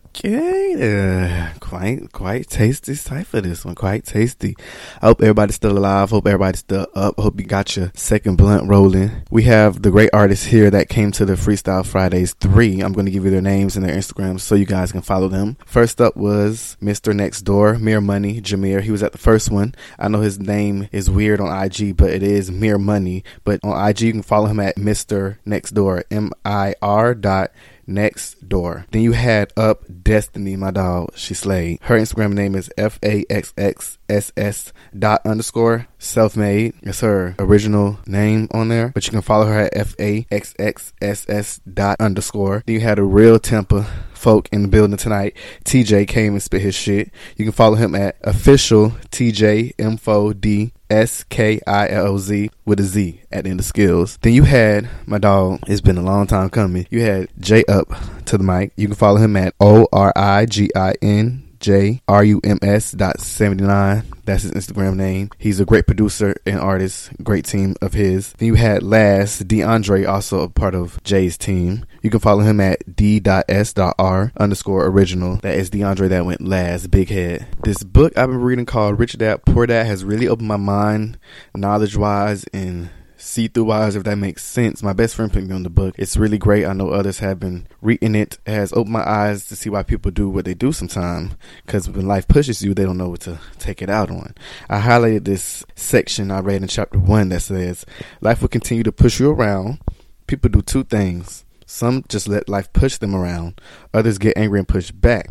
Okay, 0.08 0.74
uh, 0.74 1.55
quite 1.66 2.12
quite 2.12 2.48
tasty 2.48 2.94
cipher 2.94 3.40
this 3.40 3.64
one. 3.64 3.74
Quite 3.74 4.04
tasty. 4.04 4.54
I 5.02 5.06
hope 5.06 5.20
everybody's 5.20 5.56
still 5.56 5.76
alive. 5.76 6.10
Hope 6.10 6.26
everybody's 6.26 6.60
still 6.60 6.86
up. 6.94 7.18
Hope 7.18 7.40
you 7.40 7.46
got 7.46 7.76
your 7.76 7.90
second 7.94 8.36
blunt 8.36 8.68
rolling. 8.68 9.10
We 9.32 9.42
have 9.44 9.82
the 9.82 9.90
great 9.90 10.10
artists 10.12 10.46
here 10.46 10.70
that 10.70 10.88
came 10.88 11.10
to 11.12 11.24
the 11.24 11.32
Freestyle 11.32 11.84
Fridays 11.84 12.34
three. 12.34 12.80
I'm 12.80 12.92
going 12.92 13.06
to 13.06 13.12
give 13.12 13.24
you 13.24 13.32
their 13.32 13.42
names 13.42 13.76
and 13.76 13.84
their 13.84 13.96
Instagrams 13.96 14.42
so 14.42 14.54
you 14.54 14.64
guys 14.64 14.92
can 14.92 15.02
follow 15.02 15.26
them. 15.26 15.56
First 15.66 16.00
up 16.00 16.16
was 16.16 16.76
Mr. 16.80 17.12
Next 17.12 17.42
Door, 17.42 17.78
Mere 17.80 18.00
Money, 18.00 18.40
Jameer. 18.40 18.80
He 18.80 18.92
was 18.92 19.02
at 19.02 19.10
the 19.10 19.18
first 19.18 19.50
one. 19.50 19.74
I 19.98 20.06
know 20.06 20.20
his 20.20 20.38
name 20.38 20.88
is 20.92 21.10
weird 21.10 21.40
on 21.40 21.64
IG, 21.64 21.96
but 21.96 22.10
it 22.10 22.22
is 22.22 22.48
Mere 22.48 22.78
Money. 22.78 23.24
But 23.42 23.58
on 23.64 23.88
IG, 23.88 24.02
you 24.02 24.12
can 24.12 24.22
follow 24.22 24.46
him 24.46 24.60
at 24.60 24.76
Mr. 24.76 25.38
Next 25.44 25.72
Door, 25.72 26.04
M 26.12 26.30
I 26.44 26.76
R 26.80 27.12
dot 27.12 27.50
Next 27.86 28.48
Door. 28.48 28.86
Then 28.90 29.02
you 29.02 29.12
had 29.12 29.52
Up 29.56 29.84
Destiny, 30.02 30.56
my 30.56 30.70
dog. 30.70 31.16
She 31.16 31.34
slayed. 31.34 31.78
Her 31.82 31.98
Instagram 31.98 32.32
name 32.32 32.54
is 32.54 32.70
F 32.76 32.98
A 33.02 33.24
X 33.30 33.52
X 33.56 33.98
S 34.08 34.32
S 34.36 34.72
dot 34.96 35.20
underscore 35.24 35.88
self 35.98 36.36
made. 36.36 36.74
It's 36.82 37.00
her 37.00 37.34
original 37.38 37.98
name 38.06 38.48
on 38.52 38.68
there, 38.68 38.88
but 38.88 39.06
you 39.06 39.10
can 39.10 39.22
follow 39.22 39.46
her 39.46 39.60
at 39.60 39.76
F 39.76 39.94
A 39.98 40.26
X 40.30 40.54
X 40.58 40.92
S 41.00 41.26
S 41.28 41.60
dot 41.60 41.96
underscore. 42.00 42.62
Then 42.66 42.74
you 42.74 42.80
had 42.80 42.98
a 42.98 43.04
real 43.04 43.38
temper 43.38 43.86
folk 44.14 44.48
in 44.52 44.62
the 44.62 44.68
building 44.68 44.96
tonight. 44.96 45.36
TJ 45.64 46.08
came 46.08 46.32
and 46.32 46.42
spit 46.42 46.62
his 46.62 46.74
shit. 46.74 47.10
You 47.36 47.44
can 47.44 47.52
follow 47.52 47.76
him 47.76 47.94
at 47.94 48.16
official 48.22 48.90
TJ 49.10 49.72
Info 49.78 50.32
D 50.32 50.72
S 50.90 51.24
K 51.24 51.60
I 51.66 51.88
L 51.88 52.08
O 52.08 52.18
Z 52.18 52.50
with 52.64 52.80
a 52.80 52.84
Z 52.84 53.20
at 53.32 53.44
the 53.44 53.50
end 53.50 53.60
of 53.60 53.66
skills. 53.66 54.18
Then 54.22 54.32
you 54.32 54.44
had 54.44 54.88
my 55.06 55.18
dog. 55.18 55.60
It's 55.66 55.80
been 55.80 55.98
a 55.98 56.02
long 56.02 56.26
time 56.26 56.50
coming. 56.50 56.86
You 56.90 57.02
had 57.02 57.28
J 57.38 57.64
up 57.68 57.88
to 58.26 58.38
the 58.38 58.44
mic. 58.44 58.72
You 58.76 58.86
can 58.86 58.96
follow 58.96 59.18
him 59.18 59.36
at 59.36 59.54
O 59.60 59.88
R 59.92 60.12
I 60.14 60.46
G 60.46 60.70
I 60.74 60.94
N 61.02 61.48
J 61.60 62.02
R 62.08 62.24
U 62.24 62.40
M 62.44 62.58
S 62.62 62.92
dot 62.92 63.20
seventy 63.20 63.64
nine. 63.64 64.04
That's 64.26 64.42
his 64.42 64.52
Instagram 64.52 64.96
name. 64.96 65.30
He's 65.38 65.60
a 65.60 65.64
great 65.64 65.86
producer 65.86 66.36
and 66.44 66.60
artist. 66.60 67.10
Great 67.22 67.44
team 67.44 67.76
of 67.80 67.94
his. 67.94 68.32
Then 68.34 68.48
you 68.48 68.54
had 68.54 68.82
last 68.82 69.48
DeAndre, 69.48 70.08
also 70.08 70.40
a 70.40 70.48
part 70.48 70.74
of 70.74 71.02
Jay's 71.04 71.38
team. 71.38 71.86
You 72.02 72.10
can 72.10 72.20
follow 72.20 72.42
him 72.42 72.60
at 72.60 72.96
d.s.r 72.96 74.32
underscore 74.36 74.86
original. 74.86 75.36
That 75.36 75.56
is 75.56 75.70
DeAndre 75.70 76.08
that 76.08 76.26
went 76.26 76.42
last. 76.42 76.90
Big 76.90 77.08
head. 77.08 77.46
This 77.62 77.82
book 77.82 78.12
I've 78.16 78.28
been 78.28 78.42
reading 78.42 78.66
called 78.66 78.98
Rich 78.98 79.18
Dad 79.18 79.44
Poor 79.46 79.66
Dad 79.66 79.86
has 79.86 80.04
really 80.04 80.28
opened 80.28 80.48
my 80.48 80.56
mind, 80.56 81.18
knowledge 81.54 81.96
wise, 81.96 82.44
and 82.52 82.90
see 83.16 83.48
through 83.48 83.70
eyes, 83.70 83.96
if 83.96 84.04
that 84.04 84.16
makes 84.16 84.44
sense. 84.44 84.82
My 84.82 84.92
best 84.92 85.14
friend 85.14 85.32
put 85.32 85.44
me 85.44 85.54
on 85.54 85.62
the 85.62 85.70
book. 85.70 85.94
It's 85.98 86.16
really 86.16 86.38
great. 86.38 86.66
I 86.66 86.72
know 86.72 86.90
others 86.90 87.18
have 87.18 87.40
been 87.40 87.66
reading 87.80 88.14
it. 88.14 88.38
it 88.46 88.50
has 88.50 88.72
opened 88.72 88.92
my 88.92 89.08
eyes 89.08 89.46
to 89.46 89.56
see 89.56 89.70
why 89.70 89.82
people 89.82 90.10
do 90.10 90.28
what 90.28 90.44
they 90.44 90.54
do 90.54 90.72
sometimes. 90.72 91.34
Because 91.64 91.88
when 91.88 92.06
life 92.06 92.28
pushes 92.28 92.62
you, 92.62 92.74
they 92.74 92.84
don't 92.84 92.98
know 92.98 93.10
what 93.10 93.20
to 93.22 93.38
take 93.58 93.82
it 93.82 93.90
out 93.90 94.10
on. 94.10 94.34
I 94.68 94.80
highlighted 94.80 95.24
this 95.24 95.64
section 95.74 96.30
I 96.30 96.40
read 96.40 96.62
in 96.62 96.68
chapter 96.68 96.98
one 96.98 97.30
that 97.30 97.40
says, 97.40 97.86
Life 98.20 98.42
will 98.42 98.48
continue 98.48 98.82
to 98.82 98.92
push 98.92 99.20
you 99.20 99.30
around. 99.30 99.80
People 100.26 100.50
do 100.50 100.62
two 100.62 100.84
things. 100.84 101.44
Some 101.66 102.04
just 102.08 102.28
let 102.28 102.48
life 102.48 102.72
push 102.72 102.98
them 102.98 103.14
around. 103.14 103.60
Others 103.92 104.18
get 104.18 104.36
angry 104.36 104.60
and 104.60 104.68
push 104.68 104.90
back. 104.90 105.30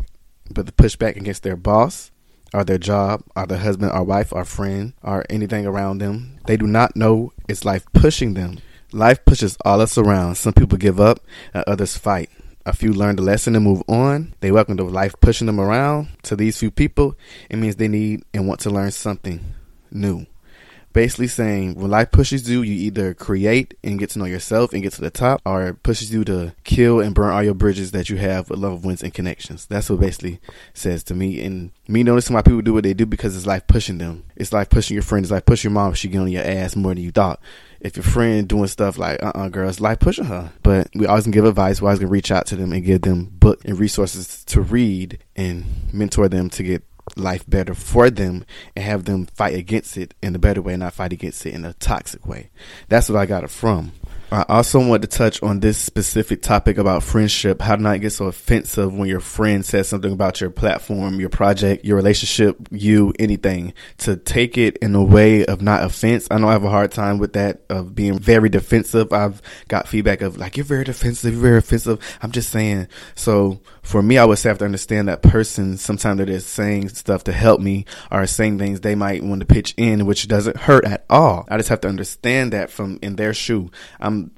But 0.50 0.66
the 0.66 0.72
push 0.72 0.96
back 0.96 1.16
against 1.16 1.42
their 1.42 1.56
boss 1.56 2.12
or 2.54 2.64
their 2.64 2.78
job, 2.78 3.22
or 3.34 3.46
their 3.46 3.58
husband 3.58 3.92
or 3.92 4.04
wife 4.04 4.32
or 4.32 4.44
friend, 4.44 4.92
or 5.02 5.24
anything 5.28 5.66
around 5.66 5.98
them. 5.98 6.38
They 6.46 6.56
do 6.56 6.66
not 6.66 6.96
know 6.96 7.32
it's 7.48 7.64
life 7.64 7.84
pushing 7.92 8.34
them. 8.34 8.58
Life 8.92 9.24
pushes 9.24 9.56
all 9.64 9.80
us 9.80 9.98
around. 9.98 10.36
Some 10.36 10.52
people 10.52 10.78
give 10.78 11.00
up, 11.00 11.20
and 11.52 11.64
others 11.66 11.96
fight. 11.96 12.30
A 12.64 12.72
few 12.72 12.92
learn 12.92 13.16
the 13.16 13.22
lesson 13.22 13.54
and 13.54 13.64
move 13.64 13.82
on. 13.88 14.34
They 14.40 14.50
welcome 14.50 14.76
to 14.76 14.84
life 14.84 15.14
pushing 15.20 15.46
them 15.46 15.60
around. 15.60 16.08
To 16.24 16.36
these 16.36 16.58
few 16.58 16.70
people, 16.70 17.16
it 17.48 17.56
means 17.56 17.76
they 17.76 17.88
need 17.88 18.24
and 18.34 18.48
want 18.48 18.60
to 18.60 18.70
learn 18.70 18.90
something 18.90 19.40
new 19.90 20.26
basically 20.96 21.28
saying 21.28 21.74
when 21.74 21.90
life 21.90 22.10
pushes 22.10 22.48
you, 22.48 22.62
you 22.62 22.72
either 22.72 23.12
create 23.12 23.74
and 23.84 23.98
get 23.98 24.08
to 24.08 24.18
know 24.18 24.24
yourself 24.24 24.72
and 24.72 24.82
get 24.82 24.94
to 24.94 25.02
the 25.02 25.10
top, 25.10 25.42
or 25.44 25.66
it 25.66 25.82
pushes 25.82 26.10
you 26.10 26.24
to 26.24 26.54
kill 26.64 27.00
and 27.00 27.14
burn 27.14 27.30
all 27.30 27.42
your 27.42 27.52
bridges 27.52 27.90
that 27.90 28.08
you 28.08 28.16
have 28.16 28.48
with 28.48 28.58
loved 28.58 28.82
ones 28.82 29.02
and 29.02 29.12
connections. 29.12 29.66
That's 29.66 29.90
what 29.90 30.00
basically 30.00 30.40
says 30.72 31.04
to 31.04 31.14
me. 31.14 31.44
And 31.44 31.70
me 31.86 32.02
noticing 32.02 32.32
why 32.32 32.40
people 32.40 32.62
do 32.62 32.72
what 32.72 32.84
they 32.84 32.94
do 32.94 33.04
because 33.04 33.36
it's 33.36 33.44
life 33.44 33.66
pushing 33.66 33.98
them. 33.98 34.24
It's 34.36 34.54
like 34.54 34.70
pushing 34.70 34.94
your 34.94 35.02
friend. 35.02 35.22
It's 35.22 35.30
like 35.30 35.44
pushing 35.44 35.70
your 35.70 35.74
mom 35.74 35.92
if 35.92 35.98
she 35.98 36.08
get 36.08 36.18
on 36.18 36.28
your 36.28 36.42
ass 36.42 36.74
more 36.74 36.94
than 36.94 37.04
you 37.04 37.12
thought. 37.12 37.40
If 37.78 37.96
your 37.96 38.02
friend 38.04 38.48
doing 38.48 38.66
stuff 38.66 38.96
like 38.96 39.22
uh 39.22 39.32
uh-uh, 39.34 39.44
uh 39.44 39.48
girls, 39.50 39.80
life 39.80 39.98
pushing 39.98 40.24
her. 40.24 40.50
But 40.62 40.88
we 40.94 41.04
always 41.04 41.24
can 41.24 41.32
give 41.32 41.44
advice. 41.44 41.82
We 41.82 41.88
always 41.88 41.98
can 41.98 42.08
reach 42.08 42.30
out 42.30 42.46
to 42.46 42.56
them 42.56 42.72
and 42.72 42.82
give 42.82 43.02
them 43.02 43.26
book 43.26 43.62
and 43.66 43.78
resources 43.78 44.44
to 44.46 44.62
read 44.62 45.18
and 45.36 45.66
mentor 45.92 46.30
them 46.30 46.48
to 46.50 46.62
get 46.62 46.82
life 47.14 47.48
better 47.48 47.74
for 47.74 48.10
them 48.10 48.44
and 48.74 48.84
have 48.84 49.04
them 49.04 49.26
fight 49.26 49.54
against 49.54 49.96
it 49.96 50.14
in 50.22 50.34
a 50.34 50.38
better 50.38 50.62
way, 50.62 50.76
not 50.76 50.94
fight 50.94 51.12
against 51.12 51.46
it 51.46 51.54
in 51.54 51.64
a 51.64 51.72
toxic 51.74 52.26
way. 52.26 52.50
That's 52.88 53.08
what 53.08 53.18
I 53.18 53.26
got 53.26 53.44
it 53.44 53.50
from. 53.50 53.92
I 54.32 54.44
also 54.48 54.84
want 54.84 55.02
to 55.02 55.08
touch 55.08 55.40
on 55.40 55.60
this 55.60 55.78
specific 55.78 56.42
topic 56.42 56.78
about 56.78 57.04
friendship. 57.04 57.62
How 57.62 57.76
to 57.76 57.82
not 57.82 58.00
get 58.00 58.10
so 58.10 58.26
offensive 58.26 58.92
when 58.92 59.08
your 59.08 59.20
friend 59.20 59.64
says 59.64 59.88
something 59.88 60.12
about 60.12 60.40
your 60.40 60.50
platform, 60.50 61.20
your 61.20 61.28
project, 61.28 61.84
your 61.84 61.94
relationship, 61.94 62.56
you, 62.72 63.14
anything. 63.20 63.72
To 63.98 64.16
take 64.16 64.58
it 64.58 64.78
in 64.78 64.96
a 64.96 65.04
way 65.04 65.46
of 65.46 65.62
not 65.62 65.84
offense. 65.84 66.26
I 66.28 66.38
know 66.38 66.48
I 66.48 66.52
have 66.52 66.64
a 66.64 66.70
hard 66.70 66.90
time 66.90 67.18
with 67.18 67.34
that 67.34 67.62
of 67.68 67.94
being 67.94 68.18
very 68.18 68.48
defensive. 68.48 69.12
I've 69.12 69.40
got 69.68 69.86
feedback 69.86 70.22
of 70.22 70.36
like, 70.38 70.56
you're 70.56 70.64
very 70.66 70.84
defensive, 70.84 71.32
you're 71.32 71.42
very 71.42 71.58
offensive. 71.58 72.00
I'm 72.20 72.32
just 72.32 72.50
saying. 72.50 72.88
So 73.14 73.60
for 73.86 74.02
me, 74.02 74.18
I 74.18 74.24
would 74.24 74.38
say 74.38 74.48
have 74.48 74.58
to 74.58 74.64
understand 74.64 75.06
that 75.06 75.22
person. 75.22 75.76
Sometimes 75.76 76.16
they're 76.16 76.26
just 76.26 76.48
saying 76.48 76.88
stuff 76.88 77.22
to 77.24 77.32
help 77.32 77.60
me 77.60 77.84
or 78.10 78.26
saying 78.26 78.58
things 78.58 78.80
they 78.80 78.96
might 78.96 79.22
want 79.22 79.40
to 79.40 79.46
pitch 79.46 79.74
in, 79.76 80.06
which 80.06 80.26
doesn't 80.26 80.56
hurt 80.56 80.84
at 80.84 81.04
all. 81.08 81.46
I 81.48 81.56
just 81.56 81.68
have 81.68 81.82
to 81.82 81.88
understand 81.88 82.52
that 82.52 82.68
from 82.68 82.98
in 83.00 83.14
their 83.14 83.32
shoe. 83.32 83.70
I'm 84.00 84.32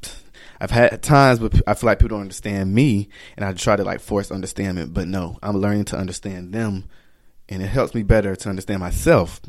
I've 0.60 0.70
had 0.70 1.02
times, 1.02 1.38
but 1.38 1.62
I 1.66 1.72
feel 1.72 1.86
like 1.86 1.98
people 1.98 2.16
don't 2.16 2.20
understand 2.20 2.74
me, 2.74 3.08
and 3.36 3.44
I 3.44 3.54
try 3.54 3.76
to 3.76 3.84
like 3.84 4.00
force 4.00 4.30
understanding. 4.30 4.88
But 4.90 5.08
no, 5.08 5.38
I'm 5.42 5.56
learning 5.56 5.86
to 5.86 5.96
understand 5.96 6.52
them, 6.52 6.84
and 7.48 7.62
it 7.62 7.68
helps 7.68 7.94
me 7.94 8.02
better 8.02 8.36
to 8.36 8.48
understand 8.50 8.80
myself 8.80 9.40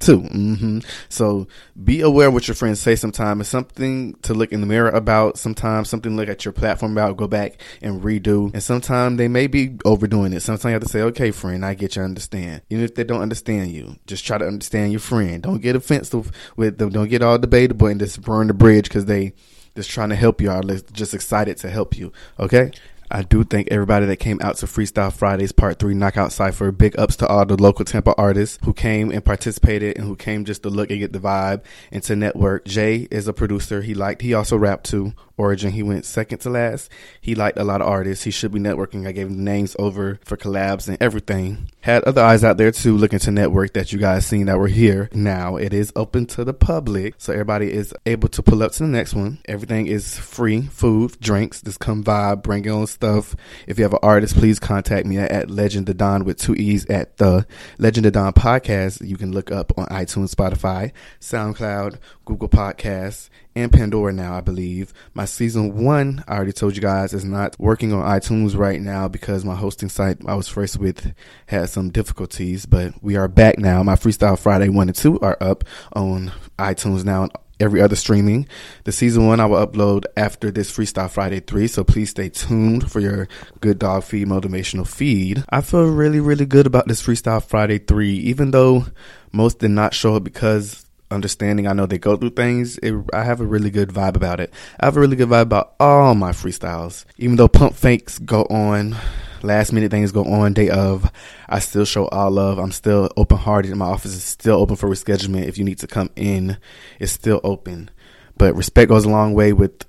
too. 0.00 0.20
Mm-hmm. 0.20 0.78
So 1.08 1.46
be 1.82 2.00
aware 2.00 2.30
what 2.30 2.48
your 2.48 2.54
friends 2.54 2.80
say. 2.80 2.96
Sometimes 2.96 3.42
it's 3.42 3.50
something 3.50 4.14
to 4.22 4.34
look 4.34 4.52
in 4.52 4.60
the 4.60 4.66
mirror 4.66 4.90
about. 4.90 5.38
Sometimes 5.38 5.88
something 5.88 6.12
to 6.12 6.16
look 6.16 6.28
at 6.28 6.44
your 6.44 6.52
platform 6.52 6.92
about. 6.92 7.16
Go 7.16 7.28
back 7.28 7.60
and 7.80 8.02
redo. 8.02 8.52
And 8.52 8.62
sometimes 8.62 9.18
they 9.18 9.28
may 9.28 9.46
be 9.46 9.76
overdoing 9.84 10.32
it. 10.32 10.40
Sometimes 10.40 10.64
you 10.64 10.72
have 10.72 10.82
to 10.82 10.88
say, 10.88 11.02
"Okay, 11.02 11.30
friend, 11.30 11.64
I 11.64 11.74
get 11.74 11.96
you. 11.96 12.02
Understand." 12.02 12.62
Even 12.70 12.84
if 12.84 12.94
they 12.94 13.04
don't 13.04 13.22
understand 13.22 13.70
you, 13.70 13.96
just 14.06 14.26
try 14.26 14.38
to 14.38 14.46
understand 14.46 14.92
your 14.92 15.00
friend. 15.00 15.42
Don't 15.42 15.62
get 15.62 15.76
offensive 15.76 16.30
with 16.56 16.78
them. 16.78 16.90
Don't 16.90 17.08
get 17.08 17.22
all 17.22 17.38
debatable 17.38 17.86
and 17.86 18.00
just 18.00 18.20
burn 18.22 18.48
the 18.48 18.54
bridge 18.54 18.84
because 18.84 19.06
they 19.06 19.32
just 19.74 19.90
trying 19.90 20.10
to 20.10 20.16
help 20.16 20.40
you 20.40 20.50
or 20.50 20.62
just 20.92 21.14
excited 21.14 21.56
to 21.58 21.70
help 21.70 21.96
you. 21.96 22.12
Okay. 22.38 22.72
I 23.14 23.20
do 23.20 23.44
thank 23.44 23.68
everybody 23.70 24.06
that 24.06 24.16
came 24.16 24.40
out 24.40 24.56
to 24.56 24.66
Freestyle 24.66 25.12
Fridays 25.12 25.52
Part 25.52 25.78
3 25.78 25.92
Knockout 25.92 26.32
Cypher. 26.32 26.72
Big 26.72 26.98
ups 26.98 27.14
to 27.16 27.26
all 27.26 27.44
the 27.44 27.62
local 27.62 27.84
Tampa 27.84 28.14
artists 28.16 28.58
who 28.64 28.72
came 28.72 29.10
and 29.10 29.22
participated 29.22 29.98
and 29.98 30.06
who 30.06 30.16
came 30.16 30.46
just 30.46 30.62
to 30.62 30.70
look 30.70 30.90
and 30.90 30.98
get 30.98 31.12
the 31.12 31.18
vibe 31.18 31.60
and 31.90 32.02
to 32.04 32.16
network. 32.16 32.64
Jay 32.64 33.06
is 33.10 33.28
a 33.28 33.34
producer. 33.34 33.82
He 33.82 33.92
liked, 33.92 34.22
he 34.22 34.32
also 34.32 34.56
rapped 34.56 34.86
too. 34.86 35.12
Origin, 35.36 35.72
he 35.72 35.82
went 35.82 36.04
second 36.04 36.38
to 36.40 36.50
last. 36.50 36.90
He 37.20 37.34
liked 37.34 37.58
a 37.58 37.64
lot 37.64 37.80
of 37.80 37.88
artists. 37.88 38.24
He 38.24 38.30
should 38.30 38.52
be 38.52 38.60
networking. 38.60 39.06
I 39.06 39.12
gave 39.12 39.28
him 39.28 39.44
names 39.44 39.74
over 39.78 40.18
for 40.24 40.36
collabs 40.36 40.88
and 40.88 40.98
everything. 41.00 41.68
Had 41.80 42.04
other 42.04 42.22
eyes 42.22 42.44
out 42.44 42.58
there 42.58 42.70
too 42.70 42.96
looking 42.96 43.18
to 43.20 43.30
network 43.30 43.72
that 43.72 43.92
you 43.92 43.98
guys 43.98 44.26
seen 44.26 44.46
that 44.46 44.58
were 44.58 44.68
here. 44.68 45.08
Now 45.12 45.56
it 45.56 45.72
is 45.74 45.92
open 45.96 46.26
to 46.26 46.44
the 46.44 46.54
public. 46.54 47.14
So 47.18 47.32
everybody 47.32 47.72
is 47.72 47.92
able 48.06 48.28
to 48.28 48.42
pull 48.42 48.62
up 48.62 48.72
to 48.72 48.78
the 48.80 48.88
next 48.88 49.14
one. 49.14 49.38
Everything 49.46 49.86
is 49.86 50.16
free. 50.18 50.62
Food, 50.62 51.18
drinks. 51.20 51.62
Just 51.62 51.80
come 51.80 52.04
vibe, 52.04 52.42
bring 52.42 52.64
your 52.64 52.74
own 52.74 52.86
stuff. 52.86 53.34
If 53.66 53.78
you 53.78 53.84
have 53.84 53.94
an 53.94 54.00
artist, 54.02 54.36
please 54.36 54.58
contact 54.58 55.06
me 55.06 55.18
at 55.18 55.50
Legend 55.50 55.86
the 55.86 55.94
Don 55.94 56.24
with 56.24 56.38
two 56.38 56.54
E's 56.54 56.86
at 56.86 57.16
the 57.16 57.46
Legend 57.78 58.06
of 58.06 58.12
Don 58.12 58.32
podcast. 58.32 59.06
You 59.06 59.16
can 59.16 59.32
look 59.32 59.50
up 59.50 59.76
on 59.76 59.86
iTunes, 59.86 60.34
Spotify, 60.34 60.92
SoundCloud, 61.20 61.98
Google 62.24 62.48
Podcasts, 62.48 63.28
and 63.54 63.72
Pandora 63.72 64.12
now, 64.12 64.34
I 64.34 64.40
believe. 64.40 64.92
My 65.14 65.24
season 65.32 65.82
one, 65.82 66.24
I 66.28 66.36
already 66.36 66.52
told 66.52 66.76
you 66.76 66.82
guys, 66.82 67.12
is 67.12 67.24
not 67.24 67.58
working 67.58 67.92
on 67.92 68.04
iTunes 68.04 68.56
right 68.56 68.80
now 68.80 69.08
because 69.08 69.44
my 69.44 69.56
hosting 69.56 69.88
site 69.88 70.18
I 70.26 70.34
was 70.34 70.48
first 70.48 70.78
with 70.78 71.14
had 71.46 71.68
some 71.70 71.90
difficulties, 71.90 72.66
but 72.66 72.94
we 73.02 73.16
are 73.16 73.28
back 73.28 73.58
now. 73.58 73.82
My 73.82 73.94
Freestyle 73.94 74.38
Friday 74.38 74.68
1 74.68 74.88
and 74.88 74.96
2 74.96 75.20
are 75.20 75.36
up 75.40 75.64
on 75.94 76.32
iTunes 76.58 77.04
now 77.04 77.24
and 77.24 77.32
every 77.62 77.80
other 77.80 77.96
streaming. 77.96 78.46
The 78.84 78.92
season 78.92 79.26
one 79.26 79.40
I 79.40 79.46
will 79.46 79.64
upload 79.64 80.04
after 80.16 80.50
this 80.50 80.70
Freestyle 80.70 81.10
Friday 81.10 81.40
3, 81.40 81.66
so 81.68 81.84
please 81.84 82.10
stay 82.10 82.28
tuned 82.28 82.90
for 82.90 83.00
your 83.00 83.28
good 83.60 83.78
dog 83.78 84.04
feed 84.04 84.26
motivational 84.26 84.86
feed. 84.86 85.44
I 85.48 85.60
feel 85.60 85.86
really, 85.86 86.20
really 86.20 86.46
good 86.46 86.66
about 86.66 86.88
this 86.88 87.02
Freestyle 87.02 87.42
Friday 87.42 87.78
3, 87.78 88.12
even 88.14 88.50
though 88.50 88.86
most 89.32 89.60
did 89.60 89.70
not 89.70 89.94
show 89.94 90.16
up 90.16 90.24
because 90.24 90.84
understanding. 91.12 91.66
I 91.66 91.72
know 91.72 91.86
they 91.86 91.98
go 91.98 92.16
through 92.16 92.30
things. 92.30 92.78
It, 92.78 92.94
I 93.12 93.24
have 93.24 93.40
a 93.40 93.46
really 93.46 93.70
good 93.70 93.90
vibe 93.90 94.16
about 94.16 94.40
it. 94.40 94.52
I 94.80 94.86
have 94.86 94.96
a 94.96 95.00
really 95.00 95.16
good 95.16 95.28
vibe 95.28 95.42
about 95.42 95.74
all 95.78 96.14
my 96.14 96.32
freestyles. 96.32 97.04
Even 97.18 97.36
though 97.36 97.48
pump 97.48 97.74
fakes 97.74 98.18
go 98.18 98.42
on, 98.44 98.96
last 99.42 99.72
minute 99.72 99.90
things 99.90 100.12
go 100.12 100.24
on 100.24 100.54
day 100.54 100.70
of, 100.70 101.10
I 101.48 101.58
still 101.58 101.84
show 101.84 102.06
all 102.08 102.30
love. 102.30 102.58
I'm 102.58 102.72
still 102.72 103.10
open 103.16 103.38
hearted. 103.38 103.74
My 103.76 103.86
office 103.86 104.14
is 104.14 104.24
still 104.24 104.56
open 104.56 104.76
for 104.76 104.88
rescheduling. 104.88 105.46
If 105.46 105.58
you 105.58 105.64
need 105.64 105.78
to 105.78 105.86
come 105.86 106.10
in, 106.16 106.56
it's 106.98 107.12
still 107.12 107.40
open. 107.44 107.90
But 108.36 108.56
respect 108.56 108.88
goes 108.88 109.04
a 109.04 109.10
long 109.10 109.34
way 109.34 109.52
with 109.52 109.84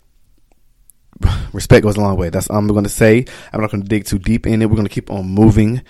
respect 1.54 1.84
goes 1.84 1.98
a 1.98 2.02
long 2.02 2.18
way. 2.18 2.30
That's 2.30 2.50
all 2.50 2.58
I'm 2.58 2.68
going 2.68 2.84
to 2.84 2.90
say. 2.90 3.26
I'm 3.52 3.62
not 3.62 3.72
going 3.72 3.84
to 3.84 3.90
dig 3.90 4.06
too 4.06 4.20
deep 4.20 4.48
in 4.48 4.62
it. 4.62 4.70
We're 4.70 4.76
going 4.76 4.88
to 4.88 4.94
keep 4.94 5.12
on 5.12 5.28
moving. 5.28 5.82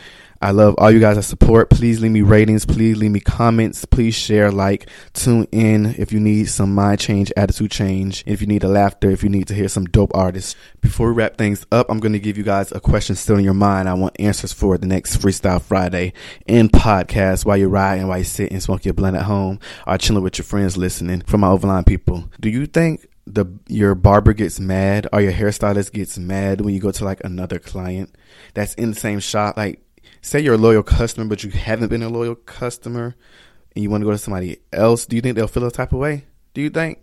I 0.43 0.51
love 0.51 0.75
all 0.77 0.91
you 0.91 0.99
guys 0.99 1.15
that 1.15 1.23
support. 1.23 1.69
Please 1.69 2.01
leave 2.01 2.11
me 2.11 2.21
ratings. 2.21 2.65
Please 2.65 2.97
leave 2.97 3.11
me 3.11 3.21
comments. 3.21 3.85
Please 3.85 4.13
share, 4.13 4.51
like, 4.51 4.89
tune 5.13 5.47
in 5.53 5.95
if 5.97 6.11
you 6.11 6.19
need 6.19 6.49
some 6.49 6.75
mind 6.75 6.99
change, 6.99 7.31
attitude 7.37 7.71
change, 7.71 8.25
if 8.27 8.41
you 8.41 8.47
need 8.47 8.65
a 8.65 8.67
laughter, 8.67 9.09
if 9.09 9.23
you 9.23 9.29
need 9.29 9.47
to 9.47 9.53
hear 9.53 9.69
some 9.69 9.85
dope 9.85 10.11
artists. 10.13 10.57
Before 10.81 11.07
we 11.07 11.13
wrap 11.13 11.37
things 11.37 11.65
up, 11.71 11.89
I'm 11.89 12.01
going 12.01 12.11
to 12.11 12.19
give 12.19 12.37
you 12.37 12.43
guys 12.43 12.73
a 12.73 12.81
question 12.81 13.15
still 13.15 13.37
in 13.37 13.45
your 13.45 13.53
mind. 13.53 13.87
I 13.87 13.93
want 13.93 14.19
answers 14.19 14.51
for 14.51 14.77
the 14.77 14.85
next 14.85 15.15
Freestyle 15.15 15.61
Friday 15.61 16.11
in 16.45 16.67
podcast 16.67 17.45
while 17.45 17.55
you're 17.55 17.69
riding, 17.69 18.07
while 18.07 18.17
you 18.17 18.25
sit 18.25 18.51
and 18.51 18.61
smoke 18.61 18.83
your 18.83 18.93
blunt 18.93 19.15
at 19.15 19.23
home 19.23 19.61
or 19.87 19.97
chilling 19.97 20.23
with 20.23 20.37
your 20.37 20.43
friends 20.43 20.75
listening 20.75 21.21
from 21.21 21.39
my 21.39 21.47
overline 21.47 21.85
people. 21.85 22.29
Do 22.41 22.49
you 22.49 22.65
think 22.65 23.07
the 23.25 23.45
your 23.69 23.95
barber 23.95 24.33
gets 24.33 24.59
mad 24.59 25.07
or 25.13 25.21
your 25.21 25.31
hairstylist 25.31 25.93
gets 25.93 26.17
mad 26.17 26.59
when 26.59 26.73
you 26.73 26.81
go 26.81 26.91
to 26.91 27.05
like 27.05 27.23
another 27.23 27.57
client 27.57 28.13
that's 28.53 28.73
in 28.73 28.89
the 28.89 28.99
same 28.99 29.21
shop 29.21 29.55
like 29.55 29.79
say 30.23 30.39
you're 30.39 30.55
a 30.55 30.57
loyal 30.57 30.81
customer, 30.81 31.27
but 31.27 31.43
you 31.43 31.51
haven't 31.51 31.89
been 31.89 32.01
a 32.01 32.09
loyal 32.09 32.35
customer 32.35 33.15
and 33.75 33.83
you 33.83 33.89
want 33.89 34.01
to 34.01 34.05
go 34.05 34.11
to 34.11 34.17
somebody 34.17 34.57
else, 34.71 35.05
do 35.05 35.15
you 35.15 35.21
think 35.21 35.35
they'll 35.35 35.47
feel 35.47 35.65
a 35.65 35.71
type 35.71 35.93
of 35.93 35.99
way? 35.99 36.25
Do 36.53 36.61
you 36.61 36.69
think? 36.69 36.99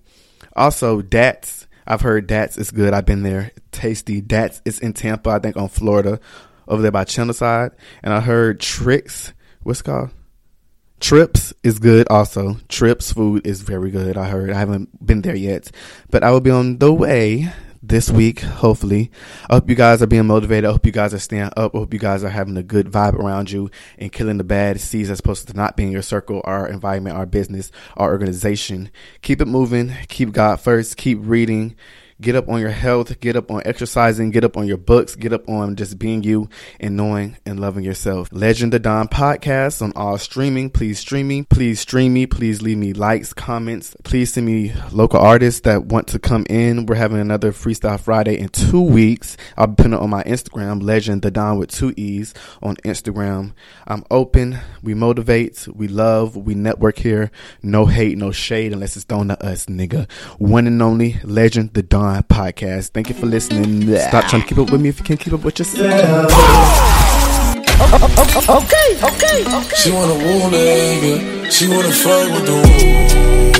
Also, 0.56 1.02
Datz. 1.02 1.66
I've 1.86 2.00
heard 2.00 2.28
Datz 2.28 2.58
is 2.58 2.70
good. 2.70 2.94
I've 2.94 3.06
been 3.06 3.22
there. 3.22 3.52
Tasty. 3.72 4.22
Datz 4.22 4.60
is 4.64 4.78
in 4.78 4.92
Tampa, 4.92 5.30
I 5.30 5.38
think 5.38 5.56
on 5.56 5.68
Florida, 5.68 6.20
over 6.68 6.82
there 6.82 6.90
by 6.90 7.04
Channelside. 7.04 7.72
And 8.02 8.14
I 8.14 8.20
heard 8.20 8.60
Tricks. 8.60 9.32
What's 9.62 9.82
called? 9.82 10.10
Trips 11.00 11.52
is 11.62 11.78
good 11.78 12.06
also. 12.08 12.58
Trips 12.68 13.12
food 13.12 13.46
is 13.46 13.62
very 13.62 13.90
good. 13.90 14.16
I 14.16 14.28
heard. 14.28 14.50
I 14.50 14.58
haven't 14.58 15.04
been 15.04 15.22
there 15.22 15.34
yet, 15.34 15.70
but 16.10 16.22
I 16.22 16.30
will 16.30 16.40
be 16.40 16.50
on 16.50 16.78
the 16.78 16.92
way 16.92 17.50
this 17.82 18.10
week, 18.10 18.40
hopefully. 18.40 19.10
I 19.48 19.54
hope 19.54 19.68
you 19.68 19.74
guys 19.74 20.02
are 20.02 20.06
being 20.06 20.26
motivated. 20.26 20.66
I 20.66 20.72
hope 20.72 20.84
you 20.84 20.92
guys 20.92 21.14
are 21.14 21.18
staying 21.18 21.50
up. 21.56 21.74
I 21.74 21.78
hope 21.78 21.94
you 21.94 21.98
guys 21.98 22.22
are 22.22 22.28
having 22.30 22.56
a 22.56 22.62
good 22.62 22.88
vibe 22.88 23.14
around 23.14 23.50
you 23.50 23.70
and 23.98 24.12
killing 24.12 24.38
the 24.38 24.44
bad 24.44 24.80
seeds 24.80 25.08
that's 25.08 25.18
supposed 25.18 25.48
to 25.48 25.56
not 25.56 25.76
be 25.76 25.84
in 25.84 25.90
your 25.90 26.02
circle, 26.02 26.42
our 26.44 26.68
environment, 26.68 27.16
our 27.16 27.26
business, 27.26 27.72
our 27.96 28.10
organization. 28.10 28.90
Keep 29.22 29.40
it 29.40 29.46
moving. 29.46 29.94
Keep 30.08 30.32
God 30.32 30.60
first. 30.60 30.96
Keep 30.96 31.20
reading. 31.22 31.74
Get 32.20 32.36
up 32.36 32.50
on 32.50 32.60
your 32.60 32.70
health, 32.70 33.18
get 33.20 33.34
up 33.34 33.50
on 33.50 33.62
exercising, 33.64 34.30
get 34.30 34.44
up 34.44 34.58
on 34.58 34.66
your 34.66 34.76
books, 34.76 35.16
get 35.16 35.32
up 35.32 35.48
on 35.48 35.74
just 35.74 35.98
being 35.98 36.22
you 36.22 36.50
and 36.78 36.94
knowing 36.94 37.38
and 37.46 37.58
loving 37.58 37.82
yourself. 37.82 38.28
Legend 38.30 38.74
the 38.74 38.78
Don 38.78 39.08
podcast 39.08 39.80
on 39.80 39.94
all 39.96 40.18
streaming. 40.18 40.68
Please 40.68 40.98
stream 40.98 41.28
me. 41.28 41.44
Please 41.44 41.80
stream 41.80 42.12
me. 42.12 42.26
Please 42.26 42.60
leave 42.60 42.76
me 42.76 42.92
likes, 42.92 43.32
comments. 43.32 43.96
Please 44.04 44.34
send 44.34 44.44
me 44.44 44.74
local 44.92 45.18
artists 45.18 45.62
that 45.62 45.86
want 45.86 46.08
to 46.08 46.18
come 46.18 46.44
in. 46.50 46.84
We're 46.84 46.96
having 46.96 47.20
another 47.20 47.52
Freestyle 47.52 47.98
Friday 47.98 48.38
in 48.38 48.50
two 48.50 48.82
weeks. 48.82 49.38
I'll 49.56 49.68
be 49.68 49.76
putting 49.76 49.94
it 49.94 50.00
on 50.00 50.10
my 50.10 50.22
Instagram, 50.24 50.82
Legend 50.82 51.22
the 51.22 51.30
Don 51.30 51.58
with 51.58 51.70
two 51.70 51.94
E's 51.96 52.34
on 52.62 52.76
Instagram. 52.84 53.54
I'm 53.86 54.04
open. 54.10 54.58
We 54.82 54.92
motivate. 54.92 55.66
We 55.72 55.88
love. 55.88 56.36
We 56.36 56.54
network 56.54 56.98
here. 56.98 57.30
No 57.62 57.86
hate, 57.86 58.18
no 58.18 58.30
shade 58.30 58.74
unless 58.74 58.94
it's 58.96 59.06
thrown 59.06 59.30
at 59.30 59.40
us, 59.40 59.66
nigga. 59.66 60.10
One 60.36 60.66
and 60.66 60.82
only 60.82 61.18
Legend 61.24 61.72
the 61.72 61.82
Don 61.82 62.09
podcast. 62.28 62.90
Thank 62.90 63.08
you 63.08 63.14
for 63.14 63.26
listening. 63.26 63.82
Stop 64.08 64.26
trying 64.26 64.42
to 64.42 64.48
keep 64.48 64.58
up 64.58 64.70
with 64.70 64.80
me 64.80 64.88
if 64.88 64.98
you 64.98 65.04
can't 65.04 65.20
keep 65.20 65.32
up 65.32 65.44
with 65.44 65.58
yourself. 65.58 65.86
Okay, 67.82 68.88
okay, 69.02 69.44
okay. 69.46 69.76
She 69.76 69.90
wanna 69.90 70.14
woo 70.14 70.50
nigga. 70.50 71.50
She 71.50 71.66
wanna 71.68 71.90
fuck 71.90 72.30
with 72.34 72.46
the 72.46 72.52
woo. 72.52 73.59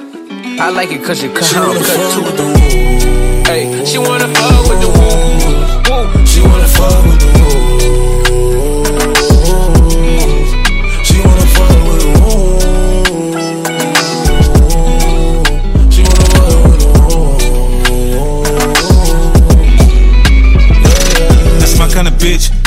I 0.43 0.69
like 0.71 0.91
it 0.91 1.03
cause 1.03 1.21
you 1.23 1.31
cut 1.31 1.43
She 1.45 1.55
how 1.55 1.63
I'm 1.63 1.67
wanna 1.69 1.79
cut 1.85 1.97
fuck 1.97 2.13
too. 2.13 2.23
with 2.23 2.37
the 2.37 2.43
woo. 2.43 3.43
Hey, 3.45 3.85
she 3.85 3.97
wanna 3.99 4.27
fuck 4.33 4.69
with 4.69 4.81
the 4.81 4.87
woo. 4.89 6.17
woo. 6.19 6.25
She 6.25 6.41
wanna 6.41 6.67
fuck 6.67 7.05
with 7.05 7.19
the 7.19 7.27
woo. 7.27 7.40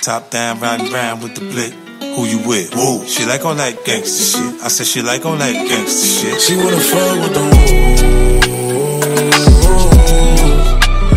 Top 0.00 0.30
down, 0.30 0.60
riding 0.60 0.92
round 0.92 1.22
with 1.22 1.34
the 1.34 1.40
blick. 1.40 1.72
Who 2.14 2.24
you 2.24 2.38
with? 2.46 2.74
Woo. 2.74 3.04
She 3.06 3.26
like 3.26 3.44
all 3.44 3.54
that 3.56 3.84
gangster 3.84 4.38
shit. 4.38 4.62
I 4.62 4.68
said 4.68 4.86
she 4.86 5.02
like 5.02 5.26
all 5.26 5.36
that 5.36 5.52
gangster 5.52 6.06
shit. 6.06 6.40
She 6.40 6.56
wanna 6.56 6.78
fuck 6.80 7.18
with 7.22 7.34
the 7.34 7.40
woo. 7.40 7.98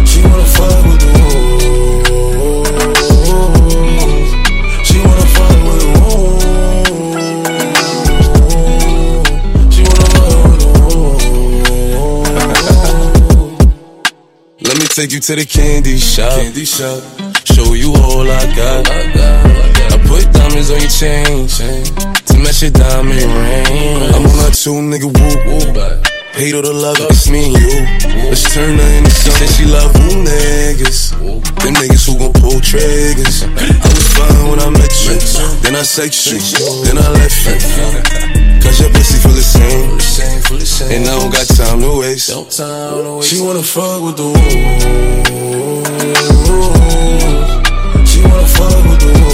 She 0.05 0.21
wanna 0.23 0.45
fuck 0.45 0.83
with 0.85 0.99
the 0.99 1.07
woo. 1.13 1.31
She 4.83 4.97
wanna 4.99 5.25
fuck 5.35 5.57
with 5.67 5.79
the 5.81 5.87
woo. 6.01 6.39
She 9.71 9.83
wanna 9.83 10.05
fuck 10.13 10.43
with 10.43 10.59
the 10.59 10.69
woo. 10.89 11.17
Let 14.67 14.75
me 14.79 14.85
take 14.87 15.11
you 15.13 15.19
to 15.21 15.35
the 15.35 15.45
candy 15.45 15.97
shop. 15.97 16.31
Candy 16.31 16.65
shop. 16.65 17.30
Show 17.61 17.73
you 17.75 17.93
all 17.93 18.25
I 18.25 18.41
got. 18.55 18.89
I 18.89 19.97
put 20.09 20.25
diamonds 20.33 20.71
on 20.71 20.81
your 20.81 20.89
chain 20.89 21.45
to 22.25 22.33
match 22.41 22.63
your 22.63 22.71
diamond 22.71 23.21
ring. 23.21 24.01
I'm 24.17 24.25
on 24.25 24.37
that 24.41 24.57
two 24.57 24.81
nigga 24.81 25.05
whoop 25.05 25.45
whoop. 25.45 25.77
Hate 26.33 26.55
or 26.55 26.63
the 26.63 26.73
love, 26.73 26.97
it's 27.01 27.29
me 27.29 27.53
and 27.53 27.61
you. 27.61 27.85
Let's 28.33 28.51
turn 28.51 28.79
her 28.79 28.91
into 28.97 29.11
something. 29.11 29.47
She 29.53 29.65
love 29.69 29.93
who 29.93 30.25
niggas. 30.25 31.13
Them 31.61 31.77
niggas 31.77 32.09
who 32.09 32.17
gon' 32.17 32.33
pull 32.33 32.59
triggers. 32.61 33.45
I 33.45 33.45
was 33.93 34.07
fine 34.17 34.49
when 34.49 34.57
I 34.57 34.69
met 34.73 34.89
you. 35.05 35.21
Then 35.61 35.75
I 35.75 35.83
sex 35.83 36.33
you. 36.33 36.41
Then 36.81 36.97
I 36.97 37.13
left 37.13 37.45
you. 37.45 37.61
Cause 38.63 38.79
your 38.81 38.89
pussy 38.89 39.21
feel 39.21 39.37
the 39.37 39.45
same. 39.45 40.01
And 40.89 41.05
I 41.05 41.13
don't 41.13 41.29
got 41.29 41.45
time 41.45 41.81
to 41.81 41.99
waste. 41.99 42.33
She 43.29 43.37
wanna 43.39 43.61
fuck 43.61 44.01
with 44.01 44.17
the 44.17 44.25
woo. 44.33 45.61
you 48.21 48.29
wanna 48.29 48.47
fogo 48.47 48.97
do 48.97 49.30